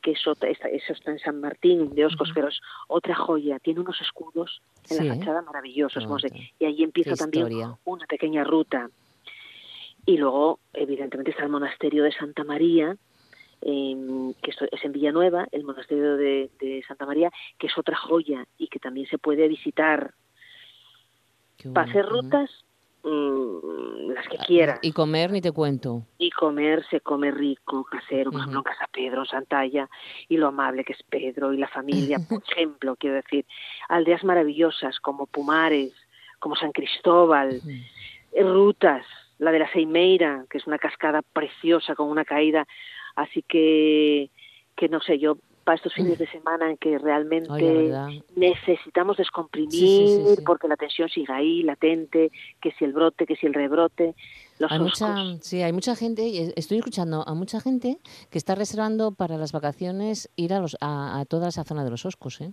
que 0.00 0.12
eso, 0.12 0.36
eso 0.40 0.92
está 0.92 1.10
en 1.10 1.18
San 1.18 1.40
Martín 1.40 1.94
de 1.94 2.06
Oscos, 2.06 2.30
pero 2.34 2.48
es 2.48 2.60
otra 2.88 3.14
joya. 3.14 3.58
Tiene 3.58 3.80
unos 3.80 4.00
escudos 4.00 4.60
en 4.88 5.06
la 5.06 5.14
fachada 5.14 5.42
maravillosos. 5.42 6.04
y 6.58 6.64
ahí 6.64 6.82
empieza 6.82 7.14
también 7.14 7.48
una 7.84 8.06
pequeña 8.06 8.44
ruta. 8.44 8.90
Y 10.06 10.16
luego, 10.16 10.60
evidentemente, 10.72 11.30
está 11.30 11.44
el 11.44 11.50
monasterio 11.50 12.04
de 12.04 12.12
Santa 12.12 12.44
María, 12.44 12.96
que 13.60 14.50
es 14.50 14.84
en 14.84 14.92
Villanueva, 14.92 15.46
el 15.52 15.64
monasterio 15.64 16.16
de, 16.16 16.84
Santa 16.88 17.06
María, 17.06 17.30
que 17.58 17.66
es 17.66 17.76
otra 17.76 17.96
joya 17.96 18.46
y 18.58 18.68
que 18.68 18.78
también 18.78 19.06
se 19.06 19.18
puede 19.18 19.48
visitar. 19.48 20.14
Para 21.74 21.90
hacer 21.90 22.06
rutas, 22.06 22.50
mm, 23.02 24.10
las 24.12 24.28
que 24.28 24.36
ah, 24.38 24.44
quieras. 24.46 24.78
Y 24.82 24.92
comer, 24.92 25.30
ni 25.30 25.40
te 25.40 25.52
cuento. 25.52 26.06
Y 26.18 26.30
comer, 26.30 26.84
se 26.90 27.00
come 27.00 27.30
rico, 27.30 27.84
casero, 27.84 28.30
por 28.30 28.40
ejemplo, 28.40 28.60
en 28.60 28.64
Casa 28.64 28.88
Pedro, 28.92 29.20
en 29.20 29.26
Santalla, 29.26 29.88
y 30.28 30.36
lo 30.36 30.48
amable 30.48 30.84
que 30.84 30.92
es 30.92 31.02
Pedro 31.02 31.52
y 31.52 31.58
la 31.58 31.68
familia, 31.68 32.18
por 32.28 32.42
ejemplo, 32.50 32.96
quiero 32.96 33.16
decir, 33.16 33.46
aldeas 33.88 34.24
maravillosas 34.24 34.98
como 35.00 35.26
Pumares, 35.26 35.92
como 36.38 36.56
San 36.56 36.72
Cristóbal, 36.72 37.60
rutas, 38.34 39.04
la 39.38 39.52
de 39.52 39.58
la 39.58 39.72
Seimeira, 39.72 40.44
que 40.50 40.58
es 40.58 40.66
una 40.66 40.78
cascada 40.78 41.22
preciosa 41.22 41.94
con 41.94 42.08
una 42.08 42.24
caída 42.24 42.66
Así 43.16 43.42
que, 43.42 44.30
que 44.76 44.88
no 44.88 45.00
sé, 45.00 45.18
yo 45.18 45.38
para 45.70 45.76
estos 45.76 45.94
fines 45.94 46.18
de 46.18 46.26
semana 46.26 46.68
en 46.68 46.76
que 46.78 46.98
realmente 46.98 47.48
necesitamos 48.34 49.16
descomprimir 49.16 50.42
porque 50.44 50.66
la 50.66 50.74
tensión 50.74 51.08
sigue 51.08 51.32
ahí, 51.32 51.62
latente, 51.62 52.32
que 52.60 52.72
si 52.72 52.84
el 52.84 52.92
brote, 52.92 53.24
que 53.24 53.36
si 53.36 53.46
el 53.46 53.54
rebrote. 53.54 54.16
hay 54.68 54.80
mucha, 54.80 55.14
sí, 55.42 55.62
hay 55.62 55.72
mucha 55.72 55.94
gente, 55.94 56.52
estoy 56.56 56.78
escuchando 56.78 57.22
a 57.24 57.34
mucha 57.34 57.60
gente 57.60 57.98
que 58.30 58.38
está 58.38 58.56
reservando 58.56 59.12
para 59.12 59.36
las 59.36 59.52
vacaciones 59.52 60.28
ir 60.34 60.54
a, 60.54 60.58
los, 60.58 60.76
a, 60.80 61.24
toda 61.28 61.50
esa 61.50 61.62
zona 61.62 61.84
de 61.84 61.90
los 61.90 62.04
Oscos, 62.04 62.40
¿eh? 62.40 62.52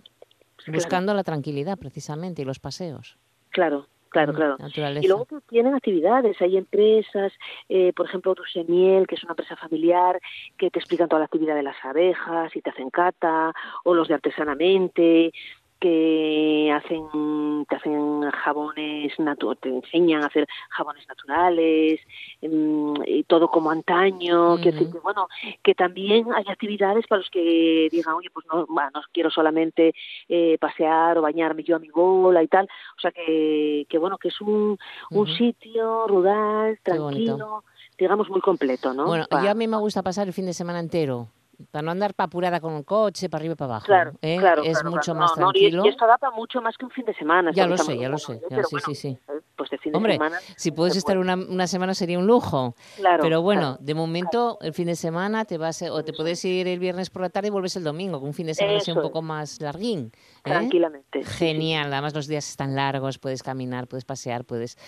buscando 0.68 1.12
la 1.12 1.24
tranquilidad 1.24 1.76
precisamente 1.76 2.42
y 2.42 2.44
los 2.44 2.60
paseos. 2.60 3.18
Claro, 3.50 3.88
Claro, 4.10 4.32
claro. 4.32 4.56
Y 5.00 5.06
luego 5.06 5.26
tienen 5.48 5.74
actividades, 5.74 6.40
hay 6.40 6.56
empresas, 6.56 7.32
eh, 7.68 7.92
por 7.94 8.06
ejemplo, 8.06 8.34
Miel, 8.66 9.06
que 9.06 9.14
es 9.14 9.22
una 9.22 9.32
empresa 9.32 9.56
familiar, 9.56 10.18
que 10.56 10.70
te 10.70 10.78
explican 10.78 11.08
toda 11.08 11.20
la 11.20 11.26
actividad 11.26 11.54
de 11.54 11.62
las 11.62 11.76
abejas 11.84 12.54
y 12.56 12.62
te 12.62 12.70
hacen 12.70 12.90
cata, 12.90 13.52
o 13.84 13.94
los 13.94 14.08
de 14.08 14.14
artesanamente, 14.14 15.32
que 15.80 16.72
hacen 16.74 17.64
te 17.68 17.76
hacen 17.76 18.22
jabones 18.30 19.12
te 19.60 19.68
enseñan 19.68 20.22
a 20.22 20.26
hacer 20.26 20.46
jabones 20.70 21.06
naturales 21.08 22.00
em, 22.40 22.94
y 23.06 23.22
todo 23.24 23.48
como 23.48 23.70
antaño 23.70 24.56
que 24.56 24.72
bueno 25.02 25.28
que 25.62 25.74
también 25.74 26.26
hay 26.34 26.44
actividades 26.48 27.06
para 27.06 27.20
los 27.20 27.30
que 27.30 27.88
digan 27.90 28.14
oye 28.14 28.28
pues 28.32 28.46
no, 28.52 28.66
no 28.68 29.00
quiero 29.12 29.30
solamente 29.30 29.94
eh, 30.28 30.58
pasear 30.60 31.18
o 31.18 31.22
bañarme 31.22 31.62
yo 31.62 31.76
a 31.76 31.80
mi 31.80 31.90
bola 31.90 32.42
y 32.42 32.48
tal 32.48 32.68
o 32.96 33.00
sea 33.00 33.12
que, 33.12 33.86
que 33.88 33.98
bueno 33.98 34.18
que 34.18 34.28
es 34.28 34.40
un, 34.40 34.78
un 35.10 35.26
sitio 35.28 36.06
rural 36.08 36.78
tranquilo 36.82 37.64
digamos 37.96 38.28
muy 38.30 38.40
completo 38.40 38.94
no 38.94 39.06
bueno 39.06 39.26
yo 39.30 39.50
a 39.50 39.54
mí 39.54 39.68
me 39.68 39.76
gusta 39.76 40.02
pasar 40.02 40.26
el 40.26 40.32
fin 40.32 40.46
de 40.46 40.54
semana 40.54 40.80
entero 40.80 41.28
para 41.70 41.82
no 41.82 41.90
andar 41.90 42.14
apurada 42.16 42.60
con 42.60 42.72
un 42.72 42.82
coche, 42.82 43.28
para 43.28 43.40
arriba 43.42 43.52
y 43.54 43.56
para 43.56 43.72
abajo. 43.72 43.86
Claro, 43.86 44.12
¿eh? 44.22 44.36
claro. 44.38 44.62
Es 44.64 44.82
mucho 44.84 45.14
más 45.14 45.30
no, 45.36 45.50
tranquilo. 45.50 45.84
y, 45.84 45.88
esto 45.88 46.06
da 46.06 46.18
para 46.18 46.34
mucho 46.34 46.60
más 46.60 46.76
que 46.76 46.84
un 46.84 46.90
fin 46.90 47.04
de 47.04 47.14
semana. 47.14 47.50
Ya 47.52 47.66
lo 47.66 47.76
sé, 47.76 47.98
ya 47.98 48.08
lo 48.08 48.18
sé. 48.18 48.40
sí, 48.68 48.76
sí, 48.86 48.94
sí. 48.94 49.18
Pues 49.58 49.70
de 49.70 49.78
fin 49.78 49.92
de 49.92 50.12
semana. 50.12 50.38
Si 50.56 50.70
puedes 50.70 50.94
estar 50.94 51.18
una, 51.18 51.34
una, 51.34 51.66
semana 51.66 51.92
sería 51.92 52.16
un 52.16 52.28
lujo. 52.28 52.76
Claro. 52.96 53.24
Pero 53.24 53.42
bueno, 53.42 53.76
de 53.80 53.92
momento 53.92 54.56
el 54.60 54.72
fin 54.72 54.86
de 54.86 54.94
semana 54.94 55.44
te 55.44 55.58
vas 55.58 55.82
o 55.82 56.04
te 56.04 56.12
puedes 56.12 56.44
ir 56.44 56.68
el 56.68 56.78
viernes 56.78 57.10
por 57.10 57.22
la 57.22 57.28
tarde 57.28 57.48
y 57.48 57.50
vuelves 57.50 57.74
el 57.74 57.82
domingo, 57.82 58.20
con 58.20 58.28
un 58.28 58.34
fin 58.34 58.46
de 58.46 58.54
semana 58.54 58.78
sea 58.78 58.94
un 58.94 59.02
poco 59.02 59.20
más 59.20 59.60
larguín. 59.60 60.12
¿eh? 60.14 60.18
Tranquilamente. 60.44 61.24
Genial. 61.24 61.92
Además 61.92 62.14
los 62.14 62.28
días 62.28 62.48
están 62.48 62.76
largos, 62.76 63.18
puedes 63.18 63.42
caminar, 63.42 63.88
puedes 63.88 64.04
pasear, 64.04 64.44
puedes 64.44 64.78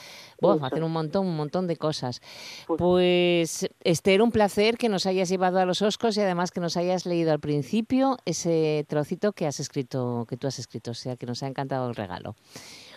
hacer 0.63 0.85
un 0.85 0.93
montón, 0.93 1.27
un 1.27 1.37
montón 1.37 1.67
de 1.67 1.77
cosas. 1.77 2.21
Pues, 2.69 2.79
pues 2.79 3.69
Esther, 3.81 4.23
un 4.23 4.31
placer 4.31 4.79
que 4.79 4.89
nos 4.89 5.05
hayas 5.07 5.29
llevado 5.29 5.59
a 5.59 5.65
los 5.65 5.83
Oscos 5.83 6.17
y 6.17 6.21
además 6.21 6.53
que 6.53 6.61
nos 6.61 6.77
hayas 6.77 7.07
leído 7.07 7.33
al 7.33 7.41
principio 7.41 8.19
ese 8.25 8.87
trocito 8.89 9.33
que 9.33 9.49
has 9.49 9.59
escrito, 9.59 10.27
que 10.29 10.37
tú 10.37 10.47
has 10.47 10.61
escrito, 10.61 10.93
o 10.93 10.95
sea 10.95 11.17
que 11.17 11.27
nos 11.27 11.43
ha 11.43 11.49
encantado 11.49 11.89
el 11.89 11.97
regalo. 11.97 12.37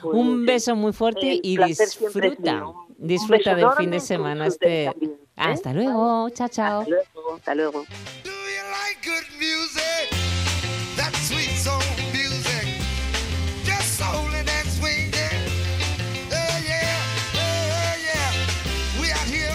Pues, 0.03 0.15
un 0.15 0.45
beso 0.45 0.75
muy 0.75 0.91
fuerte 0.91 1.39
y 1.41 1.57
disfruta, 1.57 2.65
disfruta 2.97 3.55
del 3.55 3.71
fin 3.77 3.89
de 3.89 4.01
semana. 4.01 4.47
Este... 4.47 4.85
¿eh? 4.87 4.93
Hasta 5.35 5.73
luego, 5.73 6.29
chao, 6.29 6.49
chao. 6.49 6.81
Hasta 6.81 6.89
luego, 6.89 7.35
hasta 7.35 7.55
luego. 7.55 7.85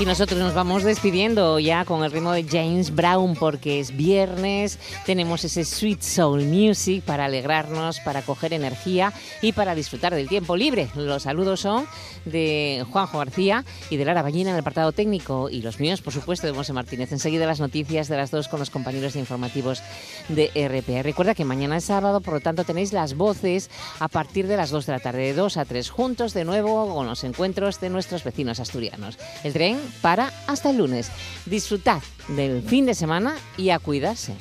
Y 0.01 0.05
nosotros 0.05 0.39
nos 0.39 0.55
vamos 0.55 0.85
despidiendo 0.85 1.59
ya 1.59 1.85
con 1.85 2.05
el 2.05 2.13
ritmo 2.13 2.31
de 2.31 2.45
James 2.45 2.95
Brown 2.95 3.35
porque 3.35 3.81
es 3.81 3.97
viernes, 3.97 4.79
tenemos 5.05 5.43
ese 5.43 5.65
Sweet 5.65 6.03
Soul 6.03 6.45
Music 6.45 7.03
para 7.03 7.25
alegrarnos, 7.25 7.99
para 8.01 8.23
coger 8.23 8.53
energía 8.53 9.13
y 9.43 9.53
para 9.53 9.75
disfrutar 9.75 10.15
del 10.15 10.29
tiempo 10.29 10.57
libre. 10.57 10.89
Los 10.95 11.25
saludos 11.25 11.59
son 11.59 11.89
de 12.25 12.87
Juanjo 12.93 13.19
García 13.19 13.65
y 13.91 13.97
de 13.97 14.05
Lara 14.05 14.23
Ballina 14.23 14.51
en 14.51 14.55
el 14.55 14.61
apartado 14.61 14.93
técnico 14.93 15.51
y 15.51 15.63
los 15.63 15.81
míos, 15.81 16.01
por 16.01 16.13
supuesto, 16.13 16.47
de 16.47 16.53
Monse 16.53 16.73
Martínez. 16.73 17.11
Enseguida 17.11 17.47
las 17.47 17.59
noticias 17.59 18.07
de 18.07 18.19
las 18.19 18.31
dos 18.31 18.47
con 18.47 18.61
los 18.61 18.71
compañeros 18.71 19.15
de 19.15 19.19
informativos 19.19 19.83
de 20.29 20.53
RPA. 20.55 21.03
Recuerda 21.03 21.35
que 21.35 21.45
mañana 21.45 21.77
es 21.77 21.87
sábado, 21.87 22.21
por 22.21 22.35
lo 22.35 22.41
tanto 22.41 22.63
tenéis 22.63 22.93
las 22.93 23.15
voces 23.15 23.69
a 23.99 24.07
partir 24.07 24.47
de 24.47 24.57
las 24.57 24.71
2 24.71 24.87
de 24.87 24.93
la 24.93 25.01
tarde, 25.01 25.23
de 25.23 25.35
2 25.35 25.57
a 25.57 25.65
3 25.65 25.91
juntos 25.91 26.35
de 26.35 26.45
nuevo 26.45 26.95
con 26.95 27.09
los 27.09 27.25
encuentros 27.25 27.81
de 27.81 27.91
nuestros 27.91 28.23
vecinos 28.23 28.61
asturianos. 28.61 29.19
El 29.43 29.53
tren 29.53 29.88
para 30.01 30.33
hasta 30.47 30.71
el 30.71 30.79
lunes. 30.79 31.11
Disfrutad 31.47 32.03
del 32.29 32.63
fin 32.63 32.87
de 32.87 32.95
semana 32.95 33.37
y 33.57 33.71
a 33.71 33.79
cuidarse. 33.79 34.35